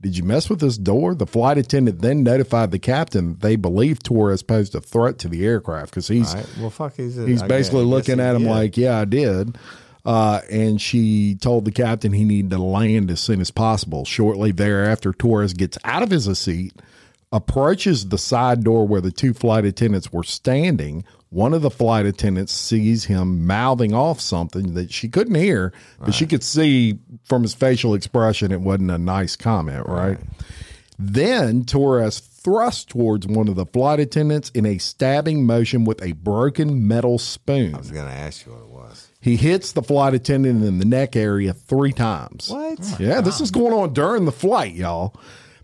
did 0.00 0.16
you 0.16 0.22
mess 0.24 0.48
with 0.48 0.60
this 0.60 0.76
door?" 0.78 1.14
The 1.14 1.26
flight 1.26 1.58
attendant 1.58 2.00
then 2.00 2.22
notified 2.22 2.70
the 2.70 2.78
captain 2.78 3.36
they 3.40 3.56
believe 3.56 4.02
Torres 4.02 4.42
posed 4.42 4.74
a 4.74 4.80
threat 4.80 5.18
to 5.20 5.28
the 5.28 5.44
aircraft 5.46 5.90
because 5.90 6.08
he's 6.08 6.34
right. 6.34 6.46
Well, 6.60 6.70
fuck. 6.70 6.96
He's, 6.96 7.16
he's 7.16 7.42
I 7.42 7.46
basically 7.48 7.82
guess- 7.84 7.90
looking 7.90 8.20
at 8.20 8.36
him 8.36 8.42
did. 8.42 8.50
like, 8.50 8.76
"Yeah, 8.76 8.98
I 8.98 9.04
did." 9.04 9.58
Uh, 10.04 10.40
and 10.50 10.80
she 10.80 11.34
told 11.34 11.64
the 11.66 11.72
captain 11.72 12.12
he 12.12 12.24
needed 12.24 12.50
to 12.52 12.58
land 12.58 13.10
as 13.10 13.20
soon 13.20 13.40
as 13.42 13.50
possible. 13.50 14.04
Shortly 14.06 14.52
thereafter, 14.52 15.12
Torres 15.12 15.52
gets 15.52 15.76
out 15.84 16.02
of 16.02 16.10
his 16.10 16.38
seat, 16.38 16.72
approaches 17.30 18.08
the 18.08 18.16
side 18.16 18.64
door 18.64 18.86
where 18.86 19.00
the 19.02 19.10
two 19.10 19.34
flight 19.34 19.64
attendants 19.64 20.12
were 20.12 20.22
standing. 20.24 21.04
One 21.30 21.52
of 21.52 21.60
the 21.60 21.68
flight 21.70 22.06
attendants 22.06 22.54
sees 22.54 23.04
him 23.04 23.46
mouthing 23.46 23.92
off 23.92 24.18
something 24.18 24.72
that 24.74 24.90
she 24.92 25.10
couldn't 25.10 25.34
hear, 25.34 25.74
but 26.00 26.14
she 26.14 26.26
could 26.26 26.42
see 26.42 27.00
from 27.28 27.42
his 27.42 27.54
facial 27.54 27.94
expression 27.94 28.50
it 28.52 28.60
wasn't 28.60 28.90
a 28.90 28.98
nice 28.98 29.36
comment, 29.36 29.86
right? 29.86 30.18
Then 30.98 31.64
Torres 31.64 32.18
thrust 32.18 32.88
towards 32.88 33.26
one 33.26 33.46
of 33.48 33.54
the 33.56 33.66
flight 33.66 34.00
attendants 34.00 34.50
in 34.50 34.66
a 34.66 34.78
stabbing 34.78 35.44
motion 35.46 35.84
with 35.84 36.02
a 36.02 36.12
broken 36.12 36.88
metal 36.88 37.18
spoon. 37.18 37.74
I 37.74 37.78
was 37.78 37.90
going 37.90 38.06
to 38.06 38.12
ask 38.12 38.46
you 38.46 38.52
what 38.52 38.62
it 38.62 38.68
was. 38.68 39.08
He 39.20 39.36
hits 39.36 39.72
the 39.72 39.82
flight 39.82 40.14
attendant 40.14 40.64
in 40.64 40.78
the 40.78 40.84
neck 40.84 41.14
area 41.14 41.52
three 41.52 41.92
times. 41.92 42.48
What? 42.50 42.96
Yeah, 42.98 43.20
this 43.20 43.40
is 43.40 43.50
going 43.50 43.72
on 43.72 43.92
during 43.92 44.24
the 44.24 44.32
flight, 44.32 44.74
y'all. 44.74 45.14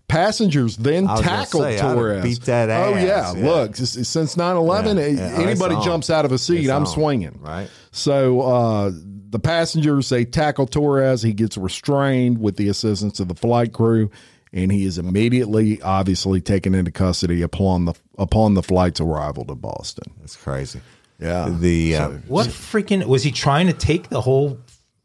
Passengers 0.07 0.77
then 0.77 1.07
tackled 1.07 1.63
say, 1.63 1.79
Torres. 1.79 2.21
beat 2.23 2.41
that 2.43 2.69
Oh 2.69 2.93
ass, 2.93 3.03
yeah, 3.03 3.33
yeah. 3.33 3.45
look, 3.53 3.75
since 3.75 4.35
9-11, 4.35 4.97
Yeah, 4.97 5.07
yeah, 5.31 5.41
anybody 5.43 5.75
jumps 5.83 6.11
out 6.11 6.25
of 6.25 6.31
a 6.31 6.37
seat, 6.37 6.59
It's 6.65 6.69
I'm 6.69 6.81
on, 6.81 6.87
swinging. 6.87 7.39
right. 7.41 7.67
So 7.91 8.41
uh, 8.41 8.91
the 9.35 9.39
passengers 9.39 10.07
they 10.07 10.23
tackle 10.23 10.65
Torres. 10.65 11.21
He 11.21 11.33
gets 11.33 11.57
restrained 11.57 12.37
with 12.37 12.55
the 12.55 12.69
assistance 12.69 13.19
of 13.19 13.27
the 13.27 13.35
flight 13.35 13.73
crew, 13.73 14.09
and 14.53 14.71
he 14.71 14.85
is 14.85 14.97
immediately, 14.97 15.81
obviously, 15.81 16.39
taken 16.39 16.73
into 16.73 16.89
custody 16.89 17.41
upon 17.41 17.83
the 17.83 17.93
upon 18.17 18.53
the 18.53 18.63
flight's 18.63 19.01
arrival 19.01 19.43
to 19.43 19.55
Boston. 19.55 20.13
That's 20.21 20.37
crazy. 20.37 20.79
Yeah. 21.19 21.49
The 21.49 21.95
uh, 21.97 22.09
What 22.27 22.47
freaking 22.47 23.03
was 23.05 23.23
he 23.23 23.31
trying 23.31 23.67
to 23.67 23.73
take 23.73 24.07
the 24.07 24.21
whole? 24.21 24.57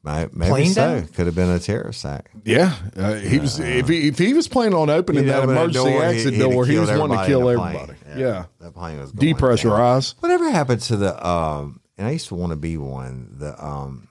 might- 0.05 0.33
maybe 0.33 0.51
Plane 0.51 0.73
so. 0.75 0.81
down? 1.01 1.09
Could 1.09 1.27
have 1.27 1.35
been 1.35 1.51
a 1.51 1.59
terrorist 1.59 2.05
act. 2.05 2.29
Yeah, 2.45 2.75
uh, 2.97 3.15
he 3.15 3.41
was. 3.41 3.59
If 3.59 3.89
he, 3.89 4.07
if 4.09 4.17
he 4.17 4.33
was 4.33 4.47
planning 4.47 4.75
on 4.75 4.91
opening 4.91 5.27
that 5.27 5.43
emergency 5.43 5.91
door, 5.91 6.05
exit 6.05 6.35
he'd- 6.35 6.45
he'd 6.45 6.51
door, 6.53 6.67
he 6.67 6.79
was 6.79 6.89
wanting 6.89 7.19
to 7.19 7.27
kill 7.27 7.49
in 7.49 7.57
the 7.57 7.63
everybody. 7.65 7.99
Yeah, 8.17 8.45
that 8.61 8.75
plane 8.75 9.01
was 9.01 9.11
going 9.11 9.35
depressurize, 9.35 10.15
down. 10.15 10.21
Whatever 10.21 10.51
happened 10.51 10.83
to 10.83 10.97
the? 10.97 11.27
Um, 11.29 11.81
and 11.99 12.07
I 12.09 12.13
used 12.13 12.29
to 12.29 12.35
want 12.35 12.51
to 12.53 12.57
be 12.57 12.79
one. 12.79 13.35
The 13.39 13.63
um, 13.63 14.09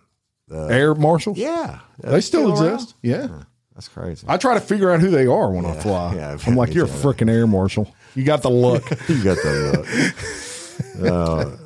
Uh, 0.51 0.65
air 0.65 0.95
marshals. 0.95 1.37
yeah, 1.37 1.79
they 2.01 2.17
uh, 2.17 2.21
still 2.21 2.51
around? 2.51 2.73
exist. 2.73 2.95
Yeah, 3.03 3.43
That's 3.75 3.87
crazy. 3.87 4.25
I 4.27 4.37
try 4.37 4.55
to 4.55 4.61
figure 4.61 4.89
out 4.91 4.99
who 4.99 5.09
they 5.09 5.27
are 5.27 5.51
when 5.51 5.65
I 5.65 5.75
fly. 5.79 6.15
yeah, 6.17 6.37
I'm 6.47 6.55
like, 6.55 6.73
you're 6.73 6.85
a 6.85 6.89
freaking 6.89 7.29
air 7.29 7.45
marshal. 7.47 7.93
You 8.15 8.23
got 8.23 8.41
the 8.41 8.49
look. 8.49 8.89
you 9.09 9.23
got 9.23 9.37
the 9.37 9.73
look. 9.77 10.15
Uh, 10.99 11.57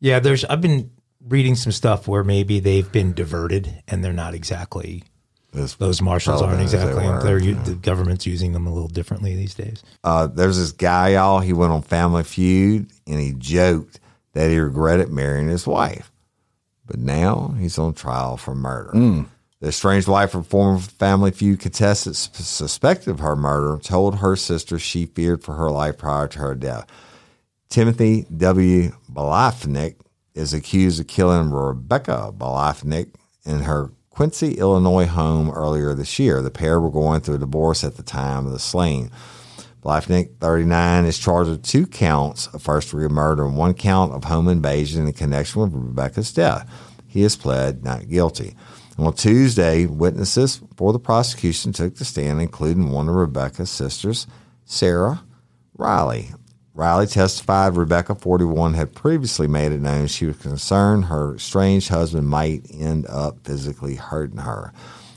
yeah, 0.00 0.18
there's. 0.18 0.44
I've 0.44 0.60
been 0.60 0.90
reading 1.26 1.54
some 1.54 1.72
stuff 1.72 2.06
where 2.08 2.24
maybe 2.24 2.60
they've 2.60 2.90
been 2.90 3.12
diverted 3.12 3.82
and 3.88 4.04
they're 4.04 4.12
not 4.12 4.34
exactly. 4.34 5.04
This- 5.52 5.74
Those 5.74 6.02
marshals 6.02 6.42
aren't 6.42 6.58
relevant 6.58 6.74
as 6.74 6.80
they 6.84 6.90
exactly. 6.90 7.08
were, 7.08 7.22
They're, 7.22 7.38
u 7.38 7.54
the 7.62 7.74
government's 7.76 8.26
using 8.26 8.52
them 8.52 8.66
a 8.66 8.72
little 8.72 8.88
differently 8.88 9.36
these 9.36 9.54
days. 9.54 9.82
uh, 10.02 10.26
there's 10.26 10.58
this 10.58 10.72
guy, 10.72 11.10
y'all. 11.10 11.38
He 11.40 11.52
went 11.52 11.72
on 11.72 11.82
Family 11.82 12.24
Feud 12.24 12.90
and 13.06 13.20
he 13.20 13.34
joked 13.38 14.00
that 14.32 14.50
he 14.50 14.58
regretted 14.58 15.10
marrying 15.10 15.46
his 15.48 15.64
wife, 15.66 16.10
but 16.86 16.98
now 16.98 17.54
he's 17.58 17.78
on 17.78 17.94
trial 17.94 18.36
for 18.36 18.54
murder. 18.54 18.92
Mm. 18.92 19.26
The 19.60 19.68
estranged 19.68 20.08
wife 20.08 20.34
of 20.34 20.46
former 20.46 20.78
Family 20.78 21.30
Feud 21.30 21.60
contestant 21.60 22.16
suspected 22.16 23.10
of 23.10 23.20
her 23.20 23.34
murder 23.34 23.80
told 23.82 24.16
her 24.16 24.36
sister 24.36 24.78
she 24.78 25.06
feared 25.06 25.42
for 25.42 25.54
her 25.54 25.70
life 25.70 25.98
prior 25.98 26.28
to 26.28 26.38
her 26.40 26.54
death. 26.54 26.86
Timothy 27.70 28.26
W. 28.36 28.92
Bliefnick 29.10 29.96
is 30.34 30.52
accused 30.52 31.00
of 31.00 31.06
killing 31.06 31.50
Rebecca 31.50 32.32
Bliefnick 32.36 33.14
in 33.44 33.60
her 33.60 33.92
Quincy, 34.10 34.58
Illinois 34.58 35.06
home 35.06 35.50
earlier 35.50 35.92
this 35.92 36.18
year. 36.20 36.40
The 36.40 36.50
pair 36.50 36.80
were 36.80 36.90
going 36.90 37.20
through 37.20 37.34
a 37.34 37.38
divorce 37.38 37.82
at 37.82 37.96
the 37.96 38.02
time 38.02 38.46
of 38.46 38.52
the 38.52 38.60
slaying. 38.60 39.10
Bliefnick, 39.84 40.38
39, 40.40 41.04
is 41.04 41.18
charged 41.18 41.50
with 41.50 41.62
two 41.62 41.86
counts 41.86 42.46
of 42.48 42.62
first 42.62 42.90
degree 42.90 43.06
murder 43.08 43.44
and 43.44 43.56
one 43.56 43.74
count 43.74 44.14
of 44.14 44.24
home 44.24 44.48
invasion 44.48 45.06
in 45.06 45.12
connection 45.12 45.60
with 45.60 45.74
Rebecca's 45.74 46.32
death. 46.32 46.68
He 47.06 47.20
has 47.22 47.36
pled 47.36 47.84
not 47.84 48.08
guilty. 48.08 48.56
On 48.96 49.12
Tuesday, 49.12 49.84
witnesses 49.84 50.62
for 50.76 50.92
the 50.92 50.98
prosecution 50.98 51.72
took 51.72 51.96
the 51.96 52.04
stand, 52.04 52.40
including 52.40 52.92
one 52.92 53.08
of 53.10 53.14
Rebecca's 53.14 53.70
sisters, 53.70 54.26
Sarah 54.64 55.22
Riley. 55.76 56.30
Riley 56.72 57.06
testified 57.06 57.76
Rebecca, 57.76 58.14
41, 58.14 58.74
had 58.74 58.94
previously 58.94 59.46
made 59.46 59.72
it 59.72 59.80
known 59.80 60.06
she 60.06 60.26
was 60.26 60.38
concerned 60.38 61.04
her 61.04 61.34
estranged 61.34 61.90
husband 61.90 62.28
might 62.28 62.66
end 62.72 63.06
up 63.08 63.44
physically 63.44 63.96
hurting 63.96 64.38
her. 64.38 64.72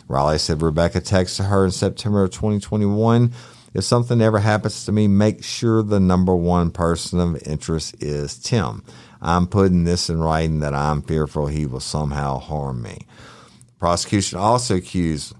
Riley 0.10 0.40
said 0.40 0.62
Rebecca 0.62 1.00
texted 1.00 1.48
her 1.48 1.66
in 1.66 1.72
September 1.72 2.24
of 2.24 2.32
2021 2.32 3.32
If 3.78 3.84
something 3.84 4.22
ever 4.22 4.40
happens 4.40 4.86
to 4.86 4.92
me, 4.92 5.08
make 5.08 5.44
sure 5.44 5.84
the 5.84 6.00
number 6.00 6.36
one 6.36 6.72
person 6.72 7.20
of 7.20 7.48
interest 7.48 8.02
is 8.02 8.40
Tim. 8.40 8.84
I'm 9.22 9.46
putting 9.46 9.84
this 9.84 10.10
in 10.10 10.20
writing 10.20 10.62
that 10.62 10.74
I'm 10.74 11.04
fearful 11.04 11.46
he 11.46 11.68
will 11.68 11.80
somehow 11.80 12.40
harm 12.40 12.82
me. 12.82 13.06
Prosecution 13.78 14.40
also 14.40 14.78
accused 14.78 15.36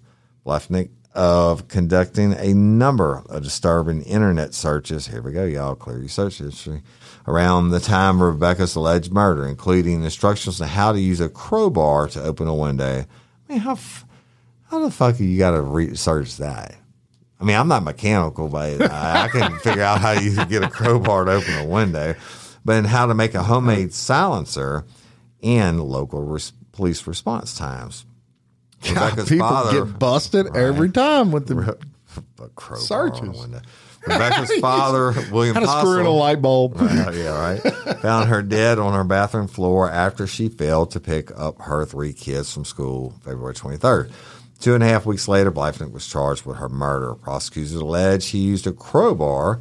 Bliefnick 0.46 0.92
of 1.16 1.68
conducting 1.68 2.34
a 2.34 2.54
number 2.54 3.24
of 3.28 3.42
disturbing 3.42 4.04
internet 4.04 4.54
searches. 4.54 5.08
Here 5.08 5.24
we 5.24 5.32
go, 5.32 5.46
y'all. 5.46 5.74
Clear 5.74 5.98
your 5.98 6.08
search 6.08 6.38
history. 6.38 6.84
Around 7.28 7.72
the 7.72 7.80
time 7.80 8.22
of 8.22 8.36
Rebecca's 8.36 8.76
alleged 8.76 9.12
murder, 9.12 9.48
including 9.48 10.04
instructions 10.04 10.62
on 10.62 10.68
how 10.68 10.92
to 10.92 11.00
use 11.00 11.20
a 11.20 11.28
crowbar 11.28 12.08
to 12.10 12.22
open 12.22 12.48
a 12.48 12.54
window. 12.54 13.04
I 13.50 13.52
mean, 13.52 13.62
how 13.62 13.80
how 14.70 14.84
the 14.84 14.92
fuck 14.92 15.20
you 15.20 15.40
got 15.40 15.52
to 15.52 15.62
research 15.64 16.38
that? 16.38 16.76
I 17.40 17.44
mean, 17.44 17.56
I'm 17.56 17.68
not 17.68 17.84
mechanical, 17.84 18.48
but 18.50 18.82
I, 18.92 19.26
I 19.26 19.28
can 19.28 19.58
figure 19.60 19.84
out 19.84 20.02
how 20.02 20.12
you 20.12 20.36
get 20.46 20.64
a 20.64 20.70
crowbar 20.70 21.26
to 21.26 21.34
open 21.34 21.54
a 21.56 21.66
window. 21.66 22.16
But 22.66 22.78
in 22.78 22.86
how 22.86 23.06
to 23.06 23.14
make 23.14 23.34
a 23.36 23.44
homemade 23.44 23.94
silencer 23.94 24.86
and 25.42 25.82
local 25.82 26.22
res- 26.24 26.52
police 26.72 27.06
response 27.08 27.58
times. 27.58 28.06
Rebecca's 28.88 29.30
People 29.30 29.48
father, 29.48 29.86
get 29.86 30.00
busted 30.00 30.56
every 30.56 30.90
time 30.90 31.32
with 31.32 31.48
the 31.48 31.78
a 32.44 32.48
crowbar 32.50 32.82
Searches. 32.86 33.20
on 33.22 33.32
the 33.32 33.40
window. 33.40 33.62
Rebecca's 34.06 34.52
father, 34.60 35.14
William 35.32 35.56
how 35.56 35.62
to 35.62 35.68
screw 35.68 36.00
in 36.00 36.06
a 36.06 36.12
light 36.12 36.42
bulb. 36.42 36.80
Right, 36.80 37.14
yeah, 37.16 37.40
right. 37.40 37.98
Found 38.00 38.30
her 38.30 38.42
dead 38.42 38.80
on 38.80 38.94
her 38.94 39.04
bathroom 39.04 39.48
floor 39.48 39.90
after 39.90 40.28
she 40.28 40.50
failed 40.50 40.92
to 40.92 41.00
pick 41.00 41.32
up 41.38 41.62
her 41.64 41.86
three 41.86 42.14
kids 42.14 42.54
from 42.54 42.66
school 42.66 43.14
February 43.24 43.54
23rd. 43.54 44.12
Two 44.60 44.74
and 44.74 44.84
a 44.84 44.88
half 44.88 45.06
weeks 45.06 45.28
later, 45.28 45.52
Bliefnick 45.52 45.92
was 45.92 46.08
charged 46.08 46.46
with 46.46 46.58
her 46.58 46.70
murder. 46.70 47.14
Prosecutors 47.16 47.74
allege 47.74 48.30
he 48.30 48.40
used 48.40 48.66
a 48.66 48.72
crowbar 48.72 49.60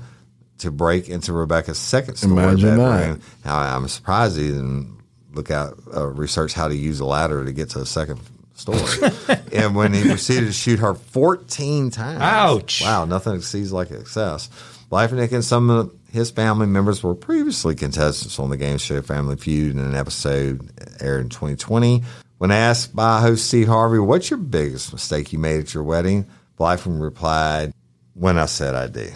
to 0.58 0.70
break 0.70 1.08
into 1.08 1.32
Rebecca's 1.32 1.78
second 1.78 2.16
story 2.16 2.32
Imagine 2.32 2.76
bedroom. 2.76 3.20
Now, 3.44 3.58
I'm 3.58 3.88
surprised 3.88 4.38
he 4.38 4.48
didn't 4.48 4.96
look 5.32 5.50
out, 5.50 5.78
uh, 5.94 6.06
research 6.06 6.54
how 6.54 6.68
to 6.68 6.74
use 6.74 7.00
a 7.00 7.04
ladder 7.04 7.44
to 7.44 7.52
get 7.52 7.70
to 7.70 7.78
the 7.78 7.86
second 7.86 8.20
story. 8.54 9.12
and 9.52 9.76
when 9.76 9.92
he 9.92 10.02
proceeded 10.02 10.46
to 10.46 10.52
shoot 10.52 10.78
her 10.78 10.94
14 10.94 11.90
times. 11.90 12.20
Ouch. 12.22 12.82
Wow, 12.82 13.04
nothing 13.04 13.34
exceeds 13.34 13.72
like 13.72 13.90
excess. 13.90 14.48
Bliefnick 14.90 15.32
and 15.32 15.44
some 15.44 15.68
of 15.68 15.92
his 16.10 16.30
family 16.30 16.66
members 16.66 17.02
were 17.02 17.14
previously 17.14 17.74
contestants 17.74 18.38
on 18.38 18.48
the 18.48 18.56
game 18.56 18.78
show 18.78 19.02
Family 19.02 19.36
Feud 19.36 19.72
in 19.72 19.78
an 19.78 19.94
episode 19.94 20.70
aired 21.00 21.22
in 21.22 21.28
2020. 21.28 22.02
When 22.38 22.50
asked 22.50 22.94
by 22.94 23.20
host 23.20 23.46
Steve 23.48 23.68
Harvey, 23.68 23.98
what's 23.98 24.28
your 24.30 24.38
biggest 24.38 24.92
mistake 24.92 25.32
you 25.32 25.38
made 25.38 25.60
at 25.60 25.72
your 25.74 25.82
wedding? 25.82 26.26
Bliefnick 26.58 27.00
replied, 27.00 27.72
when 28.14 28.38
I 28.38 28.46
said 28.46 28.74
I 28.74 28.86
do. 28.88 29.08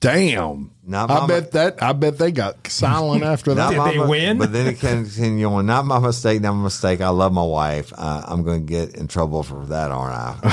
Damn. 0.00 0.70
Not 0.84 1.10
I 1.10 1.20
my- 1.20 1.26
bet 1.26 1.52
that. 1.52 1.82
I 1.82 1.92
bet 1.92 2.18
they 2.18 2.30
got 2.30 2.66
silent 2.68 3.22
after 3.24 3.54
that. 3.54 3.70
Did 3.70 3.80
they 3.82 3.98
mi- 3.98 4.06
win? 4.08 4.38
But 4.38 4.52
then 4.52 4.68
it 4.68 4.78
continued 4.78 5.46
on. 5.48 5.66
Not 5.66 5.84
my 5.86 5.98
mistake. 5.98 6.40
Not 6.40 6.52
my 6.54 6.62
mistake. 6.64 7.00
I 7.00 7.08
love 7.08 7.32
my 7.32 7.42
wife. 7.42 7.92
Uh, 7.96 8.22
I'm 8.26 8.44
going 8.44 8.64
to 8.64 8.72
get 8.72 8.94
in 8.94 9.08
trouble 9.08 9.42
for 9.42 9.66
that, 9.66 9.90
aren't 9.90 10.14
I? 10.14 10.38
I 10.44 10.50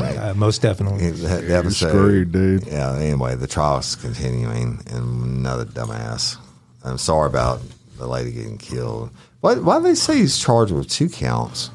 said, 0.00 0.16
Uh, 0.30 0.34
most 0.34 0.62
definitely. 0.62 1.10
The, 1.10 1.28
the 1.42 1.54
episode, 1.56 1.88
screwed, 1.90 2.32
dude. 2.32 2.66
Yeah. 2.66 2.96
Anyway, 2.96 3.34
the 3.36 3.46
trial's 3.46 3.94
continuing, 3.96 4.80
and 4.90 5.36
another 5.38 5.66
dumbass. 5.66 6.38
I'm 6.82 6.98
sorry 6.98 7.26
about 7.28 7.60
the 7.98 8.06
lady 8.06 8.32
getting 8.32 8.58
killed. 8.58 9.10
Why? 9.40 9.54
Why 9.54 9.78
do 9.78 9.84
they 9.84 9.94
say 9.94 10.18
he's 10.18 10.38
charged 10.38 10.72
with 10.72 10.88
two 10.88 11.08
counts? 11.08 11.70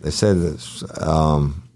They 0.00 0.10
said 0.10 0.36
it's, 0.36 0.84
um, 1.00 1.68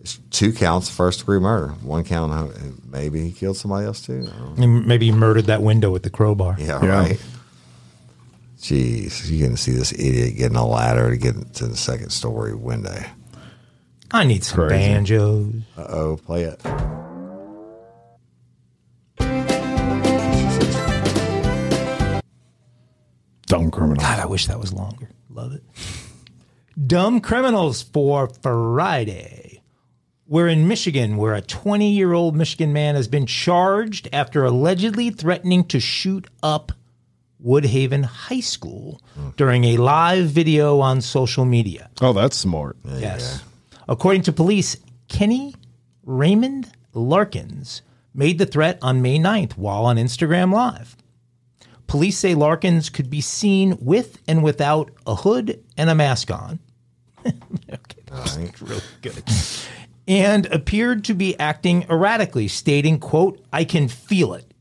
it's 0.00 0.18
two 0.30 0.52
counts, 0.52 0.88
of 0.88 0.94
first 0.94 1.18
degree 1.20 1.40
murder. 1.40 1.68
One 1.82 2.04
count, 2.04 2.32
uh, 2.32 2.46
maybe 2.88 3.20
he 3.24 3.32
killed 3.32 3.56
somebody 3.56 3.86
else 3.86 4.00
too. 4.00 4.28
I. 4.56 4.64
Maybe 4.66 5.06
he 5.06 5.12
murdered 5.12 5.46
that 5.46 5.60
window 5.62 5.90
with 5.90 6.04
the 6.04 6.10
crowbar. 6.10 6.56
Yeah, 6.58 6.80
Yeah. 6.82 6.88
right. 6.88 7.20
Jeez, 8.58 9.28
you 9.28 9.44
can 9.44 9.56
see 9.56 9.72
this 9.72 9.92
idiot 9.92 10.36
getting 10.36 10.56
a 10.56 10.66
ladder 10.66 11.10
to 11.10 11.16
get 11.16 11.54
to 11.54 11.66
the 11.66 11.76
second 11.76 12.10
story 12.10 12.54
window. 12.54 13.02
I 14.10 14.24
need 14.24 14.44
some 14.44 14.56
Crazy. 14.68 14.74
banjos. 14.92 15.52
Uh 15.76 15.86
oh, 15.88 16.16
play 16.24 16.44
it. 16.44 16.60
Dumb 23.58 23.70
criminal. 23.70 24.02
God, 24.02 24.18
I 24.18 24.26
wish 24.26 24.46
that 24.48 24.58
was 24.58 24.72
longer. 24.72 25.08
Love 25.30 25.52
it. 25.52 25.62
Dumb 26.86 27.20
criminals 27.20 27.82
for 27.82 28.28
Friday. 28.42 29.62
We're 30.26 30.48
in 30.48 30.66
Michigan, 30.66 31.16
where 31.16 31.34
a 31.34 31.40
20 31.40 31.88
year 31.90 32.14
old 32.14 32.34
Michigan 32.34 32.72
man 32.72 32.96
has 32.96 33.06
been 33.06 33.26
charged 33.26 34.08
after 34.12 34.44
allegedly 34.44 35.10
threatening 35.10 35.64
to 35.66 35.78
shoot 35.78 36.26
up 36.42 36.72
Woodhaven 37.44 38.04
High 38.04 38.40
School 38.40 39.00
during 39.36 39.64
a 39.64 39.76
live 39.76 40.26
video 40.26 40.80
on 40.80 41.00
social 41.00 41.44
media. 41.44 41.90
Oh, 42.00 42.12
that's 42.12 42.36
smart. 42.36 42.76
Yes. 42.84 43.44
According 43.88 44.22
to 44.22 44.32
police, 44.32 44.76
Kenny 45.08 45.54
Raymond 46.02 46.72
Larkins 46.92 47.82
made 48.14 48.38
the 48.38 48.46
threat 48.46 48.78
on 48.82 49.00
May 49.02 49.18
9th 49.18 49.52
while 49.52 49.84
on 49.84 49.96
Instagram 49.96 50.52
Live. 50.52 50.96
Police 51.94 52.18
say 52.18 52.34
Larkins 52.34 52.90
could 52.90 53.08
be 53.08 53.20
seen 53.20 53.78
with 53.80 54.18
and 54.26 54.42
without 54.42 54.90
a 55.06 55.14
hood 55.14 55.62
and 55.76 55.88
a 55.88 55.94
mask 55.94 56.28
on. 56.28 56.58
okay, 57.24 58.02
that's 58.06 58.60
really 58.60 58.82
good. 59.00 59.22
And 60.08 60.46
appeared 60.46 61.04
to 61.04 61.14
be 61.14 61.38
acting 61.38 61.86
erratically, 61.88 62.48
stating, 62.48 62.98
quote, 62.98 63.40
I 63.52 63.62
can 63.62 63.86
feel 63.86 64.34
it. 64.34 64.52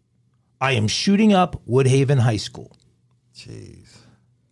I 0.61 0.73
am 0.73 0.87
shooting 0.87 1.33
up 1.33 1.59
Woodhaven 1.67 2.19
High 2.19 2.37
School. 2.37 2.77
Jeez. 3.35 3.82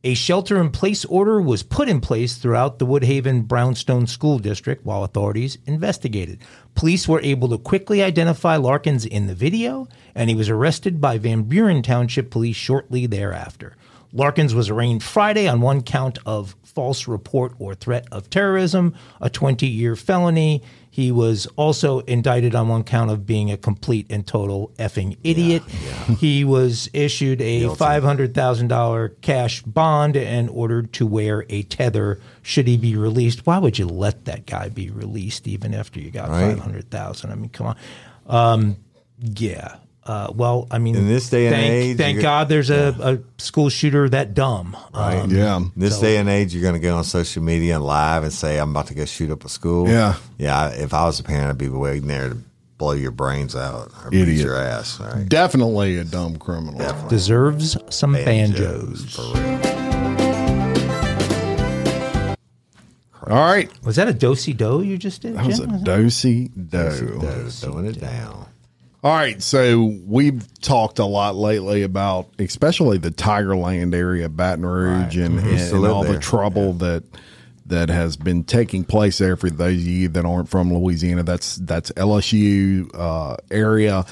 A 0.04 0.16
shelter 0.16 0.60
in 0.60 0.72
place 0.72 1.06
order 1.06 1.40
was 1.40 1.62
put 1.62 1.88
in 1.88 2.02
place 2.02 2.36
throughout 2.36 2.80
the 2.80 2.88
Woodhaven 2.88 3.48
Brownstown 3.48 4.08
School 4.08 4.40
District 4.40 4.84
while 4.84 5.04
authorities 5.04 5.60
investigated. 5.68 6.40
Police 6.74 7.08
were 7.08 7.22
able 7.22 7.48
to 7.50 7.60
quickly 7.60 8.02
identify 8.02 8.56
Larkins 8.56 9.06
in 9.06 9.28
the 9.28 9.36
video, 9.36 9.88
and 10.16 10.28
he 10.28 10.36
was 10.36 10.50
arrested 10.50 11.00
by 11.00 11.20
Van 11.20 11.44
Buren 11.44 11.84
Township 11.84 12.32
Police 12.32 12.56
shortly 12.56 13.06
thereafter. 13.06 13.76
Larkins 14.12 14.56
was 14.56 14.72
arraigned 14.72 15.04
Friday 15.04 15.48
on 15.48 15.62
one 15.62 15.84
count 15.84 16.18
of 16.26 16.56
false 16.64 17.08
report 17.08 17.54
or 17.60 17.76
threat 17.76 18.08
of 18.12 18.28
terrorism, 18.32 18.96
a 19.22 19.30
20 19.30 19.68
year 19.68 19.96
felony. 19.96 20.64
He 20.94 21.10
was 21.10 21.48
also 21.56 22.00
indicted 22.02 22.54
on 22.54 22.68
one 22.68 22.84
count 22.84 23.12
of 23.12 23.26
being 23.26 23.50
a 23.50 23.56
complete 23.56 24.06
and 24.10 24.28
total 24.28 24.74
effing 24.78 25.16
idiot. 25.24 25.64
He 26.20 26.44
was 26.44 26.90
issued 26.92 27.42
a 27.42 27.62
$500,000 28.36 29.22
cash 29.22 29.62
bond 29.64 30.18
and 30.18 30.50
ordered 30.50 30.92
to 30.94 31.06
wear 31.08 31.46
a 31.50 31.64
tether 31.64 32.20
should 32.42 32.68
he 32.68 32.76
be 32.76 32.98
released. 32.98 33.46
Why 33.46 33.58
would 33.58 33.80
you 33.80 33.88
let 33.88 34.26
that 34.26 34.46
guy 34.46 34.68
be 34.68 34.90
released 34.90 35.48
even 35.48 35.74
after 35.74 36.00
you 36.00 36.12
got 36.12 36.28
Right. 36.30 36.58
500,000? 36.58 37.32
I 37.32 37.36
mean, 37.36 37.50
come 37.50 37.68
on. 37.68 37.78
Um, 38.28 38.76
yeah. 39.20 39.76
Uh, 40.04 40.32
well, 40.34 40.68
I 40.72 40.80
mean, 40.80 40.96
In 40.96 41.08
this 41.08 41.30
day 41.30 41.46
and 41.46 41.56
thank, 41.56 41.72
age, 41.72 41.98
thank 41.98 42.22
God 42.22 42.50
there's 42.50 42.72
a, 42.72 42.96
a 43.00 43.42
school 43.42 43.70
shooter 43.70 44.10
that 44.10 44.34
dumb. 44.34 44.76
Um, 44.94 45.30
Yeah. 45.30 45.58
In 45.58 45.72
this 45.78 46.00
day 46.00 46.18
and 46.18 46.28
age, 46.28 46.54
you're 46.56 46.64
going 46.64 46.74
to 46.74 46.80
go 46.80 46.98
on 46.98 47.04
social 47.04 47.44
media 47.44 47.76
and 47.76 47.84
live 47.86 48.24
and 48.24 48.34
say, 48.34 48.58
I'm 48.58 48.72
about 48.72 48.88
to 48.88 48.96
go 48.96 49.06
shoot 49.06 49.30
up 49.30 49.46
a 49.46 49.50
school. 49.50 49.88
Yeah. 49.88 50.16
Yeah. 50.40 50.70
If 50.70 50.94
I 50.96 51.06
was 51.06 51.20
a 51.20 51.24
parent, 51.24 51.50
I'd 51.50 51.58
be 51.60 51.70
waiting 51.70 52.08
there 52.08 52.30
to 52.30 52.38
blow 52.80 52.94
your 52.94 53.12
brains 53.12 53.56
out 53.56 53.92
or 54.04 54.10
beat 54.10 54.28
your 54.40 54.58
ass. 54.58 55.00
All 55.00 55.06
right. 55.08 55.30
Definitely 55.30 55.98
a 56.00 56.04
dumb 56.04 56.38
criminal. 56.38 56.80
Definitely. 56.80 57.10
deserves 57.10 57.78
some 57.90 58.14
banjos. 58.14 59.16
For 59.16 59.22
real. 59.40 59.62
All 63.28 63.46
right. 63.46 63.70
Was 63.86 63.98
that 63.98 64.08
a 64.08 64.14
dosey 64.14 64.54
do 64.54 64.82
you 64.82 64.98
just 64.98 65.22
did? 65.22 65.36
That 65.36 65.46
was 65.46 65.60
a 65.60 65.68
Jim? 65.68 65.84
dosey 65.84 66.48
do. 66.48 67.20
Those 67.20 67.60
Throwing 67.60 67.86
it 67.86 68.00
down. 68.00 68.48
All 69.04 69.12
right, 69.12 69.42
so 69.42 69.96
we've 70.06 70.46
talked 70.62 71.00
a 71.00 71.06
lot 71.06 71.36
lately 71.36 71.82
about, 71.82 72.28
especially 72.38 73.00
the 73.00 73.10
Tigerland 73.10 73.96
area, 73.96 74.30
Baton 74.30 74.64
Rouge, 74.64 75.18
and, 75.18 75.40
Mhm. 75.40 75.52
Used 75.54 75.70
to 75.70 75.74
and 75.76 75.82
live 75.82 75.92
all 75.92 76.04
the 76.04 76.12
there. 76.14 76.20
trouble 76.20 76.74
that 76.74 77.04
that 77.66 77.90
has 77.90 78.18
been 78.18 78.44
taking 78.44 78.84
place 78.84 79.18
there. 79.18 79.36
For 79.38 79.50
those 79.50 79.76
of 79.80 79.88
you 79.88 80.10
that 80.10 80.26
aren't 80.26 80.50
from 80.50 80.74
Louisiana, 80.74 81.24
that's 81.24 81.56
that's 81.56 81.90
LSU 81.96 82.90
uh, 82.94 83.38
area, 83.50 84.06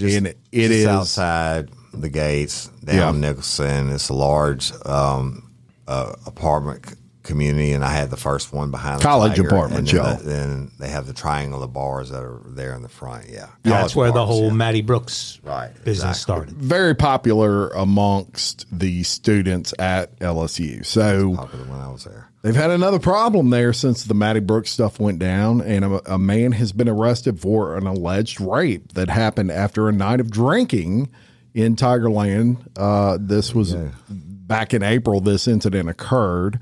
and 0.00 0.26
it 0.28 0.36
Just 0.52 0.70
is 0.70 0.86
outside 0.86 1.70
the 1.94 2.10
gates 2.10 2.68
down 2.84 3.14
Yeah. 3.14 3.28
Nicholson. 3.28 3.90
It's 3.90 4.08
a 4.10 4.14
large 4.14 4.72
um, 4.86 5.42
uh, 5.88 6.12
apartment 6.26 6.84
community, 7.28 7.72
and 7.72 7.84
I 7.84 7.90
had 7.92 8.10
the 8.10 8.16
first 8.16 8.52
one 8.52 8.72
behind 8.72 8.98
the 8.98 9.04
College 9.04 9.36
Tiger, 9.36 9.46
apartments, 9.48 9.92
and 9.92 10.00
then, 10.00 10.06
y'all. 10.06 10.16
the- 10.16 10.24
then 10.24 10.70
they 10.80 10.88
have 10.88 11.06
the 11.06 11.12
triangle 11.12 11.62
of 11.62 11.72
bars 11.72 12.10
that 12.10 12.22
are 12.24 12.40
there 12.46 12.74
in 12.74 12.82
the 12.82 12.88
front. 12.88 13.26
Yeah, 13.28 13.46
That's 13.62 13.92
College 13.92 13.94
where 13.96 14.12
the 14.12 14.26
whole 14.26 14.46
yeah. 14.48 14.52
Maddie 14.54 14.82
Brooks 14.82 15.38
Right, 15.44 15.70
business 15.84 16.18
exactly. 16.18 16.20
started. 16.20 16.56
very 16.56 16.94
popular 16.96 17.68
amongst 17.68 18.66
the 18.76 19.02
students 19.04 19.72
at 19.78 20.18
LSU. 20.18 20.84
So 20.84 21.34
popular 21.36 21.64
when 21.66 21.78
I 21.80 21.88
was 21.92 22.04
there. 22.04 22.24
They've 22.42 22.54
had 22.56 22.70
another 22.70 23.00
problem 23.00 23.50
there 23.50 23.72
since 23.72 24.04
the 24.04 24.14
Maddie 24.14 24.40
Brooks 24.40 24.70
stuff 24.70 25.00
went 25.00 25.18
down, 25.18 25.60
and 25.60 25.84
a, 25.84 26.14
a 26.14 26.18
man 26.18 26.52
has 26.52 26.72
been 26.72 26.88
arrested 26.88 27.40
for 27.40 27.76
an 27.76 27.86
alleged 27.86 28.40
rape 28.40 28.92
that 28.94 29.10
happened 29.10 29.50
after 29.50 29.88
a 29.88 29.92
night 29.92 30.20
of 30.20 30.30
drinking 30.30 31.08
in 31.52 31.74
Tigerland. 31.74 32.58
Uh, 32.76 33.18
this 33.20 33.52
was 33.54 33.74
back 34.08 34.72
in 34.72 34.84
April. 34.84 35.20
This 35.20 35.48
incident 35.48 35.88
occurred. 35.88 36.60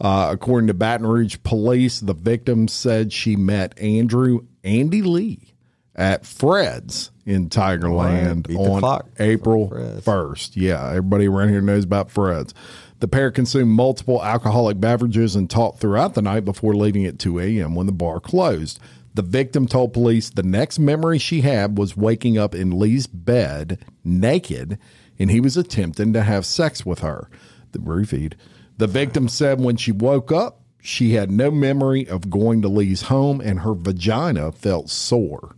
Uh, 0.00 0.28
according 0.30 0.68
to 0.68 0.74
Baton 0.74 1.06
Rouge 1.06 1.36
police, 1.42 2.00
the 2.00 2.14
victim 2.14 2.68
said 2.68 3.12
she 3.12 3.36
met 3.36 3.78
Andrew 3.78 4.46
Andy 4.64 5.02
Lee 5.02 5.54
at 5.94 6.24
Fred's 6.24 7.10
in 7.26 7.50
Tigerland 7.50 8.46
the 8.46 8.56
on. 8.56 9.02
April 9.18 9.68
1st. 9.68 10.52
Yeah, 10.54 10.88
everybody 10.88 11.28
around 11.28 11.50
here 11.50 11.60
knows 11.60 11.84
about 11.84 12.10
Fred's. 12.10 12.54
The 13.00 13.08
pair 13.08 13.30
consumed 13.30 13.72
multiple 13.72 14.22
alcoholic 14.22 14.80
beverages 14.80 15.36
and 15.36 15.48
talked 15.48 15.80
throughout 15.80 16.14
the 16.14 16.22
night 16.22 16.44
before 16.44 16.74
leaving 16.74 17.04
at 17.06 17.18
2 17.18 17.38
a.m. 17.38 17.74
when 17.74 17.86
the 17.86 17.92
bar 17.92 18.20
closed. 18.20 18.78
The 19.14 19.22
victim 19.22 19.66
told 19.66 19.92
police 19.92 20.30
the 20.30 20.42
next 20.42 20.78
memory 20.78 21.18
she 21.18 21.40
had 21.40 21.76
was 21.76 21.96
waking 21.96 22.38
up 22.38 22.54
in 22.54 22.78
Lee's 22.78 23.06
bed 23.06 23.84
naked 24.04 24.78
and 25.18 25.30
he 25.30 25.40
was 25.40 25.56
attempting 25.56 26.12
to 26.12 26.22
have 26.22 26.46
sex 26.46 26.86
with 26.86 27.00
her. 27.00 27.28
The 27.72 27.78
roofied. 27.78 28.34
The 28.80 28.86
victim 28.86 29.28
said 29.28 29.60
when 29.60 29.76
she 29.76 29.92
woke 29.92 30.32
up, 30.32 30.62
She 30.80 31.12
had 31.12 31.30
no 31.30 31.50
memory 31.50 32.08
of 32.08 32.30
going 32.30 32.62
to 32.62 32.68
Lee's 32.68 33.02
home, 33.02 33.42
and 33.42 33.60
her 33.60 33.74
vagina 33.74 34.52
felt 34.52 34.88
sore. 34.88 35.54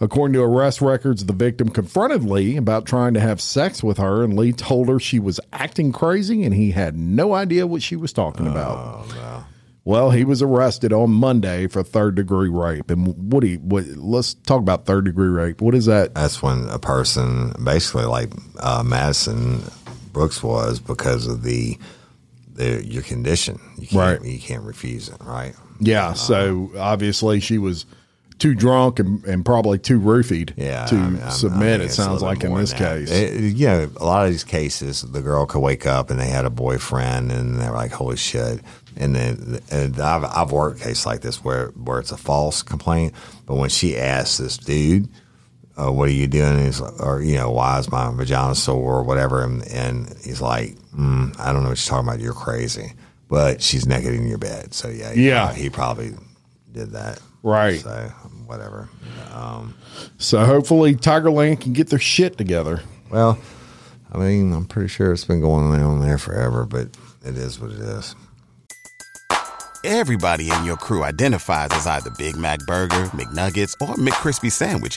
According 0.00 0.34
to 0.34 0.42
arrest 0.42 0.82
records, 0.82 1.24
the 1.24 1.32
victim 1.32 1.70
confronted 1.70 2.22
Lee 2.22 2.58
about 2.58 2.84
trying 2.84 3.14
to 3.14 3.20
have 3.20 3.40
sex 3.40 3.82
with 3.82 3.96
her, 3.96 4.22
and 4.22 4.36
Lee 4.36 4.52
told 4.52 4.90
her 4.90 5.00
she 5.00 5.18
was 5.18 5.40
acting 5.50 5.92
crazy 5.92 6.44
and 6.44 6.52
he 6.52 6.72
had 6.72 6.94
no 6.94 7.32
idea 7.32 7.66
what 7.66 7.82
she 7.82 7.96
was 7.96 8.12
talking 8.12 8.46
about. 8.46 9.06
Well, 9.86 10.10
he 10.10 10.24
was 10.24 10.42
arrested 10.42 10.92
on 10.92 11.10
Monday 11.10 11.68
for 11.68 11.82
third 11.82 12.16
degree 12.16 12.50
rape. 12.50 12.90
And 12.90 13.32
what 13.32 13.40
do 13.40 13.46
you, 13.46 13.58
what, 13.58 13.86
let's 13.96 14.34
talk 14.34 14.58
about 14.58 14.84
third 14.84 15.06
degree 15.06 15.28
rape. 15.28 15.62
What 15.62 15.74
is 15.74 15.86
that? 15.86 16.14
That's 16.14 16.42
when 16.42 16.68
a 16.68 16.78
person, 16.78 17.54
basically 17.64 18.04
like 18.04 18.30
uh, 18.60 18.82
Madison 18.82 19.62
Brooks 20.14 20.42
was, 20.42 20.80
because 20.80 21.26
of 21.26 21.42
the, 21.42 21.76
the 22.54 22.82
your 22.86 23.02
condition, 23.02 23.60
you 23.78 23.86
can't 23.88 24.20
Right. 24.22 24.30
you 24.30 24.38
can't 24.38 24.62
refuse 24.62 25.10
it, 25.10 25.16
right? 25.20 25.54
Yeah. 25.80 26.08
Uh, 26.10 26.14
so 26.14 26.70
obviously 26.78 27.40
she 27.40 27.58
was 27.58 27.84
too 28.38 28.54
drunk 28.54 28.98
and, 28.98 29.24
and 29.26 29.44
probably 29.44 29.78
too 29.78 30.00
roofied 30.00 30.52
Yeah, 30.56 30.86
to 30.86 30.96
I 30.96 31.08
mean, 31.08 31.30
submit, 31.30 31.74
I 31.74 31.78
think 31.78 31.90
it 31.90 31.94
sounds 31.94 32.22
like 32.22 32.42
in 32.44 32.54
this 32.54 32.72
case. 32.72 33.10
It- 33.10 33.54
you 33.56 33.66
know, 33.66 33.90
a 33.96 34.04
lot 34.04 34.24
of 34.24 34.32
these 34.32 34.42
cases, 34.44 35.02
the 35.02 35.20
girl 35.20 35.46
could 35.46 35.60
wake 35.60 35.86
up 35.86 36.10
and 36.10 36.18
they 36.18 36.28
had 36.28 36.44
a 36.44 36.50
boyfriend, 36.50 37.30
and 37.30 37.60
they're 37.60 37.70
like, 37.72 37.92
"Holy 37.92 38.16
shit!" 38.16 38.60
And 38.96 39.14
then, 39.14 39.60
and 39.70 39.98
I've 40.00 40.24
I've 40.24 40.52
worked 40.52 40.80
a 40.80 40.84
case 40.84 41.04
like 41.06 41.20
this 41.20 41.42
where 41.44 41.68
where 41.70 41.98
it's 42.00 42.12
a 42.12 42.16
false 42.16 42.62
complaint, 42.62 43.12
but 43.46 43.56
when 43.56 43.68
she 43.70 43.96
asks 43.96 44.38
this 44.38 44.56
dude, 44.56 45.08
uh, 45.76 45.90
"What 45.92 46.08
are 46.08 46.12
you 46.12 46.26
doing?" 46.26 46.64
He's 46.64 46.80
like, 46.80 47.00
or 47.00 47.20
you 47.22 47.36
know, 47.36 47.50
why 47.50 47.78
is 47.78 47.90
my 47.90 48.10
vagina 48.12 48.54
sore 48.54 48.98
or 48.98 49.02
whatever, 49.02 49.42
and, 49.42 49.66
and 49.68 50.08
he's 50.24 50.40
like, 50.40 50.76
mm, 50.96 51.38
"I 51.38 51.52
don't 51.52 51.62
know 51.62 51.70
what 51.70 51.86
you're 51.86 51.90
talking 51.90 52.08
about. 52.08 52.20
You're 52.20 52.32
crazy." 52.32 52.92
But 53.28 53.62
she's 53.62 53.86
naked 53.86 54.12
in 54.14 54.26
your 54.26 54.38
bed, 54.38 54.74
so 54.74 54.88
yeah, 54.88 55.12
he 55.12 55.28
Yeah. 55.28 55.52
he 55.52 55.70
probably 55.70 56.14
did 56.72 56.92
that, 56.92 57.20
Right. 57.42 57.80
So 57.80 57.90
whatever. 58.46 58.88
Um, 59.32 59.74
So 60.18 60.44
hopefully 60.44 60.94
Tiger 60.94 61.28
Tigerland 61.30 61.60
can 61.60 61.72
get 61.72 61.88
their 61.88 61.98
shit 61.98 62.36
together. 62.38 62.80
Well, 63.10 63.38
I 64.12 64.18
mean, 64.18 64.52
I'm 64.52 64.66
pretty 64.66 64.88
sure 64.88 65.12
it's 65.12 65.24
been 65.24 65.40
going 65.40 65.72
on 65.82 66.00
there 66.00 66.18
forever, 66.18 66.64
but 66.66 66.88
it 67.24 67.36
is 67.36 67.58
what 67.58 67.70
it 67.70 67.80
is. 67.80 68.14
Everybody 69.84 70.50
in 70.50 70.64
your 70.64 70.76
crew 70.76 71.02
identifies 71.02 71.68
as 71.72 71.86
either 71.86 72.10
Big 72.16 72.36
Mac 72.36 72.60
Burger, 72.66 73.06
McNuggets, 73.06 73.74
or 73.82 73.94
McCrispy 73.96 74.50
Sandwich. 74.50 74.96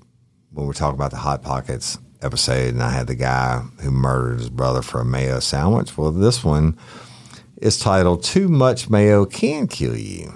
when 0.51 0.65
we 0.65 0.67
were 0.67 0.73
talking 0.73 0.95
about 0.95 1.11
the 1.11 1.17
Hot 1.17 1.41
Pockets 1.41 1.97
episode, 2.21 2.73
and 2.73 2.83
I 2.83 2.89
had 2.89 3.07
the 3.07 3.15
guy 3.15 3.59
who 3.81 3.91
murdered 3.91 4.39
his 4.39 4.49
brother 4.49 4.81
for 4.81 5.01
a 5.01 5.05
mayo 5.05 5.39
sandwich. 5.39 5.97
Well, 5.97 6.11
this 6.11 6.43
one 6.43 6.77
is 7.57 7.79
titled 7.79 8.23
Too 8.23 8.47
Much 8.47 8.89
Mayo 8.89 9.25
Can 9.25 9.67
Kill 9.67 9.95
You. 9.95 10.33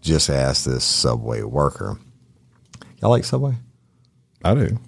Just 0.00 0.28
ask 0.30 0.64
this 0.64 0.84
Subway 0.84 1.42
worker. 1.42 1.98
Y'all 3.00 3.10
like 3.10 3.24
Subway? 3.24 3.54
I 4.44 4.54
do. 4.54 4.78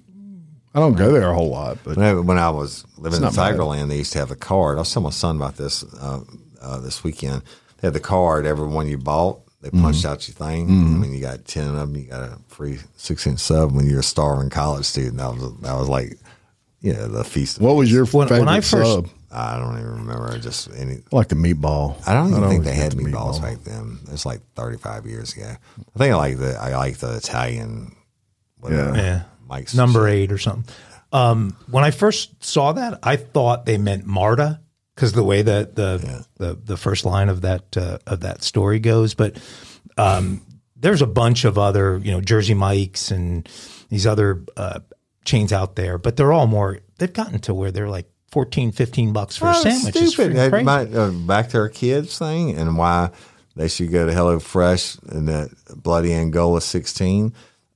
I 0.75 0.81
don't 0.81 0.95
go 0.95 1.11
there 1.11 1.31
a 1.31 1.35
whole 1.35 1.49
lot, 1.49 1.79
but 1.85 1.97
When 1.97 2.39
I, 2.39 2.51
was 2.51 2.85
living 2.99 3.23
in. 3.23 3.29
Tigerland, 3.31 3.89
they 3.89 3.97
used 3.97 4.13
to 4.13 4.19
have 4.19 4.29
the 4.29 4.37
card. 4.37 4.77
I 4.77 4.81
was 4.81 4.93
telling 4.93 5.05
my 5.05 5.11
son 5.11 5.37
about 5.37 5.57
this 5.57 5.83
uh, 5.83 6.21
uh, 6.61 6.81
this 6.81 7.03
weekend. 7.03 7.43
They 7.79 7.87
had 7.87 7.95
the 7.95 8.01
card. 8.01 8.45
Every 8.45 8.67
one 8.67 8.87
you 8.87 8.99
bought, 8.99 9.41
they 9.71 9.77
Mm-hmm. 9.77 9.85
punched 9.85 10.05
out 10.05 10.27
your 10.29 10.35
thing. 10.35 10.69
I 10.69 10.73
mean, 10.73 11.13
you 11.13 11.21
got 11.21 11.45
ten 11.45 11.69
of 11.69 11.75
them. 11.77 11.97
You 11.97 12.05
got 12.05 12.23
a 12.23 12.39
free 12.49 12.79
six 12.97 13.27
inch 13.27 13.41
sub 13.41 13.73
when 13.73 13.87
you're 13.87 14.01
a 14.01 14.03
starving 14.05 14.51
college 14.51 14.85
student. 14.87 15.17
That 15.19 15.35
was 15.35 15.53
that 15.63 15.75
was 15.75 15.89
like, 15.89 16.19
you 16.81 16.93
know, 16.93 17.09
the 17.09 17.25
feast. 17.25 17.57
Of 17.59 17.63
what 17.65 17.75
was 17.77 17.91
your 17.91 18.05
When- 18.07 18.29
favorite 18.29 18.41
when 18.47 18.49
I 18.49 18.61
first- 18.61 18.71
sub? 18.93 19.09
I 19.33 19.59
don't 19.59 19.77
even 19.79 19.91
remember. 19.99 20.39
Just 20.39 20.69
any. 20.77 20.99
Like 21.13 21.29
the 21.29 21.35
meatball. 21.35 21.97
I 22.09 22.15
don't 22.15 22.31
even 22.31 22.45
I'd 22.45 22.49
think 22.49 22.65
they 22.65 22.75
had 22.75 22.93
the 22.93 23.03
meatballs 23.03 23.43
back 23.43 23.65
then. 23.65 23.99
It's 24.11 24.25
like 24.25 24.41
35 24.55 25.05
years 25.05 25.35
ago. 25.37 25.51
I 25.95 25.99
think 25.99 26.13
I 26.15 26.17
like 26.17 26.39
the 26.39 26.57
I 26.59 26.75
like 26.77 26.99
the 26.99 27.17
Italian. 27.17 27.95
Whatever. 28.61 28.97
Yeah. 28.97 29.23
Mike's 29.49 29.75
number 29.75 30.09
eight 30.09 30.33
or 30.33 30.39
something. 30.39 30.73
Um, 31.13 31.57
when 31.71 31.85
I 31.85 31.91
first 31.91 32.43
saw 32.45 32.73
that, 32.73 32.99
I 33.03 33.17
thought 33.17 33.67
they 33.67 33.79
meant 33.79 34.07
Marta 34.07 34.61
because 34.97 35.13
the 35.13 35.23
way 35.23 35.43
that 35.43 35.77
the, 35.77 36.27
the 36.39 36.55
the 36.65 36.77
first 36.77 37.05
line 37.05 37.29
of 37.29 37.43
that 37.43 37.77
uh, 37.77 37.99
of 38.07 38.21
that 38.21 38.43
story 38.43 38.81
goes. 38.81 39.15
But 39.15 39.39
um, 39.97 40.43
there's 40.75 41.03
a 41.03 41.07
bunch 41.07 41.45
of 41.45 41.57
other, 41.59 41.99
you 41.99 42.11
know, 42.11 42.21
Jersey 42.21 42.55
Mike's 42.55 43.11
and 43.13 43.49
these 43.91 44.07
other 44.07 44.43
uh, 44.57 44.81
chains 45.25 45.53
out 45.53 45.77
there, 45.77 45.99
but 45.99 46.17
they're 46.17 46.33
all 46.33 46.47
more. 46.49 46.81
They've 46.99 47.13
gotten 47.13 47.39
to 47.41 47.55
where 47.55 47.71
they're 47.71 47.89
like 47.89 48.11
14, 48.33 48.73
15 48.73 49.13
bucks 49.13 49.37
for 49.37 49.47
a 49.47 49.51
Oh, 49.51 49.63
sandwich. 49.63 49.95
It's 49.97 50.13
Stupid. 50.15 50.51
crazy. 50.51 50.65
my- 50.65 50.83
uh, 50.85 51.11
back 51.11 51.51
to 51.51 51.59
our 51.59 51.69
kids 51.69 52.19
thing 52.19 52.57
and 52.57 52.77
why 52.77 53.11
they 53.55 53.69
should 53.69 53.91
go 53.93 54.07
to 54.07 54.13
Hello 54.13 54.39
Fresh 54.39 54.97
and 55.09 55.29
that 55.29 55.51
bloody 55.77 56.13
Angola 56.13 56.61
sixteen. 56.61 57.33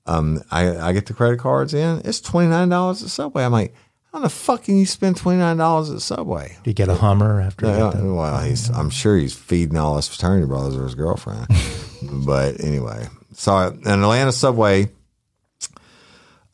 Um, 0.06 0.42
I, 0.50 0.76
I 0.76 0.92
get 0.92 1.06
the 1.06 1.14
credit 1.14 1.38
cards 1.38 1.72
in. 1.74 2.02
It's 2.04 2.20
twenty 2.20 2.48
nine 2.48 2.68
dollars 2.70 3.02
at 3.02 3.10
Subway. 3.10 3.44
I'm 3.44 3.52
like, 3.52 3.74
how 4.12 4.18
the 4.20 4.28
fuck 4.28 4.64
can 4.64 4.76
you 4.76 4.86
spend 4.86 5.16
twenty 5.16 5.38
nine 5.38 5.56
dollars 5.56 5.90
at 5.90 6.00
Subway? 6.00 6.56
Do 6.62 6.70
you 6.70 6.74
get 6.74 6.88
a 6.88 6.94
Hummer 6.94 7.40
after 7.40 7.66
Yeah, 7.66 7.92
get 7.92 8.02
well, 8.02 8.42
he's, 8.42 8.68
I'm 8.70 8.90
sure 8.90 9.16
he's 9.16 9.34
feeding 9.34 9.76
all 9.76 9.96
his 9.96 10.08
fraternity 10.08 10.46
brothers 10.46 10.76
or 10.76 10.84
his 10.84 10.94
girlfriend. 10.94 11.46
but 12.02 12.62
anyway, 12.62 13.06
so 13.32 13.56
an 13.56 14.02
Atlanta 14.02 14.32
subway, 14.32 14.90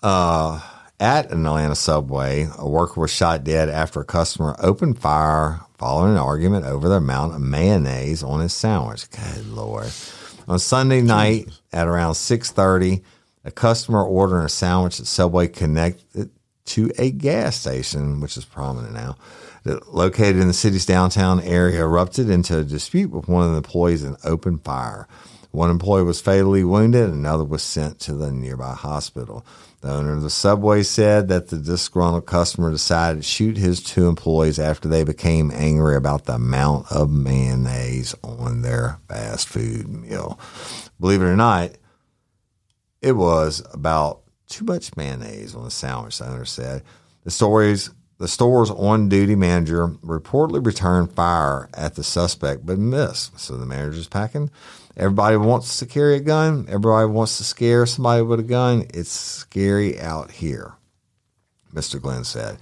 uh, 0.03 0.61
at 1.01 1.31
an 1.31 1.47
Atlanta 1.47 1.75
subway, 1.75 2.49
a 2.59 2.69
worker 2.69 3.01
was 3.01 3.11
shot 3.11 3.45
dead 3.45 3.69
after 3.69 4.01
a 4.01 4.05
customer 4.05 4.55
opened 4.59 4.99
fire 4.99 5.61
following 5.79 6.13
an 6.13 6.19
argument 6.19 6.67
over 6.67 6.89
the 6.89 6.97
amount 6.97 7.35
of 7.35 7.41
mayonnaise 7.41 8.23
on 8.23 8.41
his 8.41 8.53
sandwich. 8.53 9.11
Good 9.11 9.47
lord! 9.47 9.91
On 10.47 10.59
Sunday 10.59 11.01
night 11.01 11.49
at 11.73 11.89
around 11.89 12.17
six 12.17 12.51
thirty, 12.51 13.03
a 13.47 13.51
customer 13.51 14.03
ordering 14.05 14.45
a 14.45 14.49
sandwich 14.51 15.01
at 15.01 15.07
Subway 15.07 15.49
connected 15.49 16.31
to 16.67 16.91
a 16.99 17.11
gas 17.11 17.57
station, 17.57 18.21
which 18.21 18.37
is 18.37 18.45
prominent 18.45 18.95
now, 18.95 19.17
that 19.65 19.95
located 19.95 20.37
in 20.37 20.49
the 20.49 20.55
city's 20.55 20.87
downtown 20.87 21.41
area, 21.41 21.81
erupted 21.81 22.31
into 22.31 22.59
a 22.59 22.65
dispute 22.65 23.11
with 23.11 23.29
one 23.29 23.45
of 23.45 23.51
the 23.51 23.57
employees 23.57 24.05
and 24.05 24.17
opened 24.25 24.63
fire. 24.65 25.09
One 25.51 25.71
employee 25.71 26.03
was 26.03 26.21
fatally 26.21 26.65
wounded, 26.65 27.09
another 27.09 27.45
was 27.45 27.63
sent 27.63 27.99
to 28.01 28.13
the 28.13 28.31
nearby 28.31 28.75
hospital. 28.75 29.47
The 29.81 29.91
owner 29.91 30.13
of 30.13 30.23
the 30.23 30.31
subway 30.31 30.83
said 30.83 31.29
that 31.29 31.49
the 31.49 31.57
disgruntled 31.57 32.27
customer 32.27 32.71
decided 32.71 33.23
to 33.23 33.29
shoot 33.29 33.57
his 33.57 33.83
two 33.83 34.09
employees 34.09 34.59
after 34.59 34.89
they 34.89 35.05
became 35.05 35.51
angry 35.53 35.97
about 35.97 36.25
the 36.27 36.35
amount 36.35 36.93
of 36.93 37.11
mayonnaise 37.11 38.15
on 38.23 38.63
their 38.63 38.99
fast 39.09 39.49
food 39.49 39.89
meal. 39.89 40.39
Believe 41.01 41.23
it 41.23 41.27
or 41.27 41.37
not, 41.37 41.71
it 43.01 43.13
was 43.13 43.63
about 43.73 44.23
too 44.49 44.65
much 44.65 44.97
mayonnaise 44.97 45.55
on 45.55 45.65
the 45.65 45.71
sandwich, 45.71 46.19
the 46.19 46.29
owner 46.29 46.45
said. 46.45 46.83
The 47.25 47.31
stories 47.31 47.91
the 48.19 48.29
store's 48.29 48.71
on 48.71 49.11
duty 49.11 49.35
manager 49.35 49.89
reportedly 49.89 50.65
returned 50.65 51.13
fire 51.13 51.69
at 51.75 51.97
the 51.97 52.05
suspect 52.05 52.65
but 52.65 52.79
missed. 52.79 53.39
So 53.39 53.57
the 53.57 53.67
manager's 53.67 54.09
packing. 54.09 54.51
Everybody 54.97 55.37
wants 55.37 55.79
to 55.81 55.87
carry 55.87 56.17
a 56.17 56.21
gun. 56.21 56.65
Everybody 56.69 57.11
wants 57.11 57.37
to 57.39 57.45
scare 57.45 57.85
somebody 57.85 58.23
with 58.23 58.41
a 58.41 58.45
gun. 58.45 58.87
It's 58.95 59.11
scary 59.11 60.01
out 60.01 60.31
here, 60.31 60.73
Mr. 61.75 62.01
Glenn 62.01 62.25
said. 62.25 62.57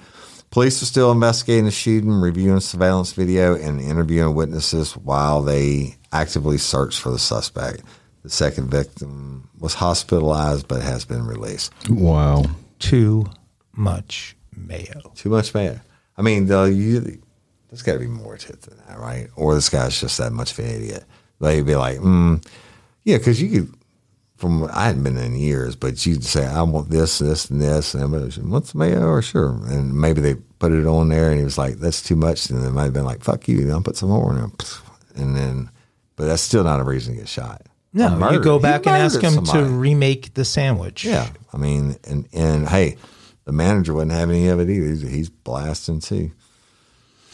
Police 0.51 0.83
are 0.83 0.87
still 0.87 1.13
investigating 1.13 1.65
the 1.65 1.71
shooting, 1.71 2.13
reviewing 2.13 2.61
surveillance 2.61 3.13
video, 3.13 3.55
and 3.55 3.81
interviewing 3.81 4.35
witnesses 4.35 4.97
while 4.97 5.43
they 5.43 5.97
actively 6.13 6.59
search 6.59 6.99
for 6.99 7.11
the 7.11 7.19
suspect. 7.19 7.83
The 8.25 8.31
second 8.31 8.71
victim 8.71 9.49
was 9.59 9.75
hospitalized 9.75 10.67
but 10.67 10.83
has 10.83 11.05
been 11.05 11.27
released. 11.27 11.73
Wow. 11.89 12.45
too 12.79 13.27
much 13.73 14.37
mayo. 14.57 15.13
Too 15.15 15.29
much 15.29 15.55
mayo. 15.55 15.81
I 16.17 16.23
mean, 16.23 16.47
though, 16.47 16.65
you, 16.65 17.01
there's 17.69 17.83
got 17.83 17.95
to 17.95 17.99
be 17.99 18.07
more 18.07 18.37
to 18.37 18.53
it 18.53 18.63
than 18.63 18.79
that, 18.87 18.99
right? 18.99 19.29
Or 19.37 19.55
this 19.55 19.69
guy's 19.69 20.01
just 20.01 20.19
that 20.19 20.33
much 20.33 20.53
of 20.53 20.61
an 20.61 20.71
idiot. 20.71 21.05
They'd 21.41 21.67
be 21.67 21.77
like, 21.77 21.99
mm, 21.99 22.45
yeah, 23.03 23.19
because 23.19 23.43
you 23.43 23.51
could, 23.51 23.75
from 24.37 24.65
I 24.73 24.87
hadn't 24.87 25.05
been 25.05 25.17
in 25.17 25.37
years, 25.37 25.77
but 25.77 26.05
you'd 26.07 26.25
say, 26.25 26.47
I 26.47 26.63
want 26.63 26.91
this, 26.91 27.19
this, 27.19 27.51
and 27.51 27.61
this. 27.61 27.95
And 27.95 28.03
everybody 28.03 28.31
said, 28.31 28.49
what's 28.49 28.75
mayo? 28.75 29.07
Or 29.07 29.23
sure. 29.23 29.51
And 29.67 29.95
maybe 29.95 30.21
they 30.21 30.35
put 30.59 30.73
it 30.73 30.87
on 30.87 31.09
there 31.09 31.31
and 31.31 31.39
he 31.39 31.45
was 31.45 31.59
like, 31.59 31.75
that's 31.75 32.03
too 32.03 32.17
much. 32.17 32.49
And 32.49 32.63
they 32.65 32.71
might 32.71 32.85
have 32.85 32.93
been 32.93 33.05
like, 33.05 33.23
fuck 33.23 33.49
you, 33.49 33.71
I'll 33.71 33.83
put 33.83 33.97
some 33.97 34.09
more 34.11 34.31
in 34.31 34.39
there. 34.39 34.51
And 35.17 35.37
then 35.37 35.71
but 36.17 36.27
that's 36.27 36.43
still 36.43 36.65
not 36.65 36.81
a 36.81 36.85
reason 36.85 37.15
to 37.15 37.21
get 37.21 37.29
shot. 37.29 37.63
A 37.95 37.99
No, 37.99 38.31
you 38.33 38.41
go 38.41 38.59
back 38.59 38.87
and 38.87 38.97
ask 38.97 39.23
murdered 39.23 39.39
him 39.39 39.45
to 39.47 39.65
remake 39.65 40.35
the 40.35 40.45
sandwich. 40.45 41.05
Yeah, 41.05 41.29
I 41.53 41.57
mean, 41.57 41.97
and 42.05 42.27
and 42.33 42.69
hey, 42.69 42.97
the 43.45 43.53
manager 43.53 43.95
wouldn't 43.95 44.13
have 44.13 44.31
any 44.31 44.49
of 44.49 44.59
it 44.61 44.69
either. 44.69 44.87
He's, 44.87 45.03
he's 45.03 45.29
blasting 45.31 46.01
too. 46.01 46.33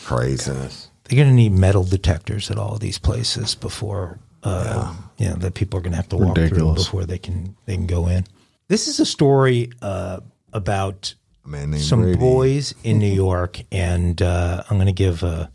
Craziness. 0.04 0.90
they're 1.04 1.16
going 1.16 1.28
to 1.28 1.34
need 1.34 1.52
metal 1.52 1.84
detectors 1.84 2.50
at 2.50 2.58
all 2.58 2.74
of 2.74 2.80
these 2.80 2.98
places 2.98 3.54
before 3.54 4.18
uh, 4.42 4.94
you 5.18 5.28
know 5.28 5.34
that 5.36 5.54
people 5.54 5.78
are 5.78 5.82
going 5.82 5.92
to 5.92 5.96
have 5.96 6.08
to 6.08 6.16
walk 6.16 6.36
through 6.36 6.74
before 6.74 7.04
they 7.04 7.18
can 7.18 7.54
they 7.66 7.74
can 7.74 7.86
go 7.86 8.08
in. 8.08 8.24
This 8.68 8.88
is 8.88 8.98
a 9.00 9.06
story 9.06 9.70
uh, 9.82 10.20
about 10.52 11.14
A 11.44 11.48
man 11.48 11.70
named 11.72 11.82
some 11.82 12.02
Brady. 12.02 12.18
boys 12.18 12.74
in 12.82 12.98
New 12.98 13.12
York, 13.12 13.60
and 13.70 14.20
uh, 14.22 14.62
I'm 14.70 14.76
going 14.76 14.86
to 14.86 14.92
give 14.92 15.22
a 15.22 15.50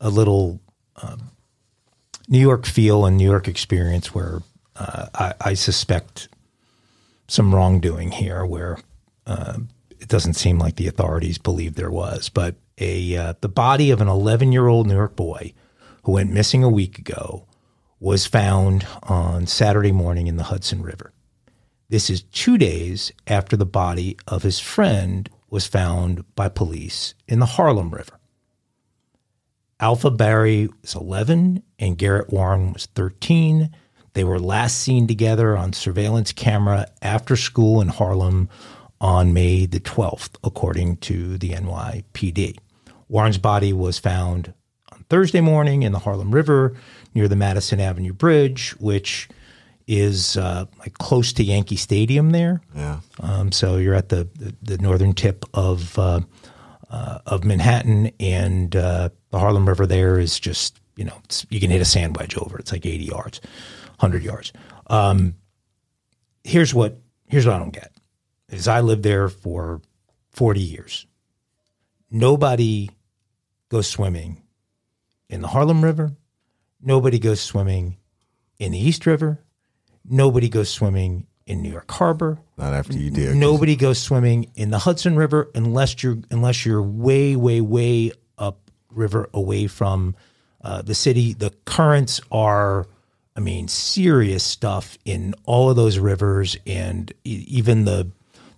a 0.00 0.08
little 0.10 0.60
um, 1.02 1.30
New 2.28 2.38
York 2.38 2.66
feel 2.66 3.06
and 3.06 3.16
New 3.16 3.28
York 3.28 3.48
experience 3.48 4.14
where 4.14 4.42
uh, 4.76 5.06
I, 5.14 5.34
I 5.40 5.54
suspect 5.54 6.28
some 7.26 7.54
wrongdoing 7.54 8.12
here, 8.12 8.44
where 8.44 8.78
uh, 9.26 9.58
it 9.98 10.08
doesn't 10.08 10.34
seem 10.34 10.58
like 10.58 10.76
the 10.76 10.88
authorities 10.88 11.38
believe 11.38 11.74
there 11.74 11.90
was. 11.90 12.28
But 12.28 12.56
a 12.78 13.16
uh, 13.16 13.34
the 13.40 13.48
body 13.48 13.90
of 13.90 14.00
an 14.00 14.08
11 14.08 14.52
year 14.52 14.68
old 14.68 14.86
New 14.86 14.94
York 14.94 15.16
boy 15.16 15.52
who 16.04 16.12
went 16.12 16.32
missing 16.32 16.62
a 16.62 16.68
week 16.68 16.98
ago 16.98 17.46
was 18.00 18.26
found 18.26 18.86
on 19.02 19.46
Saturday 19.46 19.92
morning 19.92 20.26
in 20.26 20.36
the 20.36 20.44
Hudson 20.44 20.82
River. 20.82 21.12
This 21.88 22.10
is 22.10 22.22
two 22.22 22.58
days 22.58 23.12
after 23.26 23.56
the 23.56 23.66
body 23.66 24.16
of 24.26 24.42
his 24.42 24.60
friend 24.60 25.28
was 25.50 25.66
found 25.66 26.24
by 26.34 26.48
police 26.48 27.14
in 27.26 27.40
the 27.40 27.46
Harlem 27.46 27.90
River. 27.90 28.17
Alpha 29.80 30.10
Barry 30.10 30.68
was 30.82 30.94
11 30.94 31.62
and 31.78 31.98
Garrett 31.98 32.32
Warren 32.32 32.72
was 32.72 32.86
13. 32.86 33.70
They 34.14 34.24
were 34.24 34.40
last 34.40 34.78
seen 34.78 35.06
together 35.06 35.56
on 35.56 35.72
surveillance 35.72 36.32
camera 36.32 36.88
after 37.02 37.36
school 37.36 37.80
in 37.80 37.88
Harlem 37.88 38.48
on 39.00 39.32
May 39.32 39.66
the 39.66 39.78
12th, 39.78 40.30
according 40.42 40.96
to 40.98 41.38
the 41.38 41.50
NYPD. 41.50 42.58
Warren's 43.08 43.38
body 43.38 43.72
was 43.72 43.98
found 43.98 44.52
on 44.90 45.04
Thursday 45.08 45.40
morning 45.40 45.84
in 45.84 45.92
the 45.92 46.00
Harlem 46.00 46.32
River 46.32 46.74
near 47.14 47.28
the 47.28 47.36
Madison 47.36 47.78
Avenue 47.78 48.12
Bridge, 48.12 48.70
which 48.80 49.28
is 49.86 50.36
uh, 50.36 50.66
like 50.80 50.94
close 50.98 51.32
to 51.32 51.44
Yankee 51.44 51.76
Stadium 51.76 52.30
there. 52.30 52.60
Yeah. 52.74 53.00
Um, 53.20 53.52
so 53.52 53.76
you're 53.76 53.94
at 53.94 54.10
the, 54.10 54.28
the, 54.34 54.54
the 54.60 54.78
northern 54.78 55.14
tip 55.14 55.44
of 55.54 55.98
uh, 55.98 56.20
uh, 56.90 57.18
of 57.26 57.44
Manhattan, 57.44 58.10
and 58.18 58.74
uh, 58.74 59.10
the 59.30 59.38
Harlem 59.38 59.68
River 59.68 59.86
there 59.86 60.18
is 60.18 60.38
just 60.38 60.80
you 60.96 61.04
know 61.04 61.20
you 61.50 61.60
can 61.60 61.70
hit 61.70 61.80
a 61.80 61.86
sand 61.86 62.16
wedge 62.16 62.36
over. 62.36 62.58
It's 62.58 62.72
like 62.72 62.86
80 62.86 63.04
yards, 63.04 63.40
100 63.98 64.22
yards. 64.22 64.52
Um, 64.88 65.34
here's 66.44 66.74
what 66.74 66.98
here's 67.26 67.46
what 67.46 67.56
I 67.56 67.58
don't 67.58 67.72
get 67.72 67.92
is 68.48 68.66
I 68.66 68.80
lived 68.80 69.02
there 69.02 69.28
for 69.28 69.82
40 70.32 70.60
years. 70.60 71.06
Nobody 72.10 72.90
goes 73.68 73.86
swimming 73.86 74.42
in 75.28 75.42
the 75.42 75.48
Harlem 75.48 75.84
River. 75.84 76.16
Nobody 76.80 77.18
goes 77.18 77.40
swimming 77.40 77.98
in 78.58 78.72
the 78.72 78.78
East 78.78 79.04
River. 79.04 79.44
Nobody 80.08 80.48
goes 80.48 80.70
swimming 80.70 81.26
in 81.48 81.62
New 81.62 81.72
York 81.72 81.90
Harbor. 81.90 82.38
Not 82.56 82.74
after 82.74 82.96
you 82.96 83.10
did. 83.10 83.34
Nobody 83.34 83.74
goes 83.74 83.98
swimming 83.98 84.50
in 84.54 84.70
the 84.70 84.78
Hudson 84.78 85.16
River 85.16 85.50
unless 85.54 86.02
you're 86.02 86.18
unless 86.30 86.64
you're 86.64 86.82
way, 86.82 87.34
way, 87.34 87.60
way 87.60 88.12
up 88.36 88.70
river 88.90 89.28
away 89.32 89.66
from 89.66 90.14
uh, 90.62 90.82
the 90.82 90.94
city. 90.94 91.32
The 91.32 91.50
currents 91.64 92.20
are, 92.30 92.86
I 93.34 93.40
mean, 93.40 93.66
serious 93.66 94.44
stuff 94.44 94.98
in 95.04 95.34
all 95.46 95.70
of 95.70 95.76
those 95.76 95.98
rivers, 95.98 96.56
and 96.66 97.10
e- 97.24 97.44
even 97.48 97.84
the 97.84 98.10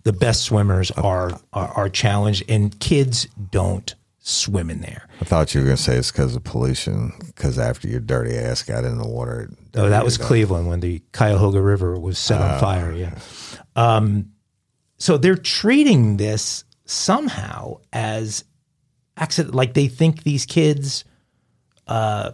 the 0.03 0.13
best 0.13 0.43
swimmers 0.43 0.91
are 0.91 1.41
are, 1.53 1.69
are 1.69 1.89
challenged, 1.89 2.43
and 2.49 2.79
kids 2.81 3.27
don't 3.51 3.95
swim 4.21 4.71
in 4.71 4.81
there. 4.81 5.09
I 5.21 5.25
thought 5.25 5.55
you 5.55 5.61
were 5.61 5.67
going 5.67 5.77
to 5.77 5.83
say 5.83 5.97
it's 5.97 6.13
because 6.13 6.37
of 6.37 6.45
pollution. 6.45 7.13
Because 7.27 7.59
after 7.59 7.89
your 7.89 8.01
dirty 8.01 8.37
ass 8.37 8.63
got 8.63 8.85
in 8.85 8.99
the 8.99 9.07
water, 9.09 9.51
Oh, 9.75 9.89
that 9.89 10.05
was 10.05 10.17
dirtied 10.17 10.21
it 10.21 10.23
up. 10.23 10.29
Cleveland 10.29 10.69
when 10.69 10.81
the 10.81 11.03
Cuyahoga 11.13 11.61
River 11.61 11.99
was 11.99 12.19
set 12.19 12.41
on 12.41 12.61
fire. 12.61 12.93
Yeah. 12.93 13.19
Um, 13.77 14.33
so 14.99 15.17
they're 15.17 15.37
treating 15.37 16.19
this 16.19 16.65
somehow 16.85 17.79
as 17.93 18.45
accident, 19.17 19.55
like 19.55 19.75
they 19.75 19.89
think 19.89 20.23
these 20.23 20.45
kids 20.45 21.05
uh, 21.87 22.33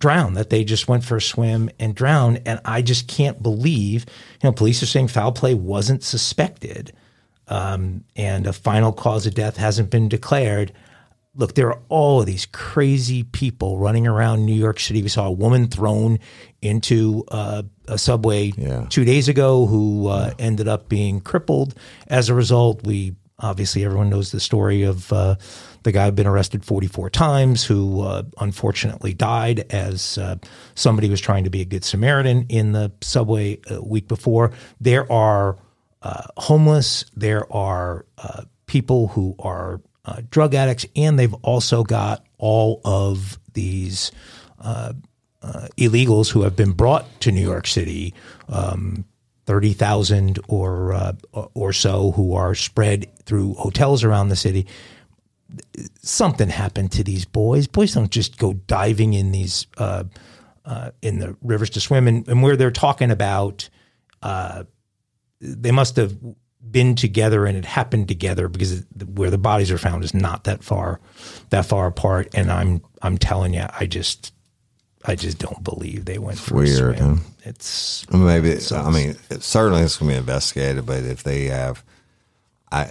drowned, 0.00 0.36
that 0.36 0.50
they 0.50 0.64
just 0.64 0.88
went 0.88 1.04
for 1.04 1.16
a 1.16 1.22
swim 1.22 1.70
and 1.78 1.94
drowned. 1.94 2.42
And 2.46 2.60
I 2.64 2.82
just 2.82 3.06
can't 3.06 3.40
believe, 3.40 4.06
you 4.42 4.48
know, 4.48 4.52
police 4.52 4.82
are 4.82 4.86
saying 4.86 5.08
foul 5.08 5.30
play 5.30 5.54
wasn't 5.54 6.02
suspected 6.02 6.92
um, 7.48 8.04
and 8.16 8.46
a 8.46 8.52
final 8.52 8.92
cause 8.92 9.26
of 9.26 9.34
death 9.34 9.56
hasn't 9.56 9.90
been 9.90 10.08
declared. 10.08 10.72
Look, 11.34 11.54
there 11.54 11.68
are 11.68 11.80
all 11.88 12.20
of 12.20 12.26
these 12.26 12.44
crazy 12.46 13.22
people 13.22 13.78
running 13.78 14.06
around 14.06 14.44
New 14.44 14.54
York 14.54 14.78
City. 14.78 15.02
We 15.02 15.08
saw 15.08 15.26
a 15.28 15.32
woman 15.32 15.66
thrown 15.68 16.18
into 16.60 17.24
uh, 17.28 17.62
a 17.88 17.96
subway 17.96 18.52
Yeah. 18.56 18.84
two 18.90 19.04
days 19.06 19.28
ago 19.28 19.64
who 19.66 20.08
uh, 20.08 20.34
ended 20.38 20.68
up 20.68 20.90
being 20.90 21.20
crippled 21.22 21.74
as 22.08 22.28
a 22.28 22.34
result. 22.34 22.84
We 22.86 23.14
obviously 23.38 23.82
everyone 23.84 24.10
knows 24.10 24.30
the 24.30 24.40
story 24.40 24.82
of 24.82 25.10
uh, 25.10 25.36
the 25.84 25.90
guy 25.92 26.04
who'd 26.04 26.14
been 26.14 26.26
arrested 26.26 26.64
44 26.66 27.08
times 27.08 27.64
who 27.64 28.02
uh, 28.02 28.22
unfortunately 28.38 29.14
died 29.14 29.60
as 29.70 30.18
uh, 30.18 30.36
somebody 30.74 31.08
was 31.08 31.20
trying 31.20 31.44
to 31.44 31.50
be 31.50 31.62
a 31.62 31.64
good 31.64 31.82
Samaritan 31.82 32.44
in 32.50 32.72
the 32.72 32.92
subway 33.00 33.58
a 33.70 33.80
week 33.82 34.06
before. 34.06 34.52
There 34.80 35.10
are 35.10 35.56
uh, 36.02 36.24
homeless, 36.36 37.06
there 37.16 37.50
are 37.52 38.04
uh, 38.18 38.42
people 38.66 39.08
who 39.08 39.34
are 39.38 39.80
uh, 40.04 40.22
drug 40.30 40.54
addicts, 40.54 40.86
and 40.96 41.18
they've 41.18 41.34
also 41.42 41.84
got 41.84 42.24
all 42.38 42.80
of 42.84 43.38
these 43.52 44.10
uh, 44.60 44.92
uh, 45.42 45.68
illegals 45.76 46.30
who 46.30 46.42
have 46.42 46.56
been 46.56 46.72
brought 46.72 47.20
to 47.20 47.30
New 47.30 47.42
York 47.42 47.66
City, 47.66 48.14
um, 48.48 49.04
thirty 49.46 49.72
thousand 49.72 50.38
or 50.48 50.92
uh, 50.92 51.12
or 51.54 51.72
so, 51.72 52.12
who 52.12 52.34
are 52.34 52.54
spread 52.54 53.06
through 53.24 53.54
hotels 53.54 54.04
around 54.04 54.28
the 54.28 54.36
city. 54.36 54.66
Something 56.00 56.48
happened 56.48 56.92
to 56.92 57.04
these 57.04 57.24
boys. 57.24 57.66
Boys 57.66 57.94
don't 57.94 58.10
just 58.10 58.38
go 58.38 58.54
diving 58.54 59.14
in 59.14 59.32
these 59.32 59.66
uh, 59.78 60.04
uh, 60.64 60.90
in 61.02 61.18
the 61.18 61.36
rivers 61.42 61.70
to 61.70 61.80
swim, 61.80 62.08
and, 62.08 62.26
and 62.28 62.42
where 62.42 62.56
they're 62.56 62.70
talking 62.70 63.10
about, 63.10 63.68
they 65.40 65.72
must 65.72 65.96
have 65.96 66.16
been 66.70 66.94
together 66.94 67.44
and 67.46 67.56
it 67.56 67.64
happened 67.64 68.08
together 68.08 68.48
because 68.48 68.72
it, 68.80 68.86
where 69.14 69.30
the 69.30 69.38
bodies 69.38 69.70
are 69.70 69.78
found 69.78 70.04
is 70.04 70.14
not 70.14 70.44
that 70.44 70.62
far 70.64 71.00
that 71.50 71.66
far 71.66 71.86
apart. 71.86 72.28
And 72.34 72.50
I'm 72.50 72.82
I'm 73.02 73.18
telling 73.18 73.54
you, 73.54 73.66
I 73.78 73.86
just 73.86 74.32
I 75.04 75.14
just 75.16 75.38
don't 75.38 75.62
believe 75.64 76.04
they 76.04 76.18
went 76.18 76.38
for 76.38 76.54
weird, 76.54 76.94
a 76.94 76.98
swim. 76.98 77.16
huh? 77.16 77.22
It's 77.44 78.06
Maybe 78.10 78.56
I 78.72 78.90
mean 78.90 79.16
it, 79.30 79.42
certainly 79.42 79.82
it's 79.82 79.96
going 79.96 80.10
to 80.10 80.14
be 80.14 80.18
investigated, 80.18 80.86
but 80.86 81.02
if 81.02 81.22
they 81.24 81.46
have, 81.46 81.82
I 82.70 82.84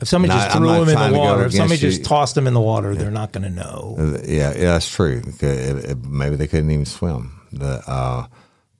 if 0.00 0.08
somebody 0.08 0.34
Not- 0.34 0.46
just 0.46 0.56
threw 0.56 0.66
them 0.84 0.88
in 0.88 1.12
the 1.12 1.18
water, 1.18 1.44
if 1.46 1.52
somebody 1.54 1.80
you. 1.80 1.88
just 1.90 2.04
tossed 2.04 2.34
them 2.34 2.46
in 2.48 2.52
the 2.54 2.60
water, 2.60 2.96
they're 2.96 3.12
not 3.12 3.30
going 3.32 3.44
to 3.44 3.50
know. 3.50 3.94
yeah, 4.24 4.50
yeah, 4.52 4.72
that's 4.72 4.92
true. 4.92 5.22
It- 5.24 5.42
it- 5.42 5.84
it- 5.90 6.04
maybe 6.04 6.34
they 6.36 6.48
couldn't 6.48 6.70
even 6.72 6.84
swim. 6.84 7.40
The, 7.52 7.82
uh, 7.88 8.26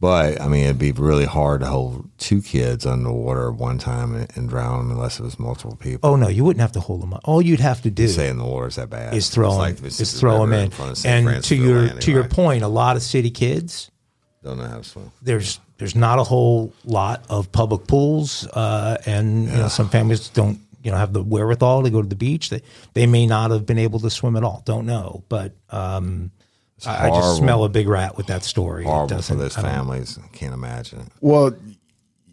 but 0.05 0.39
I 0.39 0.49
mean, 0.49 0.65
it'd 0.65 0.79
be 0.79 0.93
really 0.93 1.25
hard 1.25 1.63
to 1.63 1.67
hold 1.67 2.11
two 2.19 2.43
kids 2.43 2.85
underwater 2.85 3.49
at 3.49 3.55
one 3.55 3.79
time 3.79 4.15
and, 4.15 4.31
and 4.37 4.51
drown 4.51 4.77
them 4.77 4.91
unless 4.91 5.19
it 5.19 5.23
was 5.23 5.39
multiple 5.39 5.77
people. 5.77 6.11
Oh 6.11 6.17
no, 6.17 6.29
you 6.29 6.45
wouldn't 6.45 6.61
have 6.61 6.73
to 6.73 6.81
hold 6.81 7.01
them 7.01 7.15
up. 7.15 7.23
All 7.25 7.41
you'd 7.41 7.61
have 7.61 7.81
to 7.81 7.91
do 7.91 8.07
Saying 8.07 8.37
the 8.37 8.45
water's 8.45 8.77
that 8.77 8.91
bad 8.91 9.15
is 9.15 9.31
throw 9.31 9.53
them, 9.53 9.59
like 9.61 9.83
is 9.83 10.21
throw 10.21 10.41
them 10.41 10.53
in. 10.53 10.71
St. 10.73 11.07
And 11.07 11.25
Francis 11.25 11.49
to 11.49 11.57
your 11.57 11.89
to 11.89 12.11
your 12.11 12.21
right? 12.21 12.31
point, 12.31 12.63
a 12.63 12.69
lot 12.69 12.97
of 12.97 13.03
city 13.03 13.31
kids 13.31 13.91
don't 14.43 14.59
know 14.59 14.65
how 14.65 14.77
to 14.77 14.85
swim. 14.85 15.11
there's 15.23 15.59
there's 15.79 15.97
not 15.97 16.19
a 16.19 16.25
whole 16.25 16.75
lot 16.85 17.25
of 17.31 17.51
public 17.51 17.87
pools, 17.87 18.47
uh, 18.49 18.99
and 19.07 19.45
you 19.45 19.57
know 19.57 19.69
some 19.69 19.89
families 19.89 20.29
don't 20.29 20.61
you 20.83 20.91
know 20.91 20.99
have 20.99 21.15
the 21.15 21.23
wherewithal 21.23 21.83
to 21.83 21.89
go 21.89 22.03
to 22.03 22.09
the 22.09 22.15
beach. 22.15 22.51
They 22.51 22.61
they 22.93 23.07
may 23.07 23.27
not 23.27 23.53
have 23.53 23.65
been 23.65 23.79
able 23.79 24.01
to 24.01 24.11
swim 24.11 24.37
at 24.37 24.45
all. 24.45 24.63
Don't 24.67 24.85
know, 24.85 25.25
but 25.31 25.55
um, 25.71 26.31
I, 26.87 27.09
I 27.09 27.11
just 27.11 27.39
smell 27.39 27.65
a 27.65 27.69
big 27.69 27.89
rat 27.89 28.17
with 28.17 28.27
that 28.27 28.43
story. 28.45 28.83
It 28.83 28.87
Horrible 28.87 29.09
for 29.09 29.15
doesn't- 29.15 29.39
those 29.39 29.57
I 29.57 29.63
families. 29.63 30.19
Can't 30.33 30.53
imagine 30.55 31.01
it. 31.01 31.09
Well, 31.21 31.53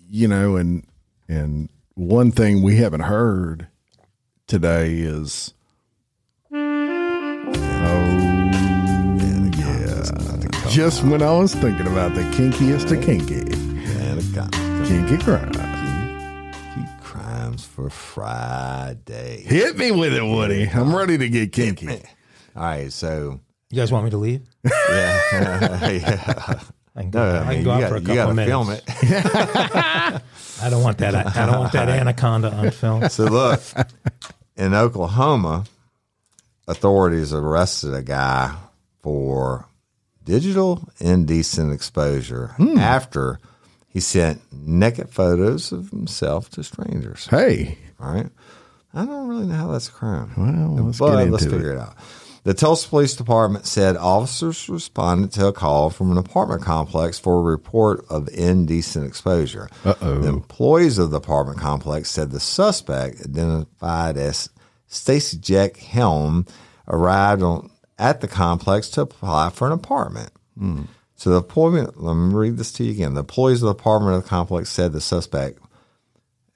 you 0.10 0.28
know, 0.28 0.56
and 0.58 0.86
and 1.30 1.70
one 1.96 2.32
thing 2.32 2.62
we 2.62 2.78
haven't 2.78 3.02
heard 3.02 3.68
today 4.48 4.94
is 4.96 5.54
oh 6.52 6.58
yeah, 9.58 10.70
just 10.70 11.04
when 11.04 11.22
I 11.22 11.32
was 11.38 11.54
thinking 11.56 11.88
about 11.88 12.14
the 12.16 12.22
kinkiest 12.36 12.92
of 12.98 13.04
kinky, 13.04 13.42
And 13.42 14.20
it 14.20 14.34
got 14.36 14.52
kinky 14.88 15.18
crime. 15.24 15.52
keep 16.76 17.02
crimes 17.04 17.66
for 17.66 17.90
Friday. 17.90 19.44
Hit 19.46 19.78
me 19.78 19.92
with 19.92 20.14
it, 20.14 20.24
Woody. 20.24 20.68
I'm 20.68 20.94
ready 20.96 21.18
to 21.18 21.30
get 21.30 21.52
kinky. 21.54 21.88
All 22.56 22.64
right, 22.64 22.92
so 22.92 23.40
You 23.72 23.78
guys 23.78 23.92
want 23.92 24.06
me 24.06 24.12
to 24.12 24.18
leave? 24.18 24.42
Yeah, 24.90 25.22
yeah. 25.90 26.60
I 26.94 27.02
can 27.04 27.12
go, 27.12 27.32
No, 27.32 27.40
I 27.40 27.48
I 27.48 27.56
can 27.56 27.64
go 27.64 27.72
out 27.72 27.80
got, 27.80 27.90
for 27.90 27.96
a 27.96 28.00
you 28.02 28.06
couple 28.06 28.16
got 28.16 28.28
to 28.28 28.34
minutes. 28.34 28.52
film 28.52 28.70
it. 28.70 28.84
I 30.62 30.70
don't 30.70 30.84
want 30.84 30.98
that. 30.98 31.16
I 31.16 31.46
don't 31.46 31.60
want 31.60 31.72
that 31.72 31.88
anaconda 31.88 32.52
on 32.52 32.72
film. 32.72 33.08
So 33.08 33.24
look, 33.24 33.62
in 34.58 34.74
Oklahoma, 34.74 35.64
authorities 36.68 37.34
arrested 37.34 37.94
a 37.94 38.02
guy 38.02 38.54
for 39.02 39.66
digital 40.26 40.84
indecent 41.00 41.72
exposure 41.72 42.48
hmm. 42.58 42.78
after 42.78 43.40
he 43.88 44.02
sent 44.02 44.42
naked 44.52 45.10
photos 45.10 45.72
of 45.72 45.90
himself 45.92 46.50
to 46.52 46.64
strangers. 46.64 47.28
Hey, 47.28 47.78
All 48.02 48.14
right. 48.14 48.28
I 48.94 49.06
don't 49.06 49.30
really 49.30 49.46
know 49.46 49.56
how 49.56 49.72
that's 49.72 49.88
a 49.88 49.92
crime. 49.92 50.34
Well, 50.36 50.86
let's 50.86 51.00
but 51.00 51.24
get 51.24 51.32
let's 51.32 51.46
into 51.46 51.56
figure 51.56 51.74
it. 51.74 51.80
out. 51.80 51.96
The 52.44 52.56
Tulsa 52.56 52.90
Police 52.90 53.16
Department 53.16 53.68
said 53.68 53.96
officers 53.98 54.68
responded 54.68 55.32
to 55.34 55.48
a 55.48 55.54
call 55.54 55.92
from 55.92 56.12
an 56.12 56.18
apartment 56.18 56.64
complex 56.64 57.20
for 57.20 57.38
a 57.38 57.42
report 57.42 58.04
of 58.10 58.30
indecent 58.30 59.06
exposure. 59.06 59.70
Uh-oh. 59.86 60.20
The 60.20 60.30
employees 60.30 60.98
of 60.98 61.12
the 61.12 61.18
apartment 61.18 61.60
complex 61.60 62.10
said 62.10 62.32
the 62.32 62.40
suspect, 62.40 63.22
identified 63.22 64.18
as 64.18 64.50
Stacy 64.88 65.38
Jack 65.38 65.78
Helm, 65.78 66.48
arrived 66.88 67.44
on 67.44 67.70
at 68.00 68.22
the 68.22 68.28
complex 68.28 68.90
to 68.90 69.02
apply 69.02 69.52
for 69.52 69.68
an 69.68 69.74
apartment. 69.74 70.32
Hmm. 70.58 70.84
So 71.16 71.30
the 71.30 71.36
appointment, 71.36 72.02
let 72.02 72.16
me 72.16 72.34
read 72.34 72.58
this 72.58 72.72
to 72.74 72.84
you 72.84 72.90
again. 72.90 73.14
The 73.14 73.20
employees 73.20 73.62
of 73.62 73.68
the 73.68 73.80
apartment 73.80 74.16
of 74.16 74.24
the 74.24 74.30
complex 74.30 74.72
said 74.72 74.92
the 74.92 75.02
suspect 75.02 75.60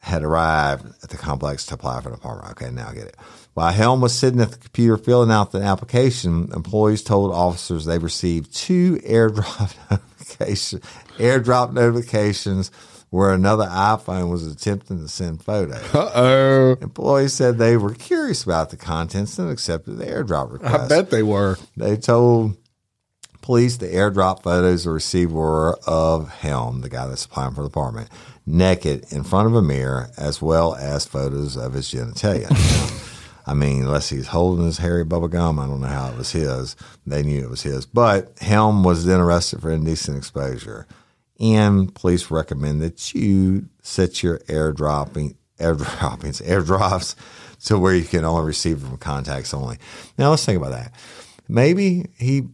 had 0.06 0.22
arrived 0.24 0.86
at 1.02 1.10
the 1.10 1.18
complex 1.18 1.66
to 1.66 1.74
apply 1.74 2.00
for 2.00 2.10
an 2.10 2.16
apartment. 2.16 2.52
Okay, 2.52 2.70
now 2.70 2.90
I 2.90 2.94
get 2.94 3.08
it. 3.08 3.16
While 3.56 3.74
Helm 3.74 4.02
was 4.02 4.14
sitting 4.14 4.40
at 4.40 4.52
the 4.52 4.58
computer 4.58 4.98
filling 4.98 5.32
out 5.32 5.52
the 5.52 5.62
application, 5.62 6.52
employees 6.54 7.02
told 7.02 7.32
officers 7.34 7.86
they 7.86 7.98
received 7.98 8.54
two 8.54 8.98
airdrop 8.98 9.76
notifications, 9.90 10.84
airdrop 11.18 11.74
notifications 11.74 12.70
where 13.10 13.34
another 13.34 13.66
iPhone 13.66 14.30
was 14.30 14.46
attempting 14.46 15.00
to 15.00 15.08
send 15.08 15.44
photos. 15.44 15.82
uh 15.96 16.12
oh. 16.14 16.78
Employees 16.82 17.34
said 17.34 17.58
they 17.58 17.76
were 17.76 17.96
curious 17.96 18.44
about 18.44 18.70
the 18.70 18.78
contents 18.78 19.40
and 19.40 19.50
accepted 19.50 19.98
the 19.98 20.06
airdrop 20.06 20.52
request. 20.52 20.84
I 20.84 20.88
bet 20.88 21.10
they 21.10 21.24
were. 21.24 21.58
They 21.76 21.98
told 21.98 22.58
police 23.42 23.78
the 23.78 23.88
airdrop 23.88 24.44
photos 24.44 24.86
received 24.86 25.32
were 25.32 25.80
of 25.88 26.30
Helm, 26.30 26.82
the 26.82 26.90
guy 26.90 27.08
that's 27.08 27.26
applying 27.26 27.56
for 27.56 27.62
the 27.62 27.68
apartment, 27.68 28.10
naked 28.46 29.12
in 29.12 29.24
front 29.24 29.48
of 29.48 29.56
a 29.56 29.62
mirror, 29.62 30.10
as 30.18 30.42
well 30.42 30.76
as 30.76 31.06
photos 31.06 31.58
of 31.58 31.74
his 31.74 31.90
genitalia. 31.92 32.50
I 33.48 33.54
mean, 33.54 33.84
unless 33.84 34.10
he's 34.10 34.28
holding 34.28 34.66
his 34.66 34.80
hairy 34.80 35.04
bubble 35.04 35.28
gum, 35.28 35.60
I 35.60 35.68
don't 35.68 35.82
know 35.82 35.88
how 35.88 36.10
it 36.10 36.18
was 36.18 36.32
his. 36.32 36.76
They 37.06 37.22
knew 37.22 37.44
it 37.44 37.50
was 37.50 37.62
his. 37.62 37.86
But 37.86 38.38
Helm 38.40 38.84
was 38.84 39.06
then 39.06 39.20
arrested 39.20 39.62
for 39.62 39.72
indecent 39.72 40.18
exposure. 40.18 40.88
And 41.40 41.94
police 41.94 42.32
recommend 42.32 42.82
that 42.82 43.14
you 43.14 43.68
set 43.82 44.24
your 44.24 44.40
airdropping 44.40 45.36
airdroppings, 45.60 46.42
airdrops 46.48 47.16
to 47.66 47.78
where 47.78 47.96
you 47.96 48.04
can 48.04 48.26
only 48.26 48.46
receive 48.46 48.80
from 48.80 48.98
contacts 48.98 49.54
only. 49.54 49.78
Now 50.18 50.32
let's 50.32 50.46
think 50.46 50.58
about 50.58 50.72
that. 50.72 50.94
Maybe 51.48 52.06
he, 52.18 52.48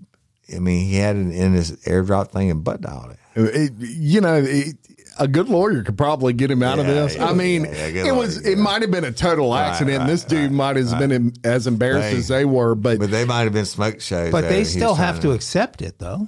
I 0.55 0.59
mean, 0.59 0.87
he 0.87 0.95
had 0.97 1.15
it 1.15 1.19
in 1.31 1.53
his 1.53 1.71
airdrop 1.85 2.31
thing 2.31 2.51
and 2.51 2.63
butt 2.63 2.81
dialed 2.81 3.11
it. 3.11 3.19
It- 3.35 3.73
you 3.79 4.21
know, 4.21 4.35
it, 4.45 4.75
a 5.19 5.27
good 5.27 5.49
lawyer 5.49 5.83
could 5.83 5.97
probably 5.97 6.33
get 6.33 6.49
him 6.49 6.63
out 6.63 6.79
of 6.79 6.87
this. 6.87 7.15
yeah, 7.15 7.25
I 7.27 7.33
mean, 7.33 7.65
yeah, 7.65 7.71
yeah, 7.71 7.91
good 7.91 8.05
it 8.07 8.15
was 8.15 8.45
it 8.45 8.57
might 8.57 8.81
have 8.81 8.91
been 8.91 9.03
a 9.03 9.11
total 9.11 9.53
accident. 9.53 9.99
right, 9.99 10.07
this 10.07 10.23
dude 10.23 10.39
right, 10.43 10.51
might 10.51 10.75
have 10.77 10.99
been 10.99 11.33
as 11.43 11.67
embarrassed 11.67 12.11
They- 12.11 12.17
as 12.17 12.27
they 12.27 12.45
were, 12.45 12.75
but, 12.75 12.97
But 12.99 13.11
they 13.11 13.25
might 13.25 13.41
have 13.43 13.53
been 13.53 13.65
smoke 13.65 14.01
shows. 14.01 14.31
But 14.31 14.49
they 14.49 14.63
still 14.63 14.95
have 14.95 15.15
trying 15.15 15.21
to 15.23 15.31
accept 15.33 15.81
it, 15.81 15.99
though. 15.99 16.27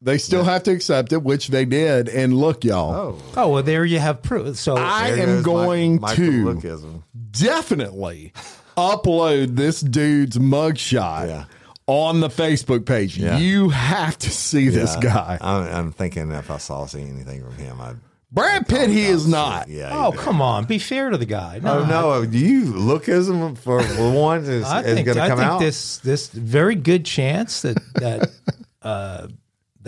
they 0.00 0.18
still 0.18 0.44
have 0.44 0.62
to 0.64 0.70
accept 0.70 1.12
it, 1.12 1.22
which 1.22 1.48
they 1.48 1.64
did. 1.64 2.08
And 2.08 2.34
look, 2.36 2.64
y'all, 2.64 2.94
Oh, 2.94 3.18
Oh 3.36 3.48
well, 3.48 3.62
there 3.62 3.84
you 3.84 3.98
have 3.98 4.22
proof. 4.22 4.56
So 4.56 4.76
I 4.76 5.08
am 5.08 5.42
going 5.42 6.00
Mike- 6.00 6.16
to 6.16 7.02
definitely 7.30 8.32
upload 8.76 9.56
this 9.56 9.80
dude's 9.80 10.38
mugshot 10.38 11.26
Yeah. 11.28 11.44
On 11.88 12.20
the 12.20 12.28
Facebook 12.28 12.84
page. 12.86 13.16
Yeah. 13.18 13.38
You 13.38 13.70
have 13.70 14.16
to 14.18 14.30
see 14.30 14.68
this 14.68 14.94
guy. 14.96 15.38
I'm, 15.40 15.74
I'm 15.74 15.92
thinking 15.92 16.30
if 16.30 16.50
I 16.50 16.58
saw 16.58 16.86
see 16.86 17.02
anything 17.02 17.42
from 17.42 17.56
him, 17.56 17.80
I'd. 17.80 17.96
Brad 18.30 18.68
Pitt, 18.68 18.90
he 18.90 19.06
is 19.06 19.26
not. 19.26 19.68
Yeah. 19.68 19.88
oh 19.90 20.10
he- 20.10 20.18
come 20.18 20.42
on, 20.42 20.66
be 20.66 20.78
fair 20.78 21.08
to 21.08 21.16
the 21.16 21.24
guy. 21.24 21.60
Oh 21.64 21.86
no! 21.86 22.26
Do 22.26 22.36
you 22.36 22.66
lookism 22.66 23.56
for 23.56 23.82
one 24.12 24.44
is, 24.44 24.64
I 24.64 24.80
is 24.82 24.94
think 24.94 25.06
going 25.06 25.16
to 25.16 25.22
I 25.22 25.28
come 25.28 25.38
think 25.38 25.50
out? 25.50 25.60
this 25.60 25.96
this 25.98 26.28
very 26.28 26.74
good 26.74 27.06
chance 27.06 27.62
that 27.62 27.78
that 27.94 28.28
uh, 28.82 29.28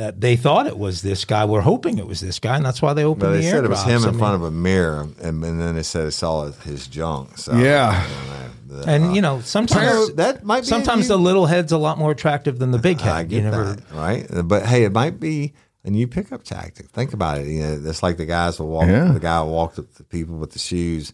that 0.00 0.20
they 0.20 0.34
thought 0.36 0.66
it 0.66 0.78
was 0.78 1.02
this 1.02 1.24
guy. 1.26 1.44
We're 1.44 1.60
hoping 1.60 1.98
it 1.98 2.06
was 2.06 2.20
this 2.20 2.38
guy, 2.38 2.56
and 2.56 2.64
that's 2.64 2.80
why 2.80 2.94
they 2.94 3.04
opened 3.04 3.20
but 3.20 3.30
they 3.32 3.42
the 3.42 3.50
said 3.50 3.64
it 3.64 3.68
was 3.70 3.80
airdrops. 3.80 3.84
him 3.86 4.02
I 4.02 4.06
in 4.08 4.10
mean, 4.12 4.18
front 4.18 4.34
of 4.36 4.42
a 4.42 4.50
mirror, 4.50 5.00
and, 5.22 5.44
and 5.44 5.60
then 5.60 5.74
they 5.74 5.82
said 5.82 6.06
they 6.06 6.10
saw 6.10 6.50
his 6.50 6.86
junk. 6.86 7.36
So 7.38 7.52
Yeah. 7.56 8.06
The- 8.66 8.84
And 8.88 9.14
you 9.14 9.20
know, 9.20 9.36
uh, 9.36 9.42
sometimes 9.42 10.06
So 10.06 10.12
that 10.14 10.44
might 10.44 10.60
be 10.62 10.66
sometimes 10.66 11.08
the 11.08 11.18
little 11.18 11.46
head's 11.46 11.72
a 11.72 11.78
lot 11.78 11.98
more 11.98 12.12
attractive 12.12 12.58
than 12.58 12.70
the 12.70 12.78
big 12.78 13.00
head. 13.00 13.12
I 13.12 13.22
get 13.24 13.36
you 13.36 13.50
never, 13.50 13.64
that, 13.74 13.92
right? 13.92 14.26
But 14.44 14.64
hey, 14.64 14.84
it 14.84 14.92
might 14.92 15.20
be 15.20 15.52
a 15.84 15.90
new 15.90 16.06
pickup 16.06 16.44
tactic. 16.44 16.88
Think 16.90 17.12
about 17.12 17.38
it. 17.38 17.46
You 17.48 17.60
know, 17.62 17.82
it's 17.84 18.02
like 18.02 18.16
the 18.16 18.26
guys 18.26 18.58
will 18.58 18.68
walk. 18.68 18.86
Yeah. 18.86 19.12
The 19.12 19.20
guy 19.20 19.42
will 19.42 19.50
walk 19.52 19.78
up 19.78 19.92
to 19.96 20.04
people 20.04 20.36
with 20.36 20.52
the 20.52 20.58
shoes. 20.58 21.12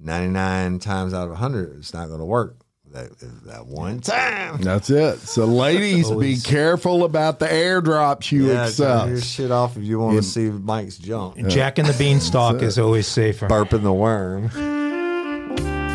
Ninety 0.00 0.28
nine 0.32 0.78
times 0.80 1.14
out 1.14 1.28
of 1.30 1.36
hundred, 1.36 1.76
it's 1.78 1.94
not 1.94 2.08
going 2.08 2.20
to 2.20 2.24
work. 2.26 2.56
That 2.92 3.10
that 3.46 3.66
one 3.66 4.00
time. 4.00 4.62
That's 4.62 4.88
it. 4.90 5.18
So, 5.20 5.44
ladies, 5.46 6.08
be 6.08 6.12
Always. 6.12 6.42
careful 6.44 7.04
about 7.04 7.38
the 7.38 7.46
airdrops 7.46 8.32
you 8.32 8.48
Yeah, 8.48 8.70
turn 8.70 9.08
your 9.08 9.16
accept. 9.16 9.24
shit 9.34 9.50
off 9.50 9.76
if 9.76 9.84
you 9.84 9.98
want 9.98 10.16
to 10.16 10.22
see 10.22 10.48
Mike's 10.50 10.96
junk. 10.98 11.46
Jack 11.48 11.78
and 11.78 11.86
the 11.86 11.92
Beanstalk 11.98 12.62
is 12.62 12.78
always 12.78 13.06
safer. 13.06 13.46
Burping 13.48 13.82
the 13.82 13.92
worm. 13.92 14.48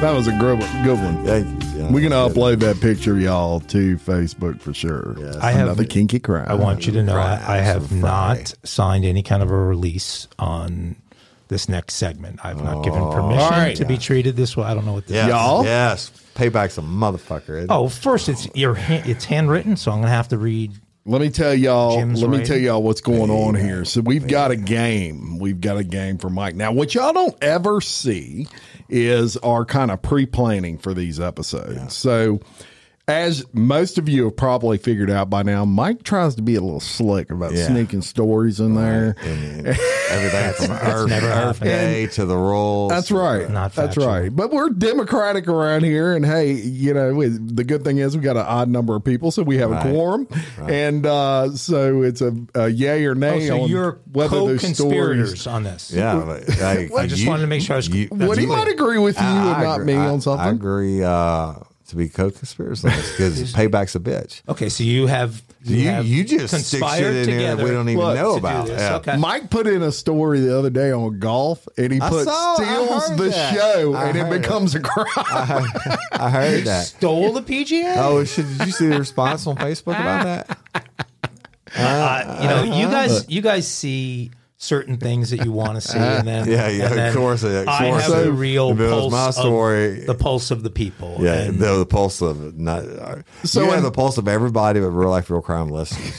That 0.02 0.14
was 0.14 0.28
a 0.28 0.32
good 0.34 0.60
one. 0.60 0.84
Good 0.84 1.00
one. 1.00 1.26
Thank 1.26 1.64
you. 1.76 1.88
We're 1.90 2.08
gonna 2.08 2.30
upload 2.30 2.60
that 2.60 2.82
picture, 2.82 3.18
y'all, 3.18 3.62
to 3.62 3.96
Facebook 3.98 4.60
for 4.60 4.74
sure. 4.74 5.16
Yes. 5.18 5.38
I 5.38 5.52
have- 5.52 5.62
another 5.68 5.86
kinky 5.86 6.20
crime. 6.20 6.46
I 6.50 6.56
want 6.56 6.86
you 6.86 6.92
to 6.94 7.04
know 7.04 7.16
I, 7.16 7.42
I 7.48 7.58
have 7.58 7.92
not 7.92 8.54
signed 8.64 9.06
any 9.06 9.24
kind 9.24 9.42
of 9.42 9.50
a 9.50 9.56
release 9.58 10.28
on 10.38 10.98
this 11.48 11.70
next 11.70 11.96
segment. 11.96 12.40
I've 12.44 12.62
not 12.62 12.84
given 12.84 13.00
oh. 13.02 13.12
permission 13.14 13.42
All 13.44 13.50
right. 13.52 13.76
to 13.78 13.86
be 13.86 13.98
treated 13.98 14.36
this 14.36 14.58
way. 14.58 14.66
I 14.66 14.74
don't 14.74 14.86
know 14.86 14.94
what 14.94 15.08
this 15.08 15.16
Yes, 15.16 15.26
is. 15.28 15.30
Y'all? 15.30 15.64
Yes. 15.64 16.12
Payback's 16.36 16.78
a 16.78 16.82
motherfucker. 16.82 17.58
isn't? 17.58 17.72
Oh, 17.72 17.90
first 17.90 18.30
it's 18.30 18.48
your 18.56 18.74
hand, 18.76 19.10
it's 19.10 19.26
handwritten, 19.26 19.76
so 19.78 19.92
I'm 19.92 20.00
gonna 20.00 20.12
have 20.12 20.30
to 20.30 20.38
read. 20.38 20.74
Let 21.06 21.20
me 21.20 21.30
tell 21.30 21.54
y'all. 21.54 21.98
Jim's 21.98 22.22
let 22.22 22.30
me 22.30 22.38
writing. 22.38 22.48
tell 22.48 22.58
y'all 22.58 22.82
what's 22.82 23.02
going 23.02 23.30
on 23.30 23.56
here. 23.56 23.84
So 23.84 24.00
we've 24.02 24.26
got 24.26 24.52
a 24.52 24.56
game. 24.56 25.38
We've 25.38 25.60
got 25.60 25.78
a 25.78 25.84
game 25.84 26.18
for 26.18 26.30
Mike. 26.30 26.56
Now, 26.56 26.72
what 26.72 26.96
y'all 26.96 27.12
don't 27.12 27.36
ever 27.44 27.82
see 27.82 28.48
is 28.88 29.36
our 29.38 29.66
kind 29.66 29.92
of 29.92 30.02
pre-planning 30.02 30.78
for 30.78 30.94
these 30.94 31.20
episodes. 31.20 31.94
So, 31.94 32.40
as 33.06 33.44
most 33.54 33.98
of 33.98 34.08
you 34.08 34.24
have 34.24 34.38
probably 34.38 34.78
figured 34.78 35.12
out 35.12 35.30
by 35.30 35.44
now, 35.44 35.66
Mike 35.66 36.04
tries 36.04 36.36
to 36.36 36.42
be 36.42 36.56
a 36.56 36.62
little 36.62 36.80
slick 36.80 37.30
about 37.32 37.52
Yeah. 37.54 37.68
sneaking 37.68 38.02
stories 38.02 38.62
in 38.62 38.76
there. 38.76 39.18
And 39.22 39.68
everything 39.68 40.54
from 40.68 40.72
Earth, 40.88 41.10
never 41.10 41.26
Earth 41.28 41.58
happened. 41.60 41.64
Day 41.70 42.08
to 42.08 42.26
the 42.26 42.38
rules. 42.38 42.92
That's 42.92 43.12
right. 43.12 43.50
Not 43.50 43.74
That's 43.76 43.98
right. 43.98 44.34
But 44.34 44.52
we're 44.52 44.70
democratic 44.70 45.50
around 45.50 45.84
here, 45.84 46.16
and 46.16 46.26
hey, 46.26 46.54
you 46.54 46.94
know, 46.94 47.20
it- 47.20 47.56
the 47.58 47.66
good 47.66 47.84
thing 47.84 47.98
is 47.98 48.16
we 48.16 48.24
got 48.24 48.38
an 48.38 48.46
odd 48.46 48.70
number 48.70 48.96
of 48.96 49.04
people, 49.04 49.32
so 49.32 49.44
we 49.44 49.58
have 49.58 49.72
Right. 49.72 49.86
a 49.86 49.90
quorum, 49.92 50.28
and 50.68 51.06
uh, 51.06 51.52
so 51.56 52.04
it's 52.04 52.22
a, 52.22 52.34
a 52.56 52.70
yay 52.70 53.04
or 53.06 53.12
Oh, 53.12 53.16
nay 53.16 53.48
so 53.48 53.64
on 53.64 53.70
you're 53.70 54.00
whether 54.14 54.30
those 54.38 54.62
co-conspirators 54.62 55.42
stories. 55.42 55.48
on 55.48 55.64
this. 55.64 55.92
Yeah. 55.94 56.24
but, 56.26 56.50
hey, 56.50 56.90
I 56.98 57.08
just 57.08 57.22
you- 57.22 57.28
wanted 57.28 57.42
to 57.42 57.48
make 57.48 57.62
sure 57.64 57.74
I 57.74 57.78
was. 57.78 57.90
you- 57.90 58.08
What 58.12 58.38
he 58.38 58.46
you- 58.46 58.50
might 58.50 58.70
agree 58.70 58.98
with 59.00 59.18
you 59.20 59.26
I- 59.26 59.30
and 59.30 59.50
I 59.50 59.64
not 59.64 59.82
agree. 59.82 59.94
me 59.94 60.00
I- 60.00 60.08
on 60.10 60.22
something. 60.22 60.48
I 60.48 60.52
agree 60.52 61.04
uh, 61.04 61.54
to 61.94 61.98
be 61.98 62.10
co-conspirators 62.10 62.82
because 62.82 63.54
payback's 63.54 63.96
a 63.96 64.00
bitch. 64.00 64.42
Okay, 64.50 64.68
so 64.70 64.84
you 64.84 65.08
have 65.08 65.42
you, 65.64 65.78
You, 65.78 65.88
have 65.90 66.06
you 66.06 66.24
just 66.26 66.68
stick 66.68 66.84
shit 66.84 67.16
in 67.30 67.38
there 67.38 67.56
that 67.56 67.64
we 67.64 67.72
don't 67.72 67.88
even 67.88 68.04
know 68.16 68.36
about. 68.36 68.68
this. 68.68 68.82
Yeah. 68.82 68.96
Okay. 68.98 69.16
Mike 69.18 69.50
put 69.50 69.66
in 69.68 69.82
a 69.82 69.92
story 69.92 70.42
the 70.42 70.58
other 70.58 70.70
day 70.70 70.92
on 70.92 71.20
golf, 71.20 71.68
and 71.78 71.94
he 71.94 72.02
I 72.02 72.10
put 72.10 72.26
saw- 72.26 72.56
steals 72.56 73.16
the 73.18 73.30
that. 73.30 73.54
show, 73.56 73.94
I 73.94 74.08
and 74.10 74.18
it 74.18 74.26
heard 74.26 74.42
becomes 74.42 74.76
a 74.76 74.80
crime. 74.82 75.06
I 76.12 76.30
heard 76.30 76.64
that. 76.66 76.86
Stole 76.88 77.32
the 77.34 77.42
PGA. 77.42 77.94
Oh, 77.98 78.24
shit, 78.26 78.46
did 78.58 78.68
you 78.68 78.74
see 78.74 78.88
the 78.88 79.00
response 79.00 79.48
on 79.48 79.56
Facebook 79.56 80.00
about 80.00 80.24
that? 80.26 80.58
Uh, 81.76 82.38
you 82.42 82.48
know, 82.48 82.78
you 82.78 82.86
guys, 82.86 83.28
you 83.30 83.42
guys 83.42 83.68
see 83.68 84.30
certain 84.64 84.98
things 84.98 85.30
that 85.32 85.44
you 85.44 85.52
want 85.52 85.76
to 85.76 85.82
see, 85.82 85.98
and 85.98 86.28
then 86.32 86.48
Yeah, 86.50 86.70
yeah, 86.70 86.84
and 86.86 86.92
of 86.92 86.96
then 86.98 87.14
course, 87.16 87.44
of 87.44 87.68
I 87.68 87.90
course. 87.90 88.04
have 88.04 88.12
the 88.12 88.24
So, 88.24 88.30
real 88.32 88.70
if 88.72 88.78
pulse 88.78 89.12
my 89.12 89.28
of 89.28 89.34
story- 89.36 90.06
the 90.06 90.16
pulse 90.16 90.52
of 90.52 90.64
the 90.64 90.70
people. 90.70 91.18
Yeah, 91.20 91.34
and 91.42 91.60
the, 91.60 91.78
the 91.80 91.86
pulse 91.86 92.22
of 92.22 92.58
not. 92.58 92.84
So 92.84 93.24
So 93.44 93.64
you 93.66 93.72
have 93.72 93.84
the 93.84 93.92
pulse 93.92 94.18
of 94.18 94.28
everybody, 94.28 94.80
but 94.80 94.90
real 94.92 95.10
life, 95.10 95.30
real 95.30 95.42
crime 95.42 95.68
listeners. 95.70 96.16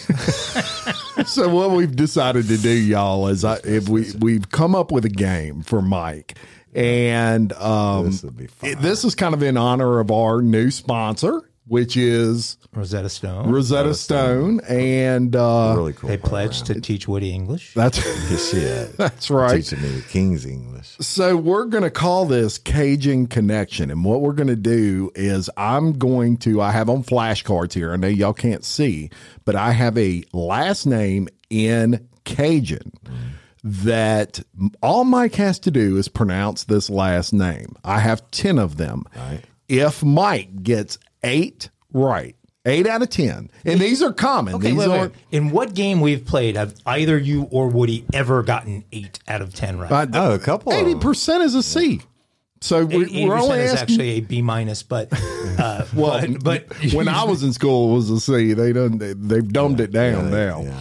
so 1.27 1.49
what 1.49 1.71
we've 1.71 1.95
decided 1.95 2.47
to 2.49 2.57
do, 2.59 2.71
y'all, 2.71 3.29
is 3.29 3.45
I, 3.45 3.59
if 3.65 3.89
we 3.89 4.07
we've 4.21 4.51
come 4.51 4.75
up 4.75 4.93
with 4.93 5.05
a 5.05 5.11
game 5.11 5.63
for 5.63 5.81
Mike, 5.81 6.37
and 6.75 7.53
um, 7.55 8.07
This 8.07 8.23
would 8.25 8.37
be 8.37 8.47
fun. 8.49 8.71
it- 8.71 8.81
this 8.81 9.05
is 9.05 9.15
kind 9.15 9.33
of 9.35 9.43
in 9.43 9.57
honor 9.57 10.01
of 10.01 10.11
our 10.11 10.43
new 10.43 10.71
sponsor. 10.71 11.49
Which 11.67 11.97
is 11.97 12.59
Rosetta 12.75 13.09
Stone. 13.09 13.51
Rosetta 13.51 13.95
Stone, 13.95 14.61
and 14.69 15.35
uh, 15.35 15.75
really 15.77 15.93
cool. 15.95 16.09
they 16.09 16.17
pledged 16.17 16.67
to 16.67 16.81
teach 16.81 17.09
Woody 17.09 17.31
English. 17.31 17.73
that's 17.75 18.03
Good 18.29 18.39
shit. 18.39 18.97
that's 18.97 19.31
right. 19.31 19.57
Teaching 19.57 19.83
me 19.83 19.89
the 19.89 20.03
King's 20.03 20.45
English. 20.45 20.97
So 21.01 21.37
we're 21.37 21.65
going 21.67 21.85
to 21.85 21.91
call 21.91 22.27
this 22.27 22.59
Cajun 22.59 23.27
Connection, 23.29 23.91
and 23.91 24.05
what 24.05 24.21
we're 24.21 24.33
going 24.33 24.49
to 24.49 24.57
do 24.57 25.11
is 25.15 25.49
I'm 25.57 25.93
going 25.95 26.37
to 26.39 26.61
I 26.61 26.71
have 26.71 26.91
on 26.91 27.03
flashcards 27.03 27.73
here. 27.73 27.93
I 27.93 27.97
know 27.97 28.09
y'all 28.09 28.33
can't 28.33 28.65
see, 28.65 29.11
but 29.45 29.57
I 29.57 29.73
have 29.73 29.97
a 29.97 30.25
last 30.33 30.87
name 30.87 31.29
in 31.51 32.09
Cajun 32.25 32.93
that 33.63 34.43
all 34.83 35.05
Mike 35.05 35.35
has 35.37 35.59
to 35.61 35.71
do 35.71 35.97
is 35.97 36.09
pronounce 36.09 36.65
this 36.65 36.91
last 36.91 37.33
name. 37.33 37.75
I 37.83 38.01
have 38.01 38.31
ten 38.31 38.59
of 38.59 38.77
them. 38.77 39.05
Right. 39.17 39.41
If 39.67 40.03
Mike 40.03 40.63
gets 40.63 40.99
eight 41.25 41.71
right, 41.93 42.37
eight 42.65 42.87
out 42.87 43.03
of 43.03 43.11
ten, 43.11 43.51
and 43.65 43.81
these 43.81 44.03
are 44.03 44.13
common. 44.13 44.55
Okay, 44.55 44.69
these 44.69 44.77
wait, 44.79 44.89
wait. 44.89 44.99
aren't. 44.99 45.15
In 45.33 45.51
what 45.51 45.75
game 45.75 46.01
we've 46.01 46.25
played 46.25 46.57
have 46.57 46.75
either 46.87 47.19
you 47.19 47.49
or 47.51 47.69
Woody 47.69 48.05
ever 48.13 48.43
gotten 48.43 48.85
eight 48.93 49.19
out 49.27 49.43
of 49.43 49.55
ten 49.55 49.79
right? 49.79 49.91
I 49.93 50.07
Oh, 50.13 50.35
a 50.35 50.39
couple 50.39 50.73
Eighty 50.73 50.95
percent 50.95 51.43
is 51.43 51.55
a 51.55 51.63
C. 51.63 52.01
So 52.61 52.85
we, 52.87 53.05
Eighty 53.05 53.27
we're 53.27 53.35
only 53.37 53.49
percent 53.59 53.61
is 53.63 53.73
asking. 53.75 53.95
actually 53.95 54.11
a 54.11 54.21
B 54.21 54.43
minus, 54.43 54.83
but 54.83 55.09
uh, 55.59 55.85
Well, 55.95 56.25
but, 56.41 56.69
but 56.69 56.77
when 56.95 57.09
I 57.09 57.25
was 57.25 57.43
in 57.43 57.53
school, 57.53 57.93
it 57.93 57.95
was 57.97 58.11
a 58.11 58.21
C. 58.21 58.53
They 58.55 58.73
done 58.73 58.99
they, 58.99 59.13
they've 59.13 59.47
dumbed 59.53 59.81
it 59.81 59.93
down 59.93 60.31
now. 60.31 60.63
yeah. 60.63 60.81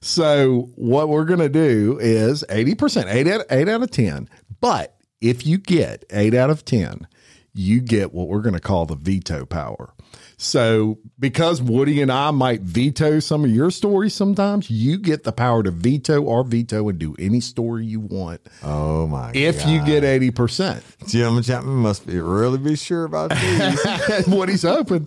So 0.00 0.70
what 0.76 1.08
we're 1.08 1.24
gonna 1.24 1.48
do 1.48 1.98
is 2.00 2.44
eighty 2.50 2.74
percent, 2.74 3.08
eight 3.08 3.26
out 3.26 3.44
eight 3.50 3.68
out 3.68 3.82
of 3.82 3.90
ten. 3.90 4.28
But 4.60 4.94
if 5.20 5.46
you 5.46 5.58
get 5.58 6.04
eight 6.10 6.34
out 6.34 6.50
of 6.50 6.64
ten, 6.64 7.06
you 7.54 7.80
get 7.80 8.12
what 8.12 8.28
we're 8.28 8.42
gonna 8.42 8.60
call 8.60 8.84
the 8.86 8.96
veto 8.96 9.46
power. 9.46 9.94
So 10.36 10.98
because 11.18 11.62
Woody 11.62 12.02
and 12.02 12.10
I 12.10 12.30
might 12.32 12.60
veto 12.62 13.20
some 13.20 13.44
of 13.44 13.50
your 13.50 13.70
stories 13.70 14.14
sometimes, 14.14 14.68
you 14.68 14.98
get 14.98 15.22
the 15.22 15.30
power 15.32 15.62
to 15.62 15.70
veto 15.70 16.20
or 16.22 16.42
veto 16.42 16.88
and 16.88 16.98
do 16.98 17.14
any 17.20 17.40
story 17.40 17.86
you 17.86 18.00
want 18.00 18.40
Oh 18.62 19.06
my 19.06 19.30
if 19.32 19.60
God. 19.60 19.68
you 19.68 19.84
get 19.84 20.02
eighty 20.04 20.30
percent. 20.32 20.82
Jim 21.06 21.40
Chapman 21.42 21.76
must 21.76 22.06
be 22.06 22.18
really 22.20 22.58
be 22.58 22.74
sure 22.76 23.04
about 23.04 23.30
these. 23.40 24.26
what 24.26 24.48
he's 24.48 24.62
hoping. 24.62 25.06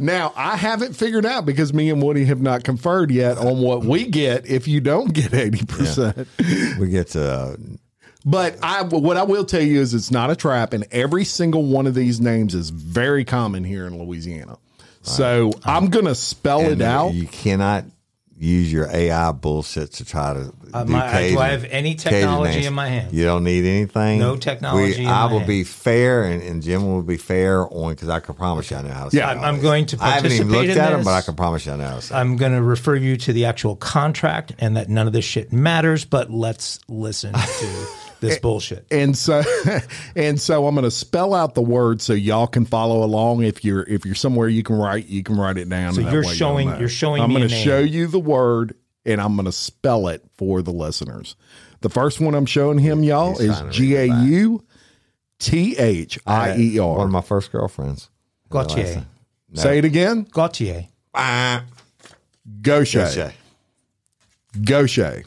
Now, 0.00 0.32
I 0.36 0.56
haven't 0.56 0.94
figured 0.94 1.24
out 1.24 1.46
because 1.46 1.72
me 1.72 1.88
and 1.90 2.02
Woody 2.02 2.24
have 2.24 2.40
not 2.42 2.64
conferred 2.64 3.10
yet 3.12 3.38
on 3.38 3.58
what 3.60 3.84
we 3.84 4.06
get 4.08 4.46
if 4.46 4.66
you 4.66 4.80
don't 4.80 5.12
get 5.14 5.30
80%. 5.30 6.78
we 6.80 6.88
get 6.88 7.08
to 7.10 7.24
uh, 7.32 7.56
But 8.24 8.56
I 8.62 8.82
what 8.82 9.16
I 9.16 9.22
will 9.24 9.44
tell 9.44 9.60
you 9.62 9.80
is 9.80 9.92
it's 9.94 10.10
not 10.10 10.30
a 10.30 10.36
trap 10.36 10.72
and 10.72 10.86
every 10.90 11.24
single 11.24 11.62
one 11.64 11.86
of 11.86 11.94
these 11.94 12.20
names 12.20 12.54
is 12.54 12.70
very 12.70 13.24
common 13.24 13.64
here 13.64 13.86
in 13.86 13.98
Louisiana. 14.02 14.58
So, 15.02 15.52
I'm 15.66 15.90
going 15.90 16.06
to 16.06 16.14
spell 16.14 16.60
and 16.62 16.80
it 16.80 16.82
out. 16.82 17.12
You 17.12 17.26
cannot 17.26 17.84
use 18.38 18.72
your 18.72 18.88
AI 18.90 19.32
bullshit 19.32 19.92
to 19.92 20.04
try 20.06 20.32
to. 20.32 20.50
Uh, 20.72 20.84
do 20.84 20.92
my- 20.92 21.28
do 21.28 21.38
I 21.38 21.48
have 21.48 21.64
any 21.64 21.94
technology 21.94 22.64
in 22.64 22.72
my 22.72 22.88
hand? 22.88 23.12
You 23.12 23.24
don't 23.24 23.44
need 23.44 23.66
anything. 23.66 24.18
No 24.18 24.36
technology 24.36 25.00
We, 25.00 25.04
in 25.04 25.06
I 25.10 25.26
my 25.26 25.32
will 25.32 25.38
hand. 25.40 25.46
be 25.48 25.62
fair, 25.62 26.24
and, 26.24 26.42
and 26.42 26.62
Jim 26.62 26.86
will 26.86 27.02
be 27.02 27.18
fair 27.18 27.62
on 27.70 27.90
because 27.92 28.08
I 28.08 28.20
can 28.20 28.34
promise 28.34 28.70
you 28.70 28.78
I 28.78 28.82
know 28.82 28.88
how 28.94 29.10
to. 29.10 29.14
Yeah, 29.16 29.26
say 29.26 29.28
I'm- 29.38 29.44
I'm 29.44 29.60
going 29.60 29.84
to 29.86 29.98
I 30.00 30.12
haven't 30.12 30.32
even 30.32 30.50
looked 30.50 30.70
in 30.70 30.78
at 30.78 30.90
them, 30.92 31.04
but 31.04 31.12
I 31.12 31.20
can 31.20 31.34
promise 31.36 31.66
you 31.66 31.72
I 31.72 31.76
know 31.76 31.84
how 31.84 31.96
to. 31.96 32.00
Say. 32.02 32.14
I'm 32.14 32.36
going 32.38 32.52
to 32.52 32.62
refer 32.62 32.96
you 32.96 33.18
to 33.18 33.32
the 33.34 33.44
actual 33.44 33.76
contract 33.76 34.54
and 34.58 34.76
that 34.78 34.88
none 34.88 35.06
of 35.06 35.12
this 35.12 35.26
shit 35.26 35.52
matters, 35.52 36.06
but 36.06 36.30
let's 36.30 36.80
listen 36.88 37.34
to 37.34 37.86
this 38.24 38.38
bullshit. 38.38 38.86
and 38.90 39.16
so 39.16 39.42
and 40.16 40.40
so 40.40 40.66
I'm 40.66 40.74
going 40.74 40.84
to 40.84 40.90
spell 40.90 41.34
out 41.34 41.54
the 41.54 41.62
word 41.62 42.00
so 42.00 42.12
y'all 42.12 42.46
can 42.46 42.64
follow 42.64 43.04
along. 43.04 43.42
If 43.44 43.64
you're 43.64 43.82
if 43.82 44.04
you're 44.04 44.14
somewhere 44.14 44.48
you 44.48 44.62
can 44.62 44.76
write, 44.76 45.06
you 45.06 45.22
can 45.22 45.36
write 45.36 45.56
it 45.58 45.68
down. 45.68 45.94
So 45.94 46.00
you're 46.00 46.24
showing- 46.24 46.78
you're 46.78 46.88
showing 46.88 47.22
I'm 47.22 47.30
me 47.30 47.36
a 47.36 47.38
gonna 47.40 47.48
show 47.50 47.78
you 47.78 48.06
the 48.06 48.18
word, 48.20 48.74
and 49.04 49.20
I'm 49.20 49.34
going 49.36 49.46
to 49.46 49.52
spell 49.52 50.08
it 50.08 50.22
for 50.36 50.62
the 50.62 50.72
listeners. 50.72 51.36
The 51.80 51.90
first 51.90 52.20
one 52.20 52.34
I'm 52.34 52.46
showing 52.46 52.78
him, 52.78 53.02
y'all, 53.02 53.32
He's 53.32 53.40
is 53.50 53.56
trying 53.58 53.70
to 53.70 53.72
G 53.72 53.94
read 53.96 54.10
A 54.10 54.14
it 54.14 54.24
U 54.28 54.64
T 55.38 55.76
H 55.76 56.18
I 56.26 56.56
E 56.56 56.80
One 56.80 57.00
of 57.06 57.10
my 57.10 57.20
first 57.20 57.52
girlfriends. 57.52 58.08
Gautier. 58.48 59.04
Say 59.52 59.78
it 59.78 59.84
again. 59.84 60.26
Gautier. 60.30 60.86
Ah, 61.14 61.64
Gaucher. 62.62 63.06
Shay. 63.10 63.34
Gaucher. 64.64 65.24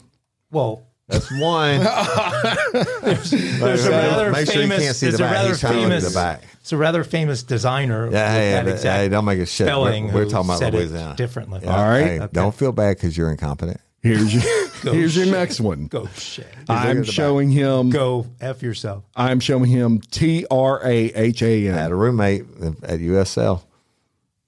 Well, 0.50 0.82
That's 1.08 1.30
one. 1.40 1.80
there's 3.02 3.86
a 3.86 3.90
rather 3.90 4.30
Make 4.30 4.46
sure 4.50 4.56
you 4.62 4.68
famous. 4.68 4.82
can't 4.84 4.96
see 4.96 5.06
there's 5.06 5.18
the 5.18 5.24
a 5.24 5.26
back. 5.26 5.32
rather 5.34 5.48
He's 5.48 5.60
trying 5.60 5.72
to 5.72 5.78
look 5.80 5.86
at 5.86 5.90
famous. 6.00 6.12
the 6.12 6.18
back. 6.18 6.42
It's 6.60 6.72
a 6.72 6.76
rather 6.76 7.02
famous 7.04 7.42
designer. 7.42 8.04
Yeah, 8.04 8.04
with 8.06 8.12
hey, 8.12 8.50
that 8.52 8.64
hey, 8.66 8.72
exact 8.72 8.96
hey, 9.02 9.08
don't 9.08 9.24
make 9.24 9.38
it 9.38 9.46
shit. 9.46 9.66
We're- 9.68 10.02
we're 10.12 10.24
talking 10.26 10.48
about 10.50 10.58
said 10.58 10.74
it 10.74 10.78
Louisiana. 10.78 11.16
differently. 11.16 11.60
Yeah, 11.62 11.76
All 11.76 11.88
right. 11.88 12.20
hey, 12.20 12.28
Don't 12.32 12.54
feel 12.54 12.72
bad 12.72 12.96
because 12.96 13.16
you're 13.16 13.30
incompetent. 13.30 13.80
Here's 14.02 14.32
your 14.32 14.42
Go 14.82 14.92
here's 14.92 15.16
your 15.16 15.24
shit. 15.24 15.34
next 15.34 15.60
one. 15.60 15.86
Go 15.86 16.06
shit. 16.16 16.46
I'm 16.68 16.98
at 17.00 17.06
the 17.06 17.12
showing 17.12 17.50
him. 17.50 17.90
Go 17.90 18.26
f 18.40 18.62
yourself. 18.62 19.02
I'm 19.16 19.40
showing 19.40 19.64
him 19.64 20.00
T 20.00 20.46
R 20.50 20.80
A 20.84 21.06
H 21.14 21.42
A 21.42 21.68
I 21.70 21.72
had 21.72 21.90
a 21.90 21.96
roommate 21.96 22.42
at 22.84 23.00
USL. 23.00 23.62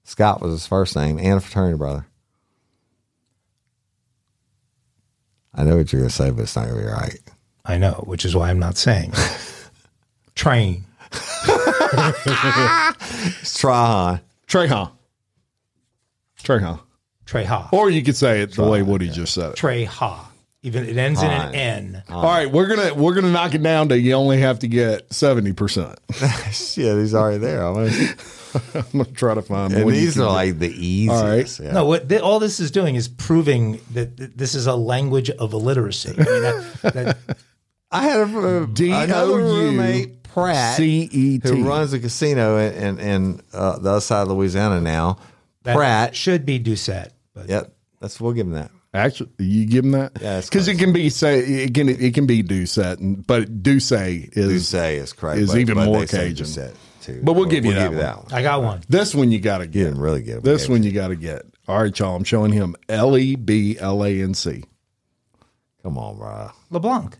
Scott 0.05 0.41
was 0.41 0.51
his 0.53 0.67
first 0.67 0.95
name 0.95 1.17
and 1.19 1.33
a 1.37 1.41
fraternity 1.41 1.77
brother. 1.77 2.05
I 5.53 5.63
know 5.63 5.77
what 5.77 5.91
you're 5.91 6.01
going 6.01 6.09
to 6.09 6.15
say, 6.15 6.31
but 6.31 6.43
it's 6.43 6.55
not 6.55 6.65
going 6.67 6.77
to 6.77 6.81
be 6.83 6.87
right. 6.87 7.19
I 7.65 7.77
know, 7.77 8.03
which 8.07 8.25
is 8.25 8.35
why 8.35 8.49
I'm 8.49 8.59
not 8.59 8.77
saying. 8.77 9.11
Train. 10.35 10.85
It's 11.13 11.21
Trahan. 13.61 14.21
Treha. 14.47 14.91
Treha. 16.41 16.79
Treha. 17.25 17.73
Or 17.73 17.89
you 17.89 18.01
could 18.01 18.15
say 18.15 18.41
it 18.41 18.53
the 18.53 18.63
way 18.63 18.81
Woody 18.81 19.09
just 19.09 19.33
said 19.33 19.51
it. 19.51 19.55
Treha. 19.57 20.25
Even 20.63 20.87
it 20.87 20.95
ends 20.95 21.21
in 21.23 21.29
an 21.31 21.41
Fine. 21.41 21.55
N. 21.55 22.03
All 22.09 22.21
right, 22.23 22.49
we're 22.51 22.67
gonna 22.67 22.93
we're 22.93 23.15
gonna 23.15 23.31
knock 23.31 23.55
it 23.55 23.63
down 23.63 23.89
to 23.89 23.99
you 23.99 24.13
only 24.13 24.39
have 24.41 24.59
to 24.59 24.67
get 24.67 25.11
seventy 25.11 25.53
percent. 25.53 25.97
Shit, 26.51 26.97
he's 26.99 27.15
already 27.15 27.39
there. 27.39 27.63
almost. 27.63 27.99
I'm 28.75 28.83
gonna 28.91 29.05
try 29.05 29.33
to 29.33 29.41
find. 29.41 29.73
and 29.73 29.85
one 29.85 29.93
you 29.95 30.01
these 30.01 30.13
can 30.13 30.21
are 30.23 30.31
like 30.31 30.59
the 30.59 30.69
easiest. 30.69 31.61
Yeah. 31.61 31.71
No, 31.71 31.85
what 31.85 32.07
th- 32.09 32.21
all 32.21 32.37
this 32.39 32.59
is 32.59 32.69
doing 32.69 32.93
is 32.93 33.07
proving 33.07 33.79
that 33.93 34.15
th- 34.17 34.31
this 34.35 34.53
is 34.53 34.67
a 34.67 34.75
language 34.75 35.31
of 35.31 35.53
illiteracy. 35.53 36.09
I 36.13 36.17
mean, 36.17 36.25
that, 36.43 36.93
that, 36.93 37.17
I 37.91 38.03
had 38.03 38.19
a, 38.29 38.67
D 38.67 38.93
O 38.93 38.99
another 39.01 39.39
U 39.39 39.45
roommate, 39.47 40.21
Pratt, 40.23 40.77
C 40.77 41.09
E 41.11 41.39
T. 41.39 41.49
who 41.49 41.63
runs 41.67 41.93
a 41.93 41.99
casino 41.99 42.57
in, 42.57 42.73
in, 42.75 42.99
in 42.99 43.41
uh, 43.51 43.79
the 43.79 43.89
other 43.91 44.01
side 44.01 44.21
of 44.23 44.27
Louisiana 44.27 44.79
now. 44.79 45.17
that 45.63 45.75
Pratt. 45.75 46.15
should 46.15 46.45
be 46.45 46.59
Doucette. 46.59 47.09
But 47.33 47.49
Yep, 47.49 47.73
that's 47.99 48.21
we'll 48.21 48.33
give 48.33 48.45
him 48.45 48.53
that. 48.53 48.69
Actually, 48.93 49.29
you 49.39 49.65
give 49.65 49.85
him 49.85 49.91
that. 49.91 50.11
Yeah, 50.21 50.41
because 50.41 50.67
it 50.67 50.77
can 50.77 50.91
be 50.91 51.09
say 51.09 51.39
it 51.39 51.73
can 51.73 51.87
it 51.87 52.13
can 52.13 52.25
be 52.25 52.41
Doucet, 52.41 52.99
and 52.99 53.25
but 53.25 53.63
Doucet 53.63 54.35
is 54.35 54.69
Doucet 54.69 54.95
is 54.95 55.13
correct. 55.13 55.39
is 55.39 55.51
but- 55.51 55.59
even 55.59 55.75
but 55.75 55.85
more 55.85 56.05
Cajun. 56.05 56.73
Too. 57.01 57.19
But 57.23 57.33
we'll 57.33 57.45
give 57.45 57.65
you 57.65 57.73
that 57.73 57.91
one. 57.91 58.27
I 58.31 58.43
got 58.43 58.61
one. 58.61 58.81
This 58.87 59.15
one 59.15 59.31
you 59.31 59.39
got 59.39 59.57
to 59.59 59.65
get. 59.65 59.85
didn't 59.85 59.99
really 59.99 60.21
get 60.21 60.37
it. 60.37 60.43
This 60.43 60.69
one 60.69 60.83
you 60.83 60.91
got 60.91 61.07
to 61.07 61.15
get. 61.15 61.43
All 61.67 61.81
right, 61.81 61.97
y'all. 61.97 62.15
I'm 62.15 62.23
showing 62.23 62.51
him 62.51 62.75
L 62.89 63.17
E 63.17 63.35
B 63.35 63.75
L 63.79 64.03
A 64.05 64.21
N 64.21 64.35
C. 64.35 64.63
Come 65.81 65.97
on, 65.97 66.17
bro. 66.17 66.51
LeBlanc. 66.69 67.17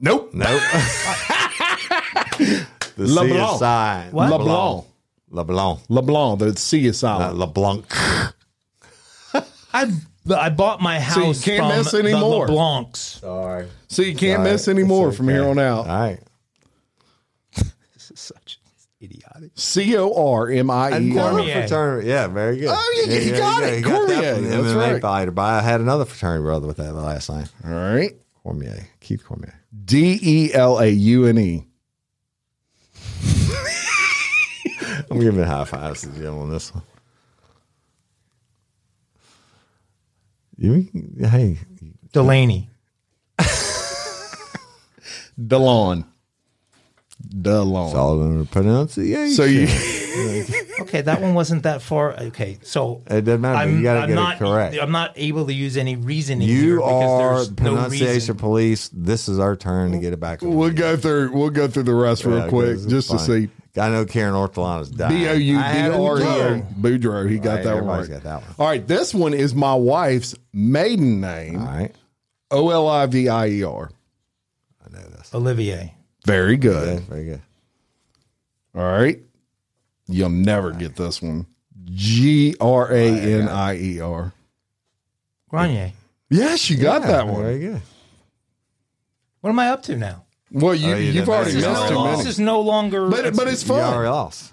Nope. 0.00 0.32
Nope. 0.32 0.46
the 2.38 2.66
LeBlanc. 2.98 3.30
C 3.30 3.36
is 3.36 3.58
silent. 3.58 4.12
What? 4.12 4.30
LeBlanc. 4.30 4.84
LeBlanc. 5.30 5.80
LeBlanc. 5.88 6.38
The 6.38 6.56
C 6.56 6.86
is 6.86 7.02
Not 7.02 7.18
silent. 7.18 7.38
LeBlanc. 7.38 7.84
I 10.30 10.46
I 10.46 10.48
bought 10.50 10.80
my 10.80 10.98
house 11.00 11.16
you 11.16 11.24
house 11.24 11.44
can't 11.44 11.58
from 11.60 11.68
miss 11.78 11.90
the 11.92 11.98
anymore. 11.98 12.46
LeBlancs. 12.48 12.96
Sorry. 13.20 13.68
so 13.88 14.02
you 14.02 14.14
can't 14.14 14.38
Sorry. 14.40 14.52
miss 14.52 14.68
anymore 14.68 15.08
It's 15.08 15.16
from 15.16 15.26
okay. 15.28 15.34
here 15.36 15.48
on 15.48 15.58
out. 15.58 15.86
All 15.86 16.00
right. 16.00 16.18
This 17.94 18.10
is 18.10 18.20
such 18.20 18.60
idiotic. 19.02 19.50
C 19.54 19.96
O 19.96 20.12
R 20.34 20.48
M 20.50 20.70
I 20.70 20.88
E 20.98 21.12
Cormier. 21.12 21.20
Cormier. 21.30 21.52
fraternity. 21.60 22.08
Yeah, 22.08 22.26
very 22.28 22.58
good. 22.58 22.68
Oh, 22.70 23.04
you- 23.06 23.12
you 23.20 23.32
got 23.36 23.62
it. 23.62 23.82
that 23.82 23.90
Cormier. 23.90 24.34
from 24.34 24.44
the 24.44 24.48
That's 24.50 24.62
MMA 24.68 24.92
right. 24.92 25.02
fighter, 25.02 25.30
but 25.30 25.42
I 25.42 25.60
had 25.62 25.80
another 25.80 26.04
fraternity 26.04 26.42
brother 26.42 26.66
with 26.66 26.76
that 26.78 26.92
last 26.94 27.28
name. 27.30 27.46
All 27.64 27.70
right. 27.72 28.12
Cormier. 28.42 28.86
Keith 29.00 29.24
Cormier. 29.24 29.54
D 29.84 30.18
E 30.22 30.54
L 30.54 30.78
A 30.78 30.86
U 30.88 31.26
N 31.26 31.38
E. 31.38 31.66
I'm 35.10 35.20
giving 35.20 35.40
it 35.40 35.46
high 35.46 35.64
fives 35.64 36.02
to 36.02 36.08
Jim 36.10 36.36
on 36.38 36.50
this 36.50 36.74
one. 36.74 36.82
You, 40.58 40.88
hey, 41.18 41.58
Delaney. 42.12 42.70
Delon. 45.38 46.04
Delon. 47.28 47.86
it's 47.86 47.94
all 47.94 48.22
in 48.22 48.38
the 48.40 48.44
pronunciation. 48.46 49.34
So 49.34 49.44
you 49.44 49.66
Okay, 50.80 51.02
that 51.02 51.20
one 51.20 51.34
wasn't 51.34 51.64
that 51.64 51.82
far. 51.82 52.14
Okay, 52.14 52.58
so 52.62 53.02
It 53.10 53.22
doesn't 53.22 53.40
matter, 53.40 53.66
but 53.68 53.74
you 53.76 53.82
gotta 53.82 54.00
get 54.06 54.10
it 54.10 54.14
not, 54.14 54.38
correct. 54.38 54.76
I'm 54.80 54.92
not 54.92 55.12
able 55.16 55.46
to 55.46 55.52
use 55.52 55.76
any 55.76 55.96
reasoning 55.96 56.46
here 56.48 56.62
You 56.64 56.76
because 56.76 56.92
are 57.10 57.34
there's 57.36 57.50
no 57.50 57.54
pronunciation 57.56 58.14
reason. 58.14 58.36
police. 58.36 58.88
This 58.94 59.28
is 59.28 59.38
our 59.38 59.56
turn 59.56 59.92
to 59.92 59.98
get 59.98 60.12
it 60.14 60.20
back. 60.20 60.40
we'll 60.42 60.70
go 60.72 60.96
through 60.96 61.32
we'll 61.32 61.50
go 61.50 61.68
through 61.68 61.82
the 61.84 61.94
rest 61.94 62.24
real 62.24 62.48
quick 62.48 62.68
because 62.68 62.86
just 62.86 63.10
to 63.10 63.18
see. 63.18 63.48
I 63.78 63.88
know 63.90 64.04
Karen 64.06 64.34
Ortolano's 64.34 64.90
died. 64.90 65.10
B 65.10 65.28
O 65.28 65.32
U 65.34 65.54
D 65.56 65.58
I 65.62 65.68
had 65.68 65.92
it 65.92 65.94
R 66.00 66.18
E 66.18 66.22
wrong. 66.22 66.60
A. 66.60 66.74
Boudreaux. 66.80 67.28
He 67.30 67.38
got 67.38 67.56
Right, 67.56 67.64
that 67.64 67.74
one 67.74 67.76
everybody's 67.78 68.08
right. 68.10 68.22
got 68.22 68.40
that 68.40 68.46
one. 68.48 68.54
All 68.58 68.66
right, 68.66 68.86
this 68.86 69.12
one 69.14 69.34
is 69.34 69.54
my 69.54 69.74
wife's 69.74 70.34
maiden 70.52 71.20
name. 71.20 71.58
All 71.60 71.66
right. 71.66 71.94
O 72.50 72.70
L 72.70 72.88
I 72.88 73.06
V 73.06 73.28
I 73.28 73.46
E 73.48 73.62
R. 73.64 73.90
I 74.84 74.90
know 74.96 75.02
this. 75.08 75.34
Olivier. 75.34 75.94
Very 76.24 76.56
Good. 76.56 76.98
good. 77.00 77.08
Very 77.08 77.24
good. 77.24 77.42
All 78.74 78.82
right. 78.82 79.20
You'll 80.08 80.28
never 80.30 80.70
get 80.72 80.96
this 80.96 81.20
one. 81.20 81.46
G 81.84 82.54
R 82.60 82.90
A 82.92 83.06
N 83.08 83.48
I 83.48 83.76
E 83.76 84.00
R. 84.00 84.32
Grenier. 85.48 85.92
Yes, 86.30 86.68
you 86.70 86.76
got 86.76 87.02
that 87.02 87.26
one. 87.26 87.42
Very 87.42 87.58
good. 87.60 87.82
What 89.40 89.50
am 89.50 89.58
I 89.60 89.68
up 89.70 89.82
to 89.84 89.96
now? 89.96 90.24
Well, 90.56 90.74
you, 90.74 90.92
Oh, 90.92 90.96
you 90.96 91.10
you've 91.12 91.28
already 91.28 91.60
know. 91.60 91.70
missed 91.72 91.82
No, 91.82 91.88
too 91.88 92.04
many. 92.04 92.16
This 92.16 92.26
is 92.26 92.40
no 92.40 92.60
longer. 92.60 93.08
But, 93.08 93.36
but 93.36 93.46
it's 93.48 93.66
You 93.66 93.74
already 93.74 94.06
fun. 94.06 94.12
lost. 94.12 94.52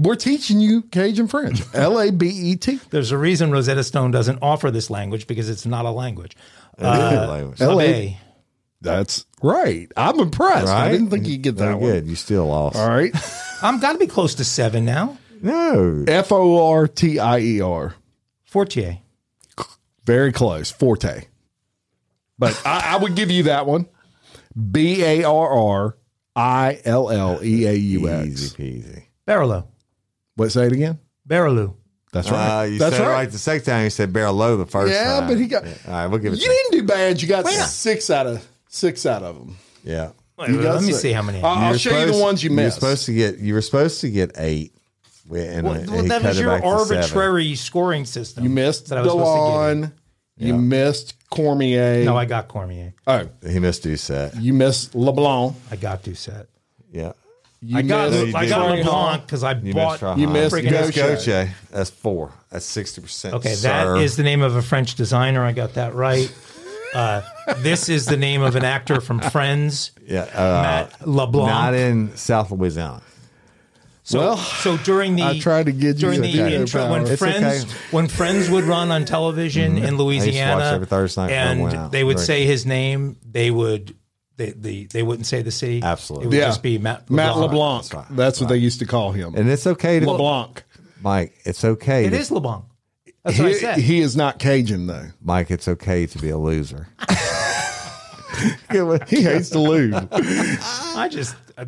We're 0.00 0.14
teaching 0.14 0.60
you 0.60 0.82
Cajun 0.82 1.26
French. 1.26 1.60
L 1.74 1.98
A 1.98 2.12
B 2.12 2.28
E 2.28 2.56
T. 2.56 2.78
There's 2.90 3.10
a 3.10 3.18
reason 3.18 3.50
Rosetta 3.50 3.82
Stone 3.82 4.12
doesn't 4.12 4.38
offer 4.42 4.70
this 4.70 4.90
language 4.90 5.26
because 5.26 5.50
it's 5.50 5.66
not 5.66 5.84
a 5.86 5.90
language. 5.90 6.36
It 6.78 6.82
is 6.82 6.86
a 6.86 7.24
uh, 7.24 7.26
language. 7.28 7.60
L- 7.60 7.78
Sabe. 7.80 8.14
That's 8.80 9.26
right. 9.42 9.90
I'm 9.96 10.20
impressed. 10.20 10.68
I 10.68 10.92
didn't 10.92 11.10
think 11.10 11.26
you'd 11.26 11.42
get 11.42 11.56
Very 11.56 11.72
that 11.72 11.80
one. 11.80 11.90
good. 11.90 12.06
You 12.06 12.14
still 12.14 12.46
lost. 12.46 12.76
All 12.76 12.88
right. 12.88 13.12
I'm 13.62 13.80
got 13.80 13.94
to 13.94 13.98
be 13.98 14.06
close 14.06 14.36
to 14.36 14.44
seven 14.44 14.84
now. 14.84 15.18
No. 15.42 16.04
F 16.06 16.30
O 16.30 16.68
R 16.74 16.86
T 16.86 17.18
I 17.18 17.40
E 17.40 17.60
R. 17.60 17.96
Fortier. 18.44 18.98
Very 20.04 20.30
close. 20.30 20.70
Forte. 20.70 21.24
But 22.38 22.62
I, 22.64 22.94
I 22.94 22.96
would 23.02 23.16
give 23.16 23.32
you 23.32 23.42
that 23.44 23.66
one. 23.66 23.86
B 24.72 25.02
A 25.04 25.24
R 25.24 25.48
R 25.48 25.96
I 26.36 26.80
L 26.84 27.10
L 27.10 27.40
E 27.42 27.66
A 27.66 27.72
U 27.74 28.08
X. 28.08 28.26
Easy 28.26 28.56
peasy. 28.56 29.02
Barolo. 29.26 29.66
What? 30.36 30.50
Say 30.52 30.66
it 30.66 30.72
again. 30.72 30.98
Barolou. 31.28 31.74
That's 32.12 32.30
right. 32.30 32.60
Uh, 32.60 32.62
you 32.64 32.78
That's 32.78 32.96
said 32.96 33.04
it 33.04 33.08
right. 33.08 33.12
right 33.12 33.30
the 33.30 33.38
second 33.38 33.66
time. 33.66 33.84
You 33.84 33.90
said 33.90 34.12
barrel 34.14 34.32
low 34.34 34.56
the 34.56 34.64
first 34.64 34.92
Yeah, 34.92 35.20
time. 35.20 35.28
but 35.28 35.38
he 35.38 35.46
got- 35.46 35.66
Yeah. 35.66 35.72
All 35.86 35.92
right, 35.92 36.06
we'll 36.06 36.20
give 36.20 36.32
it 36.32 36.36
You 36.40 36.46
to 36.46 36.50
you. 36.52 36.68
didn't 36.70 36.80
do 36.80 36.86
bad. 36.92 37.20
You 37.20 37.28
got 37.28 37.44
Why 37.44 37.54
not? 37.56 37.68
six 37.68 38.08
out 38.08 38.26
of 38.26 38.46
six 38.68 39.04
out 39.04 39.22
of 39.22 39.36
them. 39.38 39.58
Yeah. 39.84 40.10
Wait, 40.38 40.48
You 40.50 40.62
got 40.62 40.76
let 40.76 40.82
me 40.84 40.88
six. 40.92 41.00
see 41.02 41.12
how 41.12 41.20
many. 41.22 41.42
Uh, 41.42 41.46
I'll 41.48 41.72
were 41.72 41.78
show 41.78 41.90
you 41.90 41.96
the 41.96 42.06
supposed- 42.06 42.22
ones 42.22 42.42
you 42.44 42.50
were 42.50 42.56
missed. 42.56 42.76
supposed 42.76 43.04
to 43.06 43.12
get. 43.12 43.38
You 43.38 43.52
were 43.54 43.60
supposed 43.60 44.00
to 44.00 44.10
get 44.10 44.30
eight. 44.38 44.72
We- 45.28 45.42
And 45.42 45.64
well, 45.66 45.74
and 45.74 45.90
well, 45.90 46.02
he 46.02 46.08
that 46.08 46.22
cut 46.22 46.28
was 46.28 46.38
it 46.38 46.42
your 46.42 46.50
back 46.50 46.62
to 46.62 46.78
seven. 46.86 46.96
arbitrary 46.96 47.54
scoring 47.56 48.04
system. 48.06 48.44
You 48.44 48.48
missed 48.50 48.88
that 48.88 48.96
I 48.98 49.02
was 49.02 49.10
supposed 49.10 49.26
to 49.26 49.28
Delon. 49.28 49.82
You 49.82 49.92
missed 50.40 51.14
Cormier. 51.30 52.04
No, 52.04 52.16
I 52.16 52.24
got 52.24 52.48
Cormier. 52.48 52.94
oh, 53.06 53.28
He 53.46 53.58
missed 53.58 53.82
Doucet. 53.84 54.34
you 54.36 54.52
missed 54.54 54.94
LeBlanc. 54.94 55.54
I 55.70 55.76
got 55.76 56.02
Doucet. 56.02 56.48
Yeah. 56.92 57.12
You 57.60 57.78
I 57.78 57.82
got 57.82 58.10
missed 58.12 58.36
I 58.36 58.46
got 58.48 58.70
LeBlanc 58.78 59.26
because 59.26 59.42
I 59.42 59.52
You 59.54 59.74
bought. 59.74 60.00
missed 60.00 60.18
You 60.20 60.28
missed 60.28 60.54
friggin' 60.54 60.70
Gaucher. 60.94 61.14
Gaucher. 61.16 61.54
That's 61.72 61.90
four. 61.90 62.32
That's 62.50 62.64
sixty 62.64 63.00
percent. 63.00 63.34
Okay, 63.34 63.54
that 63.56 63.98
is 63.98 64.16
the 64.16 64.22
name 64.22 64.42
of 64.42 64.54
a 64.54 64.62
French 64.62 64.94
designer. 64.94 65.42
I 65.44 65.50
got 65.52 65.74
that 65.74 65.94
right. 65.94 66.32
Uh, 66.94 67.20
this 67.58 67.88
is 67.90 68.06
the 68.06 68.16
name 68.16 68.40
of 68.40 68.56
an 68.56 68.64
actor 68.64 69.00
from 69.00 69.18
Friends, 69.20 69.90
yeah. 70.06 70.22
Uh, 70.22 70.62
Matt 70.62 71.06
LeBlanc. 71.06 71.48
not 71.48 71.74
in 71.74 72.16
South 72.16 72.50
Louisiana. 72.50 73.02
So, 74.08 74.20
Well, 74.20 74.36
so 74.38 74.78
during 74.78 75.16
the 75.16 75.22
I 75.22 75.38
tried 75.38 75.66
to 75.66 75.72
get 75.72 75.96
you 75.96 76.00
during 76.00 76.16
to 76.16 76.20
the 76.22 76.28
take 76.28 76.36
your 76.36 76.48
intro 76.48 76.90
when. 76.90 77.06
It's 77.06 77.18
friends 77.18 77.64
okay. 77.64 77.74
when 77.90 78.08
Friends 78.08 78.48
would 78.48 78.64
run 78.64 78.90
on 78.90 79.04
television 79.04 79.76
in 79.76 79.82
Mm-hmm. 79.82 79.84
watch 79.96 79.98
Louisiana 79.98 80.64
every 80.64 80.86
Thursday 80.86 81.20
night 81.20 81.28
before 81.28 81.36
it 81.58 81.62
went 81.62 81.74
and 81.74 81.92
they 81.92 82.04
would 82.04 82.16
Very 82.16 82.26
say 82.26 82.46
his 82.46 82.64
name, 82.64 83.16
they 83.22 83.50
would 83.50 83.94
they 84.38 84.52
they, 84.52 84.84
they 84.84 85.02
wouldn't 85.02 85.26
say 85.26 85.42
the 85.42 85.50
city. 85.50 85.82
Absolutely. 85.82 86.24
it 86.24 86.28
would 86.30 86.38
Yeah. 86.38 86.46
just 86.46 86.62
be 86.62 86.78
Matt 86.78 87.10
Matt 87.10 87.36
LeBlanc. 87.36 87.84
LeBlanc. 87.92 88.08
That's, 88.16 88.40
what 88.40 88.48
they 88.48 88.56
used 88.56 88.78
to 88.78 88.86
call 88.86 89.12
him. 89.12 89.34
And 89.34 89.50
it's 89.50 89.66
okay 89.66 90.00
to 90.00 90.10
LeBlanc. 90.10 90.62
Mike. 91.02 91.34
It's 91.44 91.62
okay. 91.62 92.06
It 92.06 92.10
to- 92.10 92.16
is 92.16 92.30
LeBlanc. 92.30 92.64
That's 93.24 93.38
what 93.38 93.48
I 93.48 93.52
said. 93.52 93.76
he 93.78 94.00
is 94.00 94.16
not 94.16 94.38
Cajun 94.38 94.86
though. 94.86 95.08
Mike. 95.20 95.50
It's 95.50 95.68
okay 95.68 96.06
to 96.06 96.18
be 96.18 96.30
a 96.30 96.38
loser. 96.38 96.88
He 99.08 99.22
hates 99.22 99.50
to 99.50 99.58
lose. 99.58 99.94
I 100.12 101.08
just 101.10 101.34
I, 101.58 101.64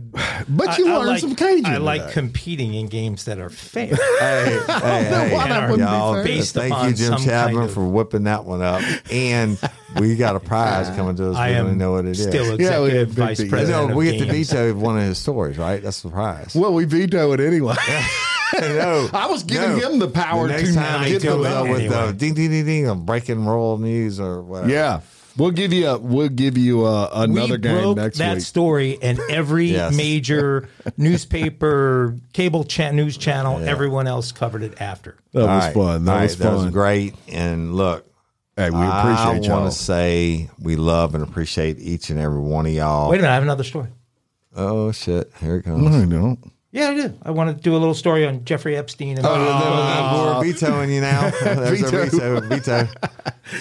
But 0.48 0.78
you 0.78 0.88
I- 0.88 0.92
I 1.00 1.04
like, 1.04 1.20
some 1.20 1.34
Cajun. 1.34 1.66
I 1.66 1.78
like 1.78 2.02
today. 2.02 2.12
competing 2.12 2.74
in 2.74 2.86
games 2.86 3.24
that 3.24 3.38
are 3.40 3.50
fair. 3.50 3.86
hey, 3.86 3.96
hey, 3.96 4.60
hey, 4.68 5.34
why 5.34 5.48
that 5.48 5.70
wouldn't 5.70 5.88
y'all, 5.88 6.14
fair. 6.14 6.24
Based 6.24 6.54
thank 6.54 6.72
you, 6.84 6.92
Jim 6.94 7.14
some 7.18 7.24
Chapman, 7.24 7.56
kind 7.56 7.68
of- 7.68 7.74
for 7.74 7.86
whipping 7.88 8.24
that 8.24 8.44
one 8.44 8.62
up. 8.62 8.82
And 9.10 9.58
we 9.98 10.14
got 10.16 10.36
a 10.36 10.40
prize 10.52 10.88
coming 10.96 11.16
to 11.16 11.30
us. 11.30 11.36
I 11.36 11.48
we 11.50 11.54
don't 11.56 11.66
am 11.70 11.78
know 11.78 11.92
what 11.92 12.04
it 12.04 12.10
is. 12.12 12.22
still 12.22 12.46
Yeah, 12.46 12.52
executive 12.54 12.82
we 12.92 12.98
have 12.98 13.08
vice 13.08 13.40
big- 13.40 13.50
president. 13.50 13.86
no, 13.86 13.90
of 13.90 13.96
we 13.96 14.04
get 14.12 14.18
to 14.20 14.26
games. 14.32 14.50
veto 14.52 14.74
one 14.74 14.96
of 14.96 15.02
his 15.02 15.18
stories, 15.18 15.58
right? 15.58 15.82
That's 15.82 16.02
the 16.02 16.10
prize. 16.10 16.54
well, 16.54 16.72
we 16.72 16.84
veto 16.84 17.32
it 17.32 17.40
anyway. 17.40 17.74
no, 18.60 19.08
I 19.12 19.26
was 19.26 19.42
giving 19.42 19.78
no. 19.78 19.90
him 19.90 19.98
the 19.98 20.08
power 20.08 20.46
The 20.48 20.54
to 20.54 20.62
next 20.62 20.74
time 20.74 21.08
get 21.08 21.22
the 21.22 21.28
comes 21.28 21.46
vote. 21.46 21.52
up 21.52 21.68
with 21.68 21.80
Anyway. 21.80 22.06
the 22.06 22.12
ding 22.12 22.34
ding 22.34 22.50
ding 22.50 22.64
ding, 22.66 22.86
of 22.88 23.04
breaking 23.06 23.44
royal 23.44 23.78
news 23.78 24.18
or 24.20 24.42
whatever. 24.42 24.70
Yeah, 24.72 25.00
we'll 25.40 25.50
give 25.50 25.72
you 25.72 25.88
a, 25.88 25.98
we'll 25.98 26.28
give 26.28 26.56
you 26.58 26.86
a, 26.86 27.08
another 27.12 27.54
we 27.54 27.58
game 27.58 27.80
broke 27.82 27.96
next 27.96 28.18
that 28.18 28.36
week. 28.36 28.44
story, 28.44 28.98
and 29.02 29.18
every 29.30 29.66
Yes. 29.72 29.96
major 29.96 30.68
newspaper, 30.96 32.16
cable 32.32 32.64
cha- 32.64 32.90
news 32.92 33.16
channel, 33.16 33.58
everyone 33.60 34.06
else 34.06 34.32
covered 34.32 34.62
it 34.62 34.80
after. 34.80 35.16
That 35.32 35.48
All 35.48 35.56
was 35.56 35.64
right. 35.66 35.74
fun. 35.74 36.04
That 36.04 36.12
All 36.16 36.22
was 36.22 36.32
right, 36.32 36.38
That 36.38 36.54
fun. 36.56 36.64
was 36.64 36.72
great. 36.72 37.14
And 37.28 37.74
look, 37.74 38.06
Hey, 38.56 38.68
we 38.70 38.76
I 38.76 39.00
appreciate 39.30 39.48
y'all. 39.48 39.60
want 39.62 39.72
to 39.72 39.78
say 39.78 40.50
we 40.60 40.76
love 40.76 41.14
and 41.14 41.24
appreciate 41.24 41.78
each 41.78 42.10
and 42.10 42.18
every 42.18 42.40
one 42.40 42.66
of 42.66 42.72
y'all. 42.72 43.08
Wait 43.08 43.16
a 43.18 43.22
minute, 43.22 43.30
I 43.30 43.34
have 43.34 43.42
another 43.42 43.64
story. 43.64 43.88
Oh 44.54 44.90
shit! 44.92 45.30
Here 45.40 45.56
it 45.58 45.62
comes. 45.62 45.82
No, 45.82 46.02
I 46.02 46.04
don't. 46.04 46.52
Yeah, 46.72 46.90
I 46.90 46.94
do. 46.94 47.14
I 47.24 47.32
want 47.32 47.56
to 47.56 47.60
do 47.60 47.72
a 47.74 47.78
little 47.78 47.94
story 47.94 48.24
on 48.24 48.44
Jeffrey 48.44 48.76
Epstein. 48.76 49.16
And 49.18 49.26
Oh, 49.26 50.34
we're 50.40 50.52
vetoing 50.52 50.90
you 50.90 51.00
now. 51.00 51.30
There's 51.42 51.80
Veto. 51.80 52.36
a 52.36 52.40
veto. 52.42 52.84
Veto. 52.84 52.88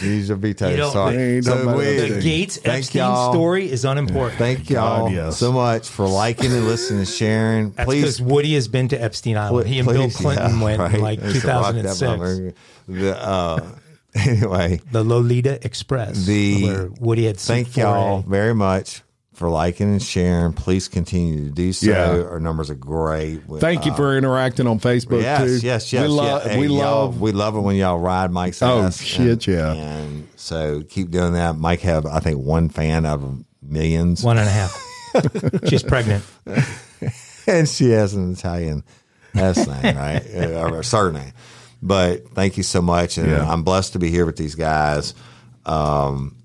Use 0.05 0.27
your 0.29 0.37
veto. 0.37 0.69
You 0.69 0.77
don't- 0.77 0.91
Sorry. 0.93 1.17
Ain't 1.37 1.45
So 1.45 1.75
we, 1.75 1.83
the 2.07 2.21
Gates 2.21 2.57
thank 2.57 2.77
Epstein 2.85 2.99
y'all. 3.01 3.33
story 3.33 3.71
is 3.71 3.83
unimportant. 3.83 4.37
Thank 4.37 4.69
y'all 4.69 5.07
God, 5.07 5.11
yes. 5.13 5.37
so 5.37 5.51
much 5.51 5.89
for 5.89 6.07
liking 6.07 6.51
and 6.53 6.65
listening 6.67 6.99
and 6.99 7.07
sharing. 7.07 7.71
That's 7.71 7.87
Please, 7.87 8.01
because 8.01 8.21
Woody 8.21 8.53
has 8.53 8.67
been 8.67 8.87
to 8.89 9.01
Epstein 9.01 9.37
Island. 9.37 9.67
He 9.67 9.79
and 9.79 9.87
Bill 9.87 10.09
Clinton 10.11 10.59
yeah, 10.59 10.63
went 10.63 10.79
right. 10.79 10.93
in 10.93 11.01
like 11.01 11.19
There's 11.19 11.37
a 11.37 11.41
2006. 11.41 12.55
The, 12.87 13.17
uh, 13.19 13.71
anyway, 14.13 14.81
The 14.91 15.03
Lolita 15.03 15.65
Express. 15.65 16.25
The- 16.27 16.63
where 16.63 16.89
Woody 16.99 17.25
had 17.25 17.37
thank 17.37 17.75
y'all 17.75 18.21
very 18.21 18.53
much 18.53 19.01
for 19.39 19.49
liking 19.49 19.87
and 19.89 20.03
sharing. 20.03 20.51
Please 20.51 20.89
continue 20.89 21.45
to 21.45 21.49
do 21.49 21.71
so. 21.71 21.87
Yeah. 21.89 22.23
Our 22.29 22.39
numbers 22.41 22.69
are 22.69 22.75
great. 22.75 23.41
Thank 23.59 23.85
you 23.85 23.93
for 23.95 24.17
interacting 24.17 24.67
on 24.67 24.79
Facebook 24.81 25.21
Yes, 25.21 25.61
too. 25.61 25.65
yes, 25.65 25.93
yes. 25.93 26.01
We, 26.03 26.07
lo- 26.09 26.41
yeah. 26.45 26.57
We 26.59 26.67
y'all- 26.67 26.75
love. 27.05 27.21
we 27.21 27.31
love 27.31 27.55
it 27.55 27.61
when 27.61 27.77
y'all 27.77 27.97
ride 27.99 28.31
Mike's 28.31 28.61
ass. 28.61 28.69
Oh, 28.69 28.81
ass. 28.83 29.01
shit, 29.01 29.47
and, 29.47 29.47
yeah. 29.47 29.73
And 29.73 30.27
so 30.35 30.83
keep 30.89 31.09
doing 31.09 31.33
that. 31.33 31.55
Mike 31.57 31.79
have 31.81 32.05
I 32.05 32.19
think 32.19 32.37
one 32.43 32.67
fan 32.67 33.05
out 33.05 33.21
of 33.21 33.43
millions, 33.63 34.23
One 34.23 34.37
and 34.37 34.47
a 34.47 34.51
half. 34.51 34.85
She's 35.69 35.83
pregnant. 35.83 36.23
and 37.47 37.67
she 37.67 37.91
has 37.91 38.13
an 38.13 38.33
Italian 38.33 38.83
last 39.33 39.65
name, 39.67 39.95
right, 39.95 40.21
Uh, 40.35 40.67
or 40.69 40.79
a 40.79 40.83
surname. 40.83 41.31
But 41.81 42.27
thank 42.31 42.57
you 42.57 42.63
so 42.63 42.81
much, 42.81 43.17
and 43.17 43.27
Yeah. 43.29 43.49
I'm 43.49 43.63
blessed 43.63 43.93
to 43.93 43.99
be 43.99 44.09
here 44.09 44.25
with 44.25 44.35
these 44.35 44.55
guys. 44.55 45.13
Um, 45.65 46.35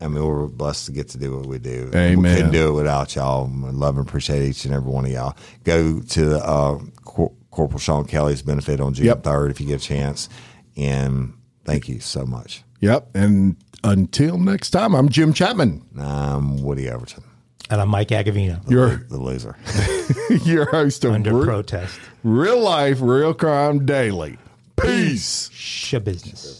I 0.00 0.08
mean, 0.08 0.24
we're 0.24 0.46
blessed 0.46 0.86
to 0.86 0.92
get 0.92 1.08
to 1.10 1.18
do 1.18 1.36
what 1.36 1.46
we 1.46 1.58
do. 1.58 1.90
We 1.92 1.98
Amen. 1.98 2.36
couldn't 2.36 2.52
do 2.52 2.68
it 2.68 2.72
without 2.72 3.14
y'all. 3.14 3.46
I 3.66 3.70
love 3.70 3.98
and 3.98 4.08
appreciate 4.08 4.48
each 4.48 4.64
and 4.64 4.72
every 4.74 4.90
one 4.90 5.04
of 5.04 5.10
y'all. 5.10 5.36
Go 5.64 6.00
to 6.00 6.38
uh, 6.44 6.78
Cor- 7.04 7.32
Corporal 7.50 7.78
Sean 7.78 8.04
Kelly's 8.06 8.40
benefit 8.42 8.80
on 8.80 8.94
June 8.94 9.06
Yep. 9.06 9.22
3rd 9.24 9.50
if 9.50 9.60
you 9.60 9.66
get 9.66 9.82
a 9.82 9.84
chance. 9.84 10.28
And 10.76 11.34
thank 11.64 11.88
you 11.88 12.00
so 12.00 12.24
much. 12.24 12.62
Yep. 12.80 13.08
And 13.14 13.56
until 13.84 14.38
next 14.38 14.70
time, 14.70 14.94
I'm 14.94 15.08
Jim 15.10 15.32
Chapman, 15.34 15.82
I'm 15.98 16.62
Woody 16.62 16.88
Overton. 16.88 17.24
And 17.68 17.80
I'm 17.80 17.88
Mike 17.88 18.08
Agovino 18.08 18.68
You're 18.68 18.96
the 19.10 19.18
loser. 19.18 19.56
your 20.44 20.64
host 20.64 21.04
of 21.04 21.12
under 21.12 21.32
Re- 21.34 21.44
protest. 21.44 22.00
Real 22.24 22.58
Life, 22.60 22.98
Real 23.00 23.32
Crime 23.34 23.84
Daily. 23.86 24.38
Peace. 24.80 25.50
Sh 25.52 25.94
business. 26.02 26.59